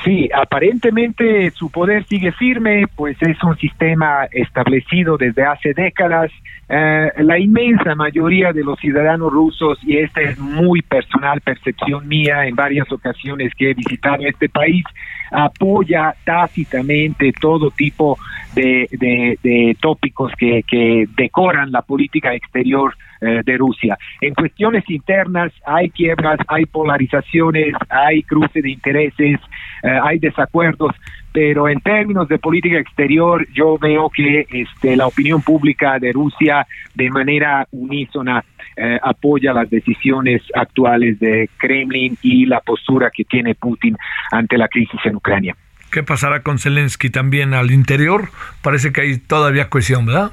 Sí, 0.05 0.29
aparentemente 0.31 1.49
su 1.49 1.71
poder 1.71 2.05
sigue 2.05 2.31
firme, 2.31 2.85
pues 2.95 3.17
es 3.23 3.43
un 3.43 3.57
sistema 3.57 4.25
establecido 4.31 5.17
desde 5.17 5.43
hace 5.43 5.73
décadas. 5.73 6.31
Eh, 6.69 7.11
la 7.17 7.39
inmensa 7.39 7.95
mayoría 7.95 8.53
de 8.53 8.63
los 8.63 8.79
ciudadanos 8.79 9.33
rusos, 9.33 9.79
y 9.83 9.97
esta 9.97 10.21
es 10.21 10.37
muy 10.37 10.83
personal 10.83 11.41
percepción 11.41 12.07
mía 12.07 12.45
en 12.45 12.55
varias 12.55 12.91
ocasiones 12.91 13.51
que 13.57 13.71
he 13.71 13.73
visitado 13.73 14.23
este 14.27 14.47
país, 14.47 14.83
apoya 15.31 16.13
tácitamente 16.23 17.33
todo 17.41 17.71
tipo 17.71 18.19
de, 18.53 18.87
de, 18.91 19.75
tópicos 19.81 20.31
que, 20.37 20.63
que 20.69 21.05
decoran 21.17 21.71
la 21.71 21.81
política 21.81 22.35
exterior 22.35 22.95
eh, 23.21 23.41
de 23.45 23.57
Rusia. 23.57 23.97
En 24.21 24.33
cuestiones 24.33 24.83
internas 24.89 25.51
hay 25.65 25.89
quiebras, 25.89 26.39
hay 26.47 26.65
polarizaciones, 26.65 27.73
hay 27.89 28.23
cruce 28.23 28.61
de 28.61 28.69
intereses, 28.69 29.39
eh, 29.83 29.99
hay 30.03 30.19
desacuerdos, 30.19 30.95
pero 31.31 31.67
en 31.67 31.79
términos 31.81 32.27
de 32.27 32.39
política 32.39 32.77
exterior 32.77 33.47
yo 33.53 33.77
veo 33.77 34.09
que 34.09 34.45
este, 34.49 34.95
la 34.95 35.07
opinión 35.07 35.41
pública 35.41 35.99
de 35.99 36.11
Rusia 36.11 36.65
de 36.93 37.09
manera 37.09 37.67
unísona 37.71 38.43
eh, 38.77 38.99
apoya 39.01 39.53
las 39.53 39.69
decisiones 39.69 40.41
actuales 40.53 41.19
de 41.19 41.49
Kremlin 41.57 42.17
y 42.21 42.45
la 42.45 42.59
postura 42.59 43.09
que 43.09 43.23
tiene 43.23 43.55
Putin 43.55 43.95
ante 44.31 44.57
la 44.57 44.67
crisis 44.67 44.99
en 45.05 45.15
Ucrania. 45.15 45.55
¿Qué 45.91 46.03
pasará 46.03 46.41
con 46.41 46.59
Zelensky 46.59 47.09
también 47.09 47.53
al 47.53 47.71
interior? 47.71 48.29
Parece 48.61 48.91
que 48.91 49.01
hay 49.01 49.17
todavía 49.17 49.69
cohesión, 49.69 50.05
¿verdad? 50.05 50.31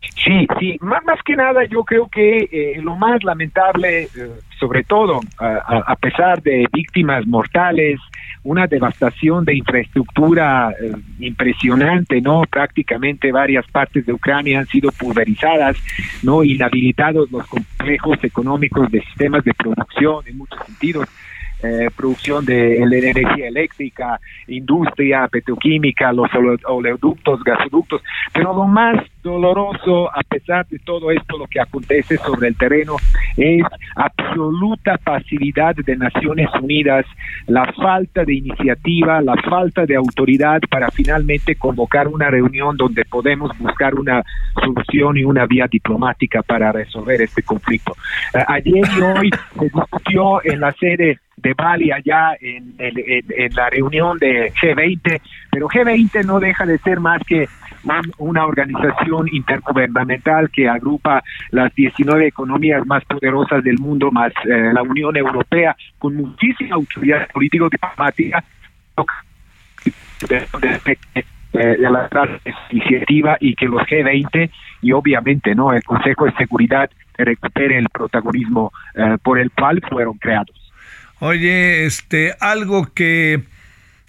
Sí, 0.00 0.46
sí, 0.58 0.76
más, 0.80 1.04
más 1.04 1.22
que 1.22 1.36
nada 1.36 1.64
yo 1.64 1.84
creo 1.84 2.08
que 2.08 2.48
eh, 2.50 2.80
lo 2.82 2.96
más 2.96 3.22
lamentable, 3.24 4.04
eh, 4.04 4.08
sobre 4.58 4.84
todo 4.84 5.20
a, 5.38 5.96
pesar 5.96 6.42
de 6.42 6.66
víctimas 6.72 7.26
mortales, 7.26 8.00
una 8.42 8.66
devastación 8.66 9.44
de 9.44 9.56
infraestructura 9.56 10.70
eh, 10.70 10.92
impresionante, 11.18 12.20
¿no? 12.20 12.42
Prácticamente 12.48 13.32
varias 13.32 13.66
partes 13.66 14.06
de 14.06 14.12
Ucrania 14.12 14.60
han 14.60 14.66
sido 14.66 14.90
pulverizadas, 14.92 15.76
¿no? 16.22 16.44
Inhabilitados 16.44 17.30
los 17.30 17.46
complejos 17.46 18.22
económicos 18.22 18.90
de 18.90 19.00
sistemas 19.02 19.44
de 19.44 19.54
producción 19.54 20.26
en 20.26 20.38
muchos 20.38 20.64
sentidos. 20.64 21.08
Eh, 21.62 21.88
producción 21.96 22.44
de 22.44 22.76
energía 22.76 23.48
eléctrica, 23.48 24.20
industria 24.46 25.26
petroquímica, 25.26 26.12
los 26.12 26.28
oleoductos, 26.64 27.42
gasoductos, 27.42 28.02
pero 28.34 28.52
lo 28.52 28.66
más 28.66 29.02
doloroso, 29.22 30.14
a 30.14 30.22
pesar 30.22 30.66
de 30.68 30.78
todo 30.78 31.10
esto, 31.10 31.38
lo 31.38 31.46
que 31.46 31.58
acontece 31.58 32.18
sobre 32.18 32.48
el 32.48 32.56
terreno 32.56 32.96
es 33.38 33.64
absoluta 33.94 34.98
pasividad 34.98 35.74
de 35.74 35.96
Naciones 35.96 36.48
Unidas, 36.60 37.06
la 37.46 37.64
falta 37.72 38.24
de 38.24 38.34
iniciativa, 38.34 39.22
la 39.22 39.36
falta 39.36 39.86
de 39.86 39.96
autoridad 39.96 40.60
para 40.70 40.90
finalmente 40.90 41.56
convocar 41.56 42.06
una 42.06 42.28
reunión 42.28 42.76
donde 42.76 43.04
podemos 43.06 43.56
buscar 43.58 43.94
una 43.94 44.22
solución 44.54 45.16
y 45.16 45.24
una 45.24 45.46
vía 45.46 45.66
diplomática 45.68 46.42
para 46.42 46.70
resolver 46.70 47.22
este 47.22 47.42
conflicto. 47.42 47.96
Eh, 48.34 48.44
ayer 48.46 48.84
y 48.96 49.00
hoy 49.00 49.30
se 49.58 49.64
discutió 49.64 50.44
en 50.44 50.60
la 50.60 50.72
sede 50.72 51.18
de 51.36 51.54
Bali 51.54 51.92
allá 51.92 52.36
en, 52.40 52.74
en, 52.78 53.54
la 53.54 53.70
reunión 53.70 54.18
de 54.18 54.52
G20, 54.54 55.20
pero 55.50 55.68
G20 55.68 56.24
no 56.24 56.40
deja 56.40 56.64
de 56.64 56.78
ser 56.78 57.00
más 57.00 57.22
que 57.26 57.48
una 58.18 58.46
organización 58.46 59.28
intergubernamental 59.30 60.50
que 60.50 60.68
agrupa 60.68 61.22
las 61.50 61.74
19 61.74 62.26
economías 62.26 62.84
más 62.86 63.04
poderosas 63.04 63.62
del 63.62 63.78
mundo, 63.78 64.10
más 64.10 64.32
eh, 64.44 64.72
la 64.72 64.82
Unión 64.82 65.16
Europea, 65.16 65.76
con 65.98 66.16
muchísima 66.16 66.74
autoridad 66.74 67.28
político-diplomática 67.32 68.42
de 70.28 71.90
la 71.90 72.08
iniciativa 72.70 73.36
y 73.40 73.54
que 73.54 73.66
los 73.66 73.82
G20 73.82 74.50
y 74.82 74.92
obviamente 74.92 75.54
no 75.54 75.72
el 75.72 75.82
Consejo 75.84 76.26
de 76.26 76.32
Seguridad 76.32 76.90
recupere 77.16 77.78
el 77.78 77.88
protagonismo 77.88 78.72
eh, 78.94 79.16
por 79.22 79.38
el 79.38 79.50
cual 79.52 79.80
fueron 79.88 80.18
creados. 80.18 80.65
Oye, 81.20 81.86
este, 81.86 82.34
algo 82.40 82.92
que, 82.92 83.44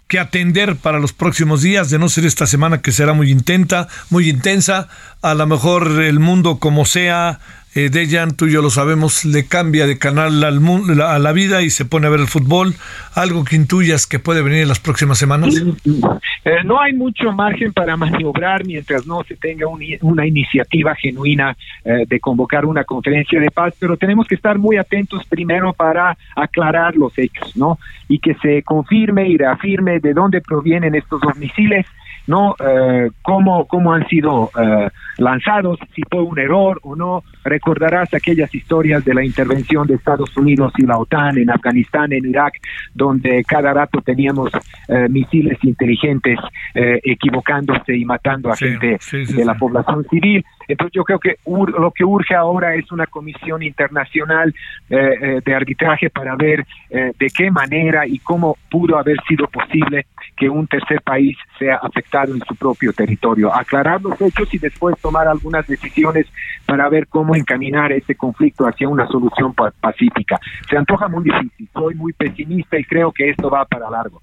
que 0.08 0.20
atender 0.20 0.76
para 0.76 1.00
los 1.00 1.14
próximos 1.14 1.62
días, 1.62 1.90
de 1.90 2.00
no 2.00 2.10
ser 2.10 2.26
esta 2.26 2.48
semana 2.48 2.82
que 2.82 2.92
será 2.92 3.14
muy 3.14 3.32
intenta, 3.32 3.88
muy 4.10 4.30
intensa, 4.30 4.90
a 5.22 5.34
lo 5.34 5.48
mejor 5.48 6.02
el 6.02 6.20
mundo 6.20 6.60
como 6.60 6.86
sea, 6.86 7.40
eh, 7.78 7.90
Dejan, 7.92 8.36
tú 8.36 8.48
y 8.48 8.54
yo 8.54 8.64
lo 8.64 8.72
sabemos, 8.72 9.24
le 9.24 9.46
cambia 9.46 9.86
de 9.86 10.00
canal 10.00 10.44
al 10.44 10.60
mundo, 10.60 11.06
a 11.06 11.20
la 11.20 11.32
vida 11.32 11.62
y 11.62 11.70
se 11.70 11.86
pone 11.86 12.08
a 12.08 12.10
ver 12.10 12.20
el 12.20 12.28
fútbol. 12.28 12.74
¿Algo 13.14 13.44
que 13.44 13.56
intuyas 13.56 14.08
que 14.08 14.18
puede 14.18 14.42
venir 14.42 14.64
en 14.64 14.68
las 14.68 14.80
próximas 14.80 15.20
semanas? 15.20 15.56
Eh, 15.56 16.64
no 16.66 16.82
hay 16.82 16.94
mucho 16.94 17.32
margen 17.32 17.74
para 17.74 17.96
maniobrar 17.96 18.66
mientras 18.66 19.06
no 19.06 19.24
se 19.24 19.36
tenga 19.36 19.68
una 19.68 20.26
iniciativa 20.26 20.96
genuina 20.96 21.56
eh, 21.86 22.06
de 22.08 22.20
convocar 22.20 22.66
una 22.66 22.84
conferencia 22.84 23.40
de 23.40 23.52
paz, 23.52 23.76
pero 23.80 23.96
tenemos 23.96 24.28
que 24.28 24.36
estar 24.36 24.58
muy 24.58 24.78
atentos 24.78 25.24
primero 25.26 25.74
para 25.74 26.18
aclarar 26.36 26.96
los 26.96 27.18
hechos, 27.18 27.56
¿no? 27.56 27.78
Y 28.08 28.20
que 28.20 28.34
se 28.36 28.64
confirme 28.64 29.28
y 29.30 29.38
reafirme 29.38 30.00
de 30.00 30.14
dónde 30.14 30.42
provienen 30.42 30.96
estos 30.96 31.22
dos 31.22 31.36
misiles 31.38 31.86
no 32.28 32.56
eh, 32.60 33.10
cómo, 33.22 33.66
cómo 33.66 33.94
han 33.94 34.08
sido 34.08 34.52
eh, 34.60 34.90
lanzados, 35.18 35.80
si 35.96 36.04
fue 36.10 36.22
un 36.22 36.38
error 36.38 36.80
o 36.84 36.96
no. 36.96 37.24
Recordarás 37.44 38.14
aquellas 38.14 38.54
historias 38.54 39.04
de 39.04 39.14
la 39.14 39.24
intervención 39.24 39.88
de 39.88 39.96
Estados 39.96 40.36
Unidos 40.38 40.74
y 40.78 40.86
la 40.86 40.98
OTAN 40.98 41.38
en 41.38 41.50
Afganistán, 41.50 42.12
en 42.14 42.26
Irak, 42.26 42.54
donde 42.94 43.44
cada 43.44 43.74
rato 43.74 44.02
teníamos 44.02 44.52
eh, 44.88 45.08
misiles 45.10 45.58
inteligentes 45.64 46.40
eh, 46.76 47.00
equivocándose 47.04 47.96
y 47.96 48.06
matando 48.06 48.52
a 48.52 48.58
gente 48.58 49.00
de 49.12 49.46
la 49.46 49.56
población 49.56 50.06
civil. 50.10 50.44
Entonces 50.68 50.94
yo 50.94 51.04
creo 51.04 51.20
que 51.20 51.38
lo 51.46 51.92
que 51.92 52.04
urge 52.04 52.36
ahora 52.36 52.76
es 52.76 52.92
una 52.92 53.08
comisión 53.08 53.64
internacional 53.64 54.54
de 54.90 55.56
arbitraje 55.56 56.10
para 56.10 56.36
ver 56.36 56.66
de 56.90 57.28
qué 57.36 57.52
manera 57.52 58.06
y 58.08 58.20
cómo 58.20 58.58
pudo 58.70 58.98
haber 58.98 59.18
sido 59.28 59.48
posible 59.48 60.08
que 60.36 60.50
un 60.50 60.68
tercer 60.68 61.02
país 61.02 61.38
sea 61.58 61.78
afectado 61.78 62.34
en 62.34 62.42
su 62.48 62.56
propio 62.56 62.94
territorio. 62.94 63.54
Aclarar 63.54 64.02
los 64.02 64.20
hechos 64.22 64.54
y 64.54 64.58
después 64.58 64.96
tomar 65.02 65.28
algunas 65.28 65.66
decisiones 65.68 66.28
para 66.66 66.90
ver 66.90 67.08
cómo 67.08 67.36
encaminar 67.36 67.92
este 67.92 68.16
conflicto 68.16 68.68
hacia 68.68 68.88
una 68.88 69.08
solución 69.08 69.54
pacífica. 69.54 70.40
Se 70.70 70.78
antoja 70.78 71.08
muy 71.08 71.24
difícil, 71.24 71.70
soy 71.74 71.96
muy 71.96 72.14
pesimista 72.14 72.78
y 72.78 72.84
creo 72.84 73.12
que 73.12 73.30
esto 73.30 73.50
va 73.50 73.66
para 73.66 73.90
largo. 73.90 74.22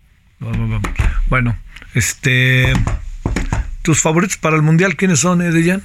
Bueno, 1.29 1.57
este, 1.95 2.73
¿tus 3.83 4.03
favoritos 4.03 4.37
para 4.37 4.57
el 4.57 4.63
Mundial 4.63 4.95
quiénes 4.97 5.21
son, 5.21 5.41
Edeyan? 5.41 5.83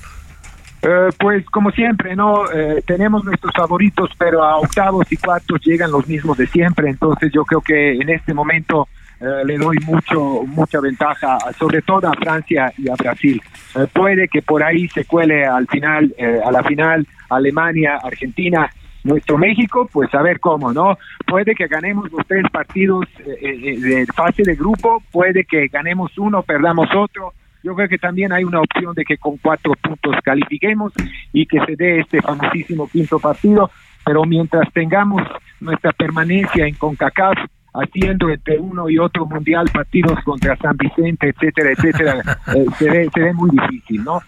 Eh, 0.82 1.10
pues 1.20 1.46
como 1.48 1.72
siempre, 1.72 2.16
no 2.16 2.50
eh, 2.52 2.82
tenemos 2.86 3.26
nuestros 3.26 3.52
favoritos, 3.54 4.12
pero 4.18 4.44
a 4.44 4.58
octavos 4.58 5.12
y 5.12 5.18
cuartos 5.18 5.60
llegan 5.62 5.92
los 5.92 6.08
mismos 6.08 6.38
de 6.38 6.48
siempre. 6.48 6.90
Entonces 6.90 7.32
yo 7.34 7.44
creo 7.44 7.62
que 7.62 7.94
en 7.94 8.10
este 8.10 8.34
momento 8.34 8.88
eh, 9.20 9.44
le 9.46 9.58
doy 9.58 9.78
mucho 9.86 10.44
mucha 10.48 10.80
ventaja, 10.80 11.38
sobre 11.58 11.82
todo 11.82 12.08
a 12.08 12.14
Francia 12.14 12.72
y 12.78 12.90
a 12.90 12.96
Brasil. 12.96 13.42
puede 13.94 14.30
que 14.30 14.42
por 14.42 14.64
ahí 14.64 14.88
se 14.88 15.04
cuele 15.04 15.46
al 15.46 15.68
final, 15.68 16.16
a 16.46 16.52
la 16.52 16.64
final 16.64 17.06
Alemania, 17.30 18.00
Argentina, 18.02 18.70
nuestro 19.04 19.38
México, 19.38 19.90
pues 19.92 20.14
a 20.14 20.22
ver 20.22 20.40
cómo, 20.40 20.72
¿no? 20.72 20.98
Puede 21.28 21.56
que 21.56 21.68
ganemos 21.68 22.10
los 22.12 22.26
tres 22.26 22.46
partidos 22.52 23.06
de 23.18 24.06
fase 24.16 24.44
de 24.44 24.56
grupo, 24.56 25.04
puede 25.12 25.44
que 25.44 25.68
ganemos 25.68 26.18
uno, 26.18 26.42
perdamos 26.42 26.88
otro, 26.96 27.34
yo 27.64 27.76
creo 27.76 27.90
que 27.90 27.98
también 27.98 28.32
hay 28.32 28.44
una 28.44 28.62
opción 28.62 28.94
de 28.94 29.04
que 29.04 29.18
con 29.18 29.38
cuatro 29.38 29.74
puntos 29.82 30.16
califiquemos 30.24 30.94
y 31.34 31.46
que 31.46 31.60
se 31.66 31.76
dé 31.76 32.00
este 32.00 32.22
famosísimo 32.22 32.88
quinto 32.88 33.20
partido, 33.20 33.70
pero 34.06 34.24
mientras 34.24 34.72
tengamos 34.74 35.22
nuestra 35.60 35.92
permanencia 35.92 36.66
en 36.66 36.76
CONCACAF, 36.76 37.38
haciendo 37.74 38.30
entre 38.30 38.60
uno 38.60 38.90
y 38.90 38.98
otro 38.98 39.26
mundial 39.26 39.70
partidos 39.72 40.20
contra 40.24 40.56
San 40.58 40.76
Vicente, 40.78 41.30
etcétera, 41.30 41.72
etcétera, 41.72 42.40
eh, 42.56 42.66
se, 42.78 42.90
ve, 42.90 43.10
se 43.14 43.20
ve 43.20 43.34
muy 43.34 43.52
difícil, 43.52 44.04
¿no? 44.04 44.22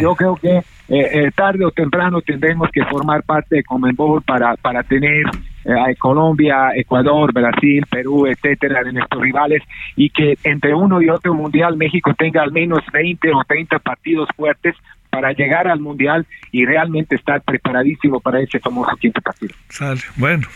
Yo 0.00 0.14
creo 0.14 0.36
que 0.36 0.62
eh, 0.88 1.10
eh, 1.12 1.30
tarde 1.34 1.64
o 1.64 1.70
temprano 1.70 2.20
tendremos 2.20 2.68
que 2.70 2.84
formar 2.84 3.22
parte 3.22 3.56
de 3.56 3.64
Comenbol 3.64 4.22
para, 4.22 4.56
para 4.56 4.82
tener 4.82 5.24
a 5.66 5.94
Colombia, 5.98 6.72
Ecuador, 6.76 7.32
Brasil, 7.32 7.86
Perú, 7.90 8.26
etcétera, 8.26 8.82
de 8.82 8.92
nuestros 8.92 9.22
rivales, 9.22 9.62
y 9.96 10.10
que 10.10 10.36
entre 10.44 10.74
uno 10.74 11.00
y 11.00 11.08
otro 11.08 11.32
mundial 11.32 11.78
México 11.78 12.12
tenga 12.18 12.42
al 12.42 12.52
menos 12.52 12.80
20 12.92 13.30
o 13.32 13.42
30 13.48 13.78
partidos 13.78 14.28
fuertes 14.36 14.74
para 15.14 15.32
llegar 15.32 15.68
al 15.68 15.78
Mundial 15.78 16.26
y 16.50 16.66
realmente 16.66 17.14
estar 17.14 17.40
preparadísimo 17.42 18.18
para 18.20 18.40
ese 18.40 18.58
famoso 18.58 18.96
quinto 18.96 19.20
partido. 19.20 19.54
Sale. 19.68 20.00
Bueno, 20.16 20.48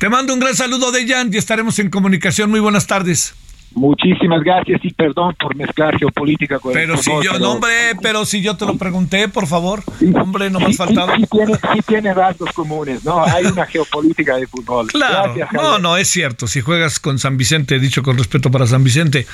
te 0.00 0.08
mando 0.08 0.34
un 0.34 0.40
gran 0.40 0.54
saludo 0.54 0.90
de 0.90 1.06
Jan 1.06 1.32
y 1.32 1.36
estaremos 1.36 1.78
en 1.78 1.90
comunicación. 1.90 2.50
Muy 2.50 2.58
buenas 2.58 2.88
tardes. 2.88 3.36
Muchísimas 3.74 4.42
gracias 4.42 4.80
y 4.84 4.92
perdón 4.92 5.34
por 5.38 5.54
mezclar 5.54 5.96
geopolítica 5.96 6.58
con 6.58 6.72
Pero 6.72 6.96
si 6.96 7.10
yo, 7.22 7.38
no, 7.38 7.52
hombre, 7.52 7.94
pero 8.02 8.24
si 8.24 8.42
yo 8.42 8.56
te 8.56 8.66
lo 8.66 8.76
pregunté, 8.76 9.28
por 9.28 9.46
favor. 9.46 9.82
hombre, 10.20 10.50
no 10.50 10.58
me 10.58 10.66
has 10.66 10.76
faltado. 10.76 11.14
Sí, 11.14 11.26
tiene, 11.30 11.54
sí 11.54 11.80
tiene 11.86 12.12
rasgos 12.12 12.50
comunes, 12.52 13.04
¿no? 13.04 13.24
Hay 13.24 13.46
una 13.46 13.66
geopolítica 13.66 14.36
de 14.36 14.46
fútbol. 14.48 14.88
Claro. 14.88 15.34
no, 15.52 15.78
no, 15.78 15.96
es 15.96 16.08
cierto. 16.08 16.48
Si 16.48 16.60
juegas 16.60 16.98
con 16.98 17.18
San 17.18 17.36
Vicente, 17.36 17.78
dicho 17.78 18.02
con 18.02 18.18
respeto 18.18 18.50
para 18.50 18.66
San 18.66 18.82
Vicente, 18.82 19.26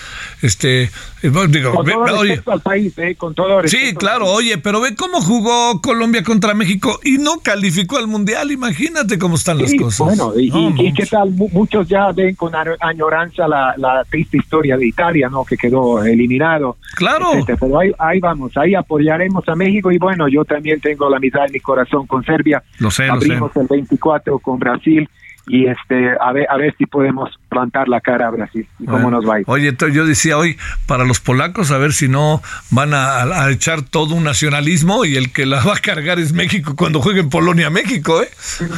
este, 0.42 0.82
eh, 0.84 1.32
digo, 1.48 1.72
con 1.72 1.86
todo 1.86 2.22
respeto 2.22 2.52
al 2.52 2.60
país, 2.60 2.98
¿eh? 2.98 3.14
Con 3.16 3.34
todo 3.34 3.62
respeto 3.62 3.86
Sí, 3.86 3.94
claro, 3.94 4.26
oye, 4.26 4.58
pero 4.58 4.80
ve 4.80 4.94
cómo 4.94 5.22
jugó 5.22 5.80
Colombia 5.80 6.22
contra 6.22 6.52
México 6.52 7.00
y 7.02 7.18
no 7.18 7.40
calificó 7.42 7.96
al 7.96 8.06
Mundial. 8.06 8.50
Imagínate 8.50 9.18
cómo 9.18 9.36
están 9.36 9.58
las 9.58 9.72
cosas. 9.74 10.06
Bueno, 10.06 10.32
y, 10.36 10.92
qué 10.92 11.06
tal, 11.06 11.30
muchos 11.30 11.88
ya 11.88 12.12
ven 12.12 12.34
con 12.34 12.52
añoranza 12.80 13.48
la, 13.48 13.74
la 13.78 14.04
historia 14.32 14.76
de 14.76 14.86
Italia, 14.86 15.28
¿no? 15.28 15.44
Que 15.44 15.56
quedó 15.56 16.02
eliminado. 16.04 16.76
Claro. 16.94 17.30
Pero 17.46 17.78
ahí, 17.78 17.92
ahí 17.98 18.20
vamos, 18.20 18.56
ahí 18.56 18.74
apoyaremos 18.74 19.48
a 19.48 19.54
México 19.54 19.90
y 19.90 19.98
bueno, 19.98 20.28
yo 20.28 20.44
también 20.44 20.80
tengo 20.80 21.08
la 21.08 21.18
mitad 21.18 21.46
de 21.46 21.52
mi 21.52 21.60
corazón 21.60 22.06
con 22.06 22.24
Serbia. 22.24 22.62
Lo 22.78 22.90
sé, 22.90 23.08
Abrimos 23.08 23.54
el 23.56 23.66
24 23.68 24.38
con 24.38 24.58
Brasil 24.58 25.08
y 25.48 25.66
este 25.66 26.10
a 26.20 26.32
ver 26.32 26.46
a 26.50 26.56
ver 26.56 26.74
si 26.76 26.86
podemos 26.86 27.30
plantar 27.48 27.88
la 27.88 28.00
cara 28.00 28.28
a 28.28 28.30
Brasil 28.30 28.66
y 28.78 28.86
cómo 28.86 29.10
nos 29.10 29.28
va. 29.28 29.36
Oye, 29.46 29.74
yo 29.92 30.06
decía 30.06 30.38
hoy 30.38 30.56
para 30.86 31.04
los 31.04 31.20
polacos 31.20 31.70
a 31.70 31.78
ver 31.78 31.92
si 31.92 32.08
no 32.08 32.42
van 32.70 32.90
a, 32.92 33.50
echar 33.50 33.82
todo 33.82 34.14
un 34.14 34.24
nacionalismo 34.24 35.04
y 35.04 35.16
el 35.16 35.32
que 35.32 35.46
la 35.46 35.62
va 35.62 35.74
a 35.74 35.78
cargar 35.78 36.18
es 36.18 36.32
México 36.32 36.74
cuando 36.76 37.00
jueguen 37.00 37.30
Polonia 37.30 37.70
México, 37.70 38.22
¿eh? 38.22 38.28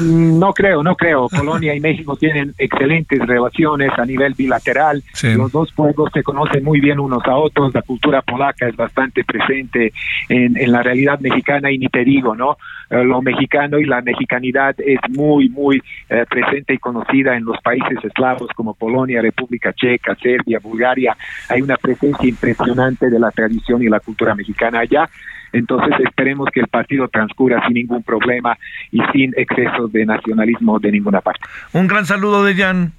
Mm, 0.00 0.38
no 0.38 0.52
creo, 0.52 0.82
no 0.82 0.94
creo. 0.96 1.28
Polonia 1.28 1.74
y 1.74 1.80
México 1.80 2.16
tienen 2.16 2.54
excelentes 2.58 3.18
relaciones 3.26 3.90
a 3.98 4.04
nivel 4.04 4.34
bilateral. 4.34 5.02
Los 5.22 5.52
dos 5.52 5.72
pueblos 5.72 6.10
se 6.12 6.22
conocen 6.22 6.64
muy 6.64 6.80
bien 6.80 7.00
unos 7.00 7.24
a 7.26 7.36
otros. 7.36 7.74
La 7.74 7.82
cultura 7.82 8.22
polaca 8.22 8.68
es 8.68 8.76
bastante 8.76 9.24
presente 9.24 9.92
en, 10.28 10.56
en 10.56 10.72
la 10.72 10.82
realidad 10.82 11.18
mexicana 11.20 11.70
y 11.70 11.78
ni 11.78 11.88
te 11.88 12.04
digo, 12.04 12.34
¿no? 12.34 12.56
Eh, 12.90 13.04
lo 13.04 13.20
mexicano 13.20 13.78
y 13.78 13.84
la 13.84 14.00
mexicanidad 14.00 14.74
es 14.78 14.98
muy, 15.10 15.48
muy 15.48 15.82
eh, 16.08 16.24
presente 16.28 16.74
y 16.74 16.78
conocida 16.78 17.36
en 17.36 17.44
los 17.44 17.60
países 17.60 18.02
eslavos 18.02 18.48
como 18.58 18.74
Polonia, 18.74 19.22
República 19.22 19.72
Checa, 19.72 20.16
Serbia, 20.16 20.58
Bulgaria. 20.60 21.16
Hay 21.48 21.62
una 21.62 21.76
presencia 21.76 22.28
impresionante 22.28 23.08
de 23.08 23.20
la 23.20 23.30
tradición 23.30 23.80
y 23.84 23.88
la 23.88 24.00
cultura 24.00 24.34
mexicana 24.34 24.80
allá. 24.80 25.08
Entonces 25.52 25.94
esperemos 26.04 26.48
que 26.52 26.58
el 26.58 26.66
partido 26.66 27.06
transcurra 27.06 27.64
sin 27.66 27.74
ningún 27.74 28.02
problema 28.02 28.58
y 28.90 29.00
sin 29.12 29.32
excesos 29.36 29.92
de 29.92 30.04
nacionalismo 30.04 30.80
de 30.80 30.90
ninguna 30.90 31.20
parte. 31.20 31.40
Un 31.72 31.86
gran 31.86 32.04
saludo 32.04 32.42
de 32.42 32.56
Jan. 32.56 32.92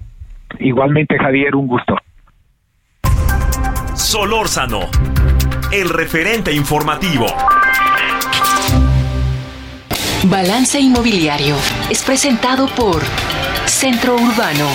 Igualmente, 0.58 1.18
Javier, 1.18 1.54
un 1.54 1.66
gusto. 1.66 1.94
Solórzano, 3.92 4.80
el 5.72 5.90
referente 5.90 6.54
informativo. 6.54 7.26
Balance 10.24 10.80
Inmobiliario 10.80 11.54
es 11.90 12.02
presentado 12.02 12.66
por 12.68 13.02
Centro 13.66 14.14
Urbano. 14.14 14.66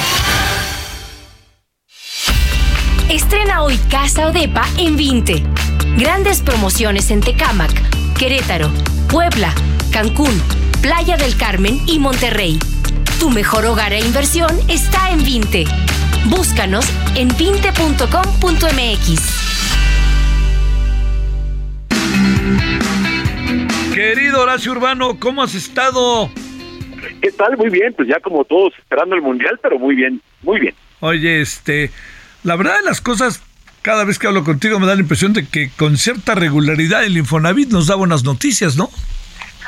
Estrena 3.10 3.62
hoy 3.62 3.78
Casa 3.92 4.28
Odepa 4.28 4.66
en 4.80 4.98
20. 4.98 5.44
Grandes 5.98 6.42
promociones 6.42 7.12
en 7.12 7.22
Tecámac, 7.22 7.72
Querétaro, 8.18 8.72
Puebla, 9.12 9.54
Cancún, 9.94 10.34
Playa 10.82 11.16
del 11.16 11.38
Carmen 11.38 11.80
y 11.86 12.00
Monterrey. 12.00 12.58
Tu 13.20 13.30
mejor 13.30 13.66
hogar 13.66 13.94
e 13.94 14.00
inversión 14.00 14.50
está 14.70 15.12
en 15.12 15.24
20. 15.24 15.66
Búscanos 16.26 16.86
en 17.16 17.30
20.com.mx. 17.30 17.94
Querido 23.94 24.42
Horacio 24.42 24.72
Urbano, 24.72 25.20
¿cómo 25.20 25.44
has 25.44 25.54
estado? 25.54 26.32
¿Qué 27.22 27.32
tal? 27.32 27.56
Muy 27.56 27.70
bien, 27.70 27.94
pues 27.94 28.10
ya 28.10 28.20
como 28.20 28.44
todos 28.46 28.74
esperando 28.80 29.16
el 29.16 29.22
Mundial, 29.22 29.60
pero 29.62 29.78
muy 29.78 29.96
bien, 29.96 30.20
muy 30.42 30.60
bien. 30.60 30.74
Oye, 31.02 31.42
este, 31.42 31.92
la 32.46 32.56
verdad 32.56 32.78
de 32.78 32.86
las 32.86 33.02
cosas, 33.02 33.42
cada 33.82 34.06
vez 34.06 34.20
que 34.20 34.28
hablo 34.28 34.44
contigo 34.44 34.80
me 34.80 34.86
da 34.86 34.94
la 34.94 35.02
impresión 35.02 35.34
de 35.34 35.48
que 35.48 35.72
con 35.76 35.98
cierta 35.98 36.36
regularidad 36.36 37.04
el 37.04 37.18
Infonavit 37.18 37.70
nos 37.72 37.88
da 37.88 37.96
buenas 37.96 38.24
noticias, 38.24 38.78
¿no? 38.78 38.90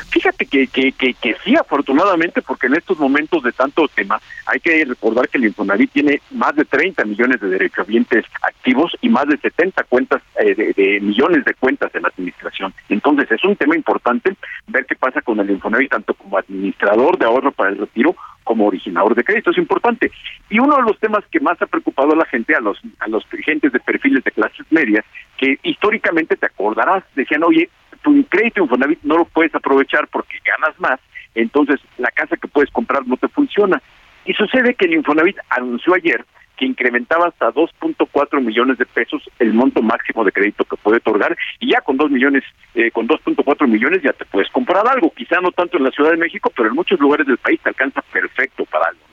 Fíjate 0.09 0.45
que, 0.45 0.67
que, 0.67 0.91
que, 0.91 1.35
sí, 1.43 1.55
afortunadamente, 1.55 2.41
porque 2.41 2.67
en 2.67 2.75
estos 2.75 2.97
momentos 2.99 3.43
de 3.43 3.51
tanto 3.51 3.87
tema, 3.87 4.19
hay 4.45 4.59
que 4.59 4.85
recordar 4.85 5.27
que 5.29 5.37
el 5.37 5.45
Infonavit 5.45 5.91
tiene 5.91 6.21
más 6.31 6.55
de 6.55 6.65
30 6.65 7.05
millones 7.05 7.39
de 7.41 7.49
derechohabientes 7.49 8.25
activos 8.41 8.95
y 9.01 9.09
más 9.09 9.27
de 9.27 9.37
70 9.37 9.83
cuentas, 9.83 10.21
eh, 10.39 10.55
de, 10.55 10.99
millones 11.01 11.45
de 11.45 11.53
cuentas 11.55 11.93
en 11.95 12.03
la 12.03 12.09
administración. 12.09 12.73
Entonces, 12.89 13.31
es 13.31 13.43
un 13.43 13.55
tema 13.55 13.75
importante 13.75 14.35
ver 14.67 14.85
qué 14.85 14.95
pasa 14.95 15.21
con 15.21 15.39
el 15.39 15.49
Infonavit, 15.49 15.91
tanto 15.91 16.13
como 16.13 16.37
administrador 16.37 17.17
de 17.17 17.25
ahorro 17.25 17.51
para 17.51 17.69
el 17.69 17.77
retiro, 17.77 18.15
como 18.43 18.67
originador 18.67 19.13
de 19.13 19.23
crédito, 19.23 19.51
es 19.51 19.57
importante. 19.57 20.09
Y 20.49 20.59
uno 20.59 20.77
de 20.77 20.83
los 20.83 20.97
temas 20.99 21.23
que 21.29 21.41
más 21.41 21.61
ha 21.61 21.65
preocupado 21.65 22.13
a 22.13 22.15
la 22.15 22.25
gente, 22.25 22.55
a 22.55 22.61
los, 22.61 22.79
a 22.99 23.07
los 23.07 23.25
gentes 23.45 23.73
de 23.73 23.79
perfiles 23.79 24.23
de 24.23 24.31
clases 24.31 24.65
medias, 24.69 25.05
que 25.37 25.59
históricamente 25.63 26.37
te 26.37 26.45
acordarás, 26.45 27.03
decían, 27.13 27.43
oye, 27.43 27.69
tu 28.07 28.23
crédito 28.29 28.61
Infonavit 28.61 28.99
no 29.03 29.17
lo 29.17 29.25
puedes 29.25 29.53
aprovechar 29.53 30.07
porque 30.07 30.37
ganas 30.45 30.79
más, 30.79 30.99
entonces 31.35 31.79
la 31.97 32.09
casa 32.11 32.37
que 32.37 32.47
puedes 32.47 32.71
comprar 32.71 33.05
no 33.05 33.17
te 33.17 33.27
funciona. 33.27 33.81
Y 34.25 34.33
sucede 34.33 34.75
que 34.75 34.85
el 34.85 34.93
Infonavit 34.93 35.37
anunció 35.49 35.93
ayer 35.93 36.25
que 36.55 36.65
incrementaba 36.65 37.27
hasta 37.27 37.51
2.4 37.51 38.41
millones 38.41 38.77
de 38.79 38.85
pesos 38.85 39.21
el 39.37 39.53
monto 39.53 39.81
máximo 39.81 40.23
de 40.23 40.31
crédito 40.31 40.63
que 40.63 40.77
puede 40.77 40.97
otorgar 40.97 41.37
y 41.59 41.71
ya 41.71 41.81
con 41.81 41.97
2 41.97 42.09
millones, 42.09 42.43
eh, 42.73 42.89
con 42.91 43.07
2.4 43.07 43.67
millones 43.67 44.01
ya 44.01 44.13
te 44.13 44.25
puedes 44.25 44.49
comprar 44.51 44.87
algo, 44.87 45.13
quizá 45.15 45.39
no 45.39 45.51
tanto 45.51 45.77
en 45.77 45.83
la 45.83 45.91
Ciudad 45.91 46.11
de 46.11 46.17
México, 46.17 46.51
pero 46.55 46.69
en 46.69 46.75
muchos 46.75 46.99
lugares 46.99 47.27
del 47.27 47.37
país 47.37 47.59
te 47.61 47.69
alcanza 47.69 48.01
perfecto 48.01 48.65
para 48.65 48.87
algo. 48.87 49.06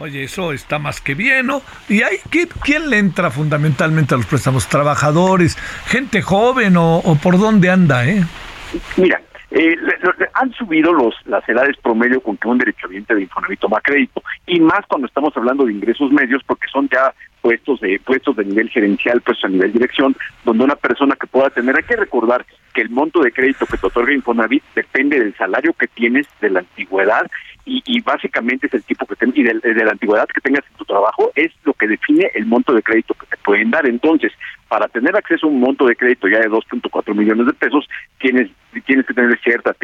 Oye, 0.00 0.22
eso 0.22 0.52
está 0.52 0.78
más 0.78 1.00
que 1.00 1.16
bien, 1.16 1.46
¿no? 1.46 1.60
¿Y 1.88 2.02
hay 2.02 2.18
quién 2.62 2.88
le 2.88 2.98
entra 2.98 3.32
fundamentalmente 3.32 4.14
a 4.14 4.16
los 4.16 4.26
préstamos? 4.26 4.68
¿Trabajadores? 4.68 5.58
¿Gente 5.86 6.22
joven 6.22 6.76
o, 6.76 7.18
por 7.20 7.36
dónde 7.36 7.68
anda, 7.68 8.06
eh? 8.06 8.24
Mira, 8.96 9.20
eh, 9.50 9.76
han 10.34 10.52
subido 10.52 10.92
los 10.92 11.14
las 11.26 11.48
edades 11.48 11.76
promedio 11.78 12.20
con 12.20 12.36
que 12.36 12.48
un 12.48 12.58
derechohabiente 12.58 13.14
de 13.14 13.22
Infonavit 13.22 13.60
toma 13.60 13.80
crédito 13.80 14.22
y 14.46 14.60
más 14.60 14.80
cuando 14.86 15.06
estamos 15.06 15.34
hablando 15.36 15.64
de 15.64 15.72
ingresos 15.72 16.12
medios 16.12 16.42
porque 16.44 16.68
son 16.70 16.88
ya 16.90 17.14
puestos 17.40 17.80
de 17.80 18.00
puestos 18.04 18.36
de 18.36 18.44
nivel 18.44 18.68
gerencial, 18.68 19.20
puestos 19.20 19.44
a 19.44 19.48
nivel 19.48 19.72
dirección, 19.72 20.14
donde 20.44 20.64
una 20.64 20.76
persona 20.76 21.16
que 21.16 21.26
pueda 21.26 21.50
tener, 21.50 21.76
hay 21.76 21.84
que 21.84 21.96
recordar 21.96 22.44
que 22.74 22.82
el 22.82 22.90
monto 22.90 23.20
de 23.20 23.32
crédito 23.32 23.66
que 23.66 23.78
te 23.78 23.86
otorga 23.86 24.12
Infonavit 24.12 24.62
depende 24.74 25.18
del 25.18 25.34
salario 25.36 25.72
que 25.72 25.86
tienes, 25.86 26.26
de 26.40 26.50
la 26.50 26.60
antigüedad 26.60 27.26
y, 27.70 28.00
básicamente 28.00 28.66
es 28.66 28.74
el 28.74 28.82
tipo 28.82 29.04
que 29.04 29.16
ten, 29.16 29.32
y 29.34 29.42
de, 29.42 29.52
la 29.52 29.90
antigüedad 29.90 30.26
que 30.26 30.40
tengas 30.40 30.64
en 30.70 30.76
tu 30.78 30.86
trabajo 30.86 31.30
es 31.34 31.52
lo 31.64 31.74
que 31.74 31.86
define 31.86 32.30
el 32.34 32.46
monto 32.46 32.72
de 32.72 32.82
crédito 32.82 33.12
que 33.12 33.26
te 33.26 33.36
pueden 33.38 33.70
dar. 33.70 33.86
Entonces, 33.86 34.32
para 34.68 34.88
tener 34.88 35.16
acceso 35.16 35.46
a 35.46 35.50
un 35.50 35.60
monto 35.60 35.86
de 35.86 35.96
crédito 35.96 36.28
ya 36.28 36.40
de 36.40 36.50
2.4 36.50 37.14
millones 37.14 37.46
de 37.46 37.52
pesos, 37.54 37.88
tienes 38.18 38.50
tienes 38.84 39.06
que 39.06 39.14
tener 39.14 39.38
cierta 39.40 39.74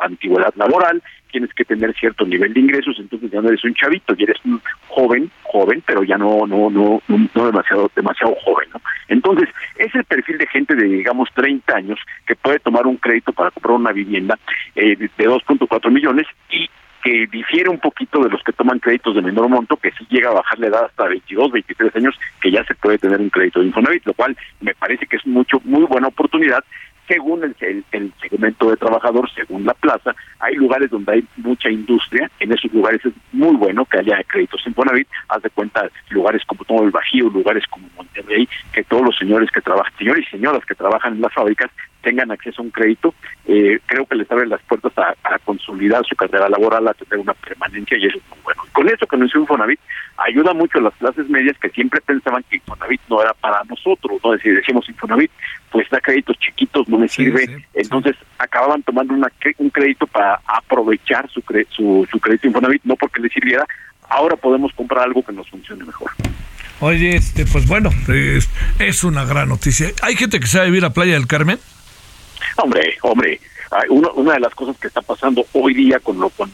antigüedad 0.00 0.52
laboral, 0.56 1.02
tienes 1.30 1.52
que 1.54 1.64
tener 1.64 1.94
cierto 1.94 2.26
nivel 2.26 2.52
de 2.52 2.60
ingresos, 2.60 2.96
entonces 2.98 3.30
ya 3.30 3.40
no 3.40 3.48
eres 3.48 3.64
un 3.64 3.74
chavito, 3.74 4.14
ya 4.14 4.24
eres 4.24 4.36
un 4.44 4.60
joven, 4.88 5.30
joven, 5.44 5.82
pero 5.86 6.02
ya 6.02 6.18
no 6.18 6.46
no 6.46 6.70
no 6.70 7.00
no, 7.08 7.46
demasiado 7.46 7.90
demasiado 7.94 8.34
joven, 8.44 8.68
¿no? 8.74 8.80
Entonces, 9.08 9.48
es 9.76 9.94
el 9.94 10.04
perfil 10.04 10.38
de 10.38 10.46
gente 10.46 10.74
de 10.74 10.84
digamos 10.84 11.30
30 11.34 11.74
años 11.74 11.98
que 12.26 12.36
puede 12.36 12.58
tomar 12.58 12.86
un 12.86 12.96
crédito 12.96 13.32
para 13.32 13.50
comprar 13.50 13.76
una 13.76 13.92
vivienda 13.92 14.38
eh, 14.74 14.96
de 14.96 15.28
2.4 15.28 15.90
millones 15.90 16.26
y 16.50 16.68
que 17.02 17.26
difiere 17.26 17.68
un 17.68 17.78
poquito 17.78 18.22
de 18.22 18.30
los 18.30 18.42
que 18.42 18.52
toman 18.52 18.78
créditos 18.78 19.14
de 19.14 19.22
menor 19.22 19.48
monto, 19.48 19.76
que 19.76 19.92
sí 19.92 20.06
llega 20.10 20.30
a 20.30 20.34
bajar 20.34 20.58
la 20.58 20.66
edad 20.68 20.84
hasta 20.86 21.06
22, 21.06 21.52
23 21.52 21.96
años, 21.96 22.18
que 22.40 22.50
ya 22.50 22.64
se 22.64 22.74
puede 22.74 22.98
tener 22.98 23.20
un 23.20 23.30
crédito 23.30 23.60
de 23.60 23.66
Infonavit, 23.66 24.06
lo 24.06 24.14
cual 24.14 24.36
me 24.60 24.74
parece 24.74 25.06
que 25.06 25.16
es 25.16 25.26
mucho 25.26 25.60
muy 25.64 25.84
buena 25.84 26.08
oportunidad. 26.08 26.64
Según 27.06 27.42
el, 27.42 28.12
segmento 28.20 28.68
de 28.68 28.76
trabajador, 28.76 29.30
según 29.34 29.64
la 29.64 29.72
plaza, 29.72 30.14
hay 30.40 30.56
lugares 30.56 30.90
donde 30.90 31.12
hay 31.12 31.24
mucha 31.38 31.70
industria, 31.70 32.30
en 32.38 32.52
esos 32.52 32.70
lugares 32.70 33.02
es 33.02 33.14
muy 33.32 33.56
bueno 33.56 33.86
que 33.86 33.98
haya 33.98 34.22
créditos 34.24 34.60
en 34.66 34.74
Bonavit, 34.74 35.08
haz 35.28 35.42
de 35.42 35.48
cuenta 35.48 35.88
lugares 36.10 36.42
como 36.44 36.64
todo 36.64 36.84
el 36.84 36.90
Bajío, 36.90 37.30
lugares 37.30 37.64
como 37.70 37.88
Monterrey, 37.96 38.46
que 38.74 38.84
todos 38.84 39.04
los 39.04 39.16
señores 39.16 39.50
que 39.50 39.62
trabajan, 39.62 39.92
señores 39.96 40.26
y 40.28 40.30
señoras 40.32 40.62
que 40.66 40.74
trabajan 40.74 41.14
en 41.14 41.22
las 41.22 41.32
fábricas 41.32 41.70
tengan 42.08 42.30
acceso 42.30 42.62
a 42.62 42.64
un 42.64 42.70
crédito, 42.70 43.14
eh, 43.46 43.78
creo 43.84 44.06
que 44.06 44.14
les 44.14 44.30
abre 44.30 44.46
las 44.46 44.62
puertas 44.62 44.92
a, 44.96 45.14
consolidar 45.44 46.02
su 46.06 46.16
carrera 46.16 46.48
laboral, 46.48 46.88
a 46.88 46.94
tener 46.94 47.18
una 47.18 47.34
permanencia 47.34 47.98
y 47.98 48.06
eso 48.06 48.16
es 48.16 48.24
muy 48.30 48.38
bueno. 48.44 48.62
con 48.72 48.88
eso 48.88 49.06
que 49.06 49.16
nos 49.18 49.28
hizo 49.28 49.40
Infonavit, 49.40 49.78
ayuda 50.16 50.54
mucho 50.54 50.78
a 50.78 50.82
las 50.82 50.94
clases 50.94 51.28
medias 51.28 51.58
que 51.58 51.68
siempre 51.68 52.00
pensaban 52.00 52.42
que 52.48 52.56
Infonavit 52.56 53.02
no 53.10 53.20
era 53.20 53.34
para 53.34 53.62
nosotros, 53.64 54.20
¿no? 54.24 54.32
Es 54.32 54.42
decir, 54.42 54.56
decimos 54.56 54.88
Infonavit, 54.88 55.30
pues 55.70 55.86
da 55.90 56.00
créditos 56.00 56.38
chiquitos, 56.38 56.88
no 56.88 56.98
me 56.98 57.08
sirve, 57.08 57.62
entonces 57.74 58.16
acababan 58.38 58.82
tomando 58.82 59.12
una, 59.12 59.30
un 59.58 59.68
crédito 59.68 60.06
para 60.06 60.40
aprovechar 60.46 61.28
su, 61.28 61.42
su, 61.68 62.08
su 62.10 62.20
crédito 62.20 62.46
Infonavit, 62.46 62.84
no 62.84 62.96
porque 62.96 63.20
les 63.20 63.32
sirviera, 63.32 63.66
ahora 64.08 64.36
podemos 64.36 64.72
comprar 64.72 65.04
algo 65.04 65.22
que 65.22 65.32
nos 65.32 65.48
funcione 65.50 65.84
mejor. 65.84 66.10
Oye, 66.80 67.16
este, 67.16 67.44
pues 67.44 67.66
bueno, 67.66 67.90
es, 68.08 68.48
es 68.78 69.04
una 69.04 69.24
gran 69.26 69.48
noticia. 69.48 69.88
¿Hay 70.02 70.16
gente 70.16 70.40
que 70.40 70.46
sabe 70.46 70.66
vivir 70.66 70.84
a 70.86 70.90
Playa 70.90 71.14
del 71.14 71.26
Carmen? 71.26 71.58
Hombre, 72.60 72.96
hombre, 73.02 73.40
una 73.90 74.34
de 74.34 74.40
las 74.40 74.54
cosas 74.54 74.76
que 74.78 74.88
está 74.88 75.00
pasando 75.00 75.44
hoy 75.52 75.74
día 75.74 76.00
con, 76.00 76.18
lo, 76.18 76.30
con, 76.30 76.50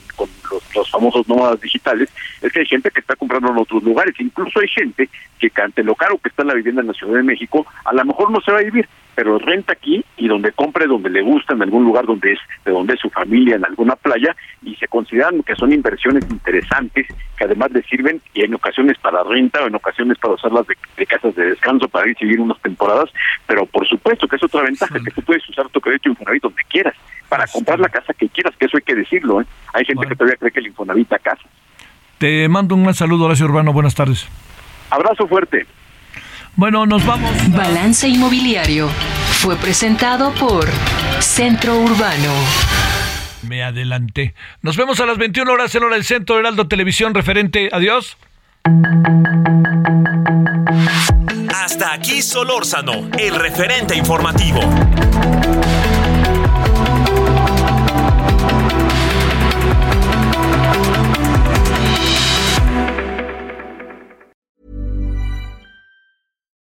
los, 0.51 0.91
famosos 0.91 1.29
nómadas 1.29 1.61
digitales 1.61 2.09
es 2.41 2.53
que 2.53 2.61
hay 2.61 2.67
gente 2.67 2.91
que 2.91 3.01
está 3.01 3.17
comprando 3.17 3.51
en 3.51 3.59
otros 3.59 3.83
lugares. 3.83 4.15
Incluso 4.19 4.61
hay 4.61 4.69
gente 4.69 5.09
que 5.39 5.51
ante 5.61 5.83
lo 5.83 5.95
caro 5.95 6.19
que 6.19 6.29
está 6.29 6.45
la 6.45 6.55
vivienda 6.55 6.81
en 6.81 6.89
la 6.89 6.95
Ciudad 6.95 7.15
de 7.15 7.23
México, 7.23 7.67
a 7.85 7.93
lo 7.93 8.05
mejor 8.05 8.31
no 8.31 8.41
se 8.41 8.53
va 8.53 8.59
a 8.59 8.63
vivir, 8.63 8.89
pero 9.15 9.39
renta 9.39 9.73
aquí 9.73 10.05
y 10.17 10.29
donde 10.29 10.53
compre, 10.53 10.87
donde 10.87 11.11
le 11.11 11.23
gusta, 11.23 11.55
en 11.55 11.63
algún 11.63 11.85
lugar 11.85 12.07
donde 12.07 12.33
es 12.33 12.39
de 12.65 12.73
donde 12.73 12.95
es 12.95 13.01
su 13.01 13.11
familia, 13.11 13.57
en 13.57 13.65
alguna 13.65 13.97
playa, 13.97 14.35
y 14.63 14.75
se 14.77 14.89
consideran 14.89 15.43
que 15.43 15.55
son 15.55 15.73
inversiones 15.73 16.25
interesantes 16.31 17.07
que 17.37 17.45
además 17.45 17.71
le 17.73 17.83
sirven 17.83 18.21
y 18.33 18.43
en 18.43 18.55
ocasiones 18.55 18.99
para 18.99 19.23
renta 19.23 19.63
o 19.63 19.67
en 19.67 19.75
ocasiones 19.75 20.19
para 20.19 20.35
usarlas 20.35 20.67
de, 20.67 21.07
casas 21.07 21.35
de 21.35 21.51
descanso 21.51 21.89
para 21.89 22.09
ir 22.09 22.17
a 22.17 22.25
vivir 22.25 22.41
unas 22.41 22.61
temporadas, 22.61 23.11
pero 23.47 23.67
por 23.67 23.87
supuesto 23.87 24.27
que 24.27 24.37
es 24.37 24.43
otra 24.43 24.63
ventaja, 24.63 24.99
que 25.05 25.11
tú 25.11 25.23
puedes 25.23 25.49
usar 25.49 25.69
tu 25.69 25.81
crédito 25.81 26.09
Infonavit 26.09 26.43
donde 26.43 26.63
quieras, 26.69 26.95
para 27.29 27.47
comprar 27.47 27.81
la 27.81 27.89
casa 27.89 28.13
que 28.15 28.29
quieras, 28.29 28.55
que 28.59 28.67
eso 28.67 28.77
hay 28.77 28.83
que 28.83 28.95
decirlo. 28.95 29.41
¿eh? 29.41 29.47
Hay 29.73 29.85
gente 29.85 30.07
que 30.07 30.15
todavía 30.15 30.37
cree 30.37 30.53
que 30.53 30.61
el 30.61 30.67
Infonavit 30.69 31.09
da 31.09 31.19
casa. 31.19 31.43
Te 32.19 32.49
mando 32.49 32.75
un 32.75 32.83
gran 32.85 32.95
saludo, 32.95 33.25
Horacio 33.25 33.47
Urbano, 33.47 33.73
buenas 33.73 33.95
tardes. 33.95 34.27
Abrazo 34.91 35.27
fuerte. 35.27 35.67
Bueno, 36.57 36.87
nos 36.87 37.05
vamos. 37.05 37.33
Balance 37.51 38.07
Inmobiliario 38.09 38.89
fue 39.41 39.57
presentado 39.57 40.33
por 40.35 40.67
Centro 41.21 41.79
Urbano. 41.79 42.33
Me 43.43 43.63
adelanté. 43.63 44.35
Nos 44.63 44.77
vemos 44.77 45.01
a 45.01 45.07
las 45.07 45.19
21 45.19 45.53
horas 45.53 45.75
en 45.75 45.83
hora 45.83 45.97
del 45.97 46.05
Centro 46.05 46.39
Heraldo 46.39 46.69
Televisión 46.69 47.13
referente. 47.13 47.69
Adiós. 47.73 48.17
Hasta 51.53 51.93
aquí 51.93 52.23
Solórzano, 52.23 53.09
el 53.19 53.35
referente 53.35 53.97
informativo. 53.97 54.61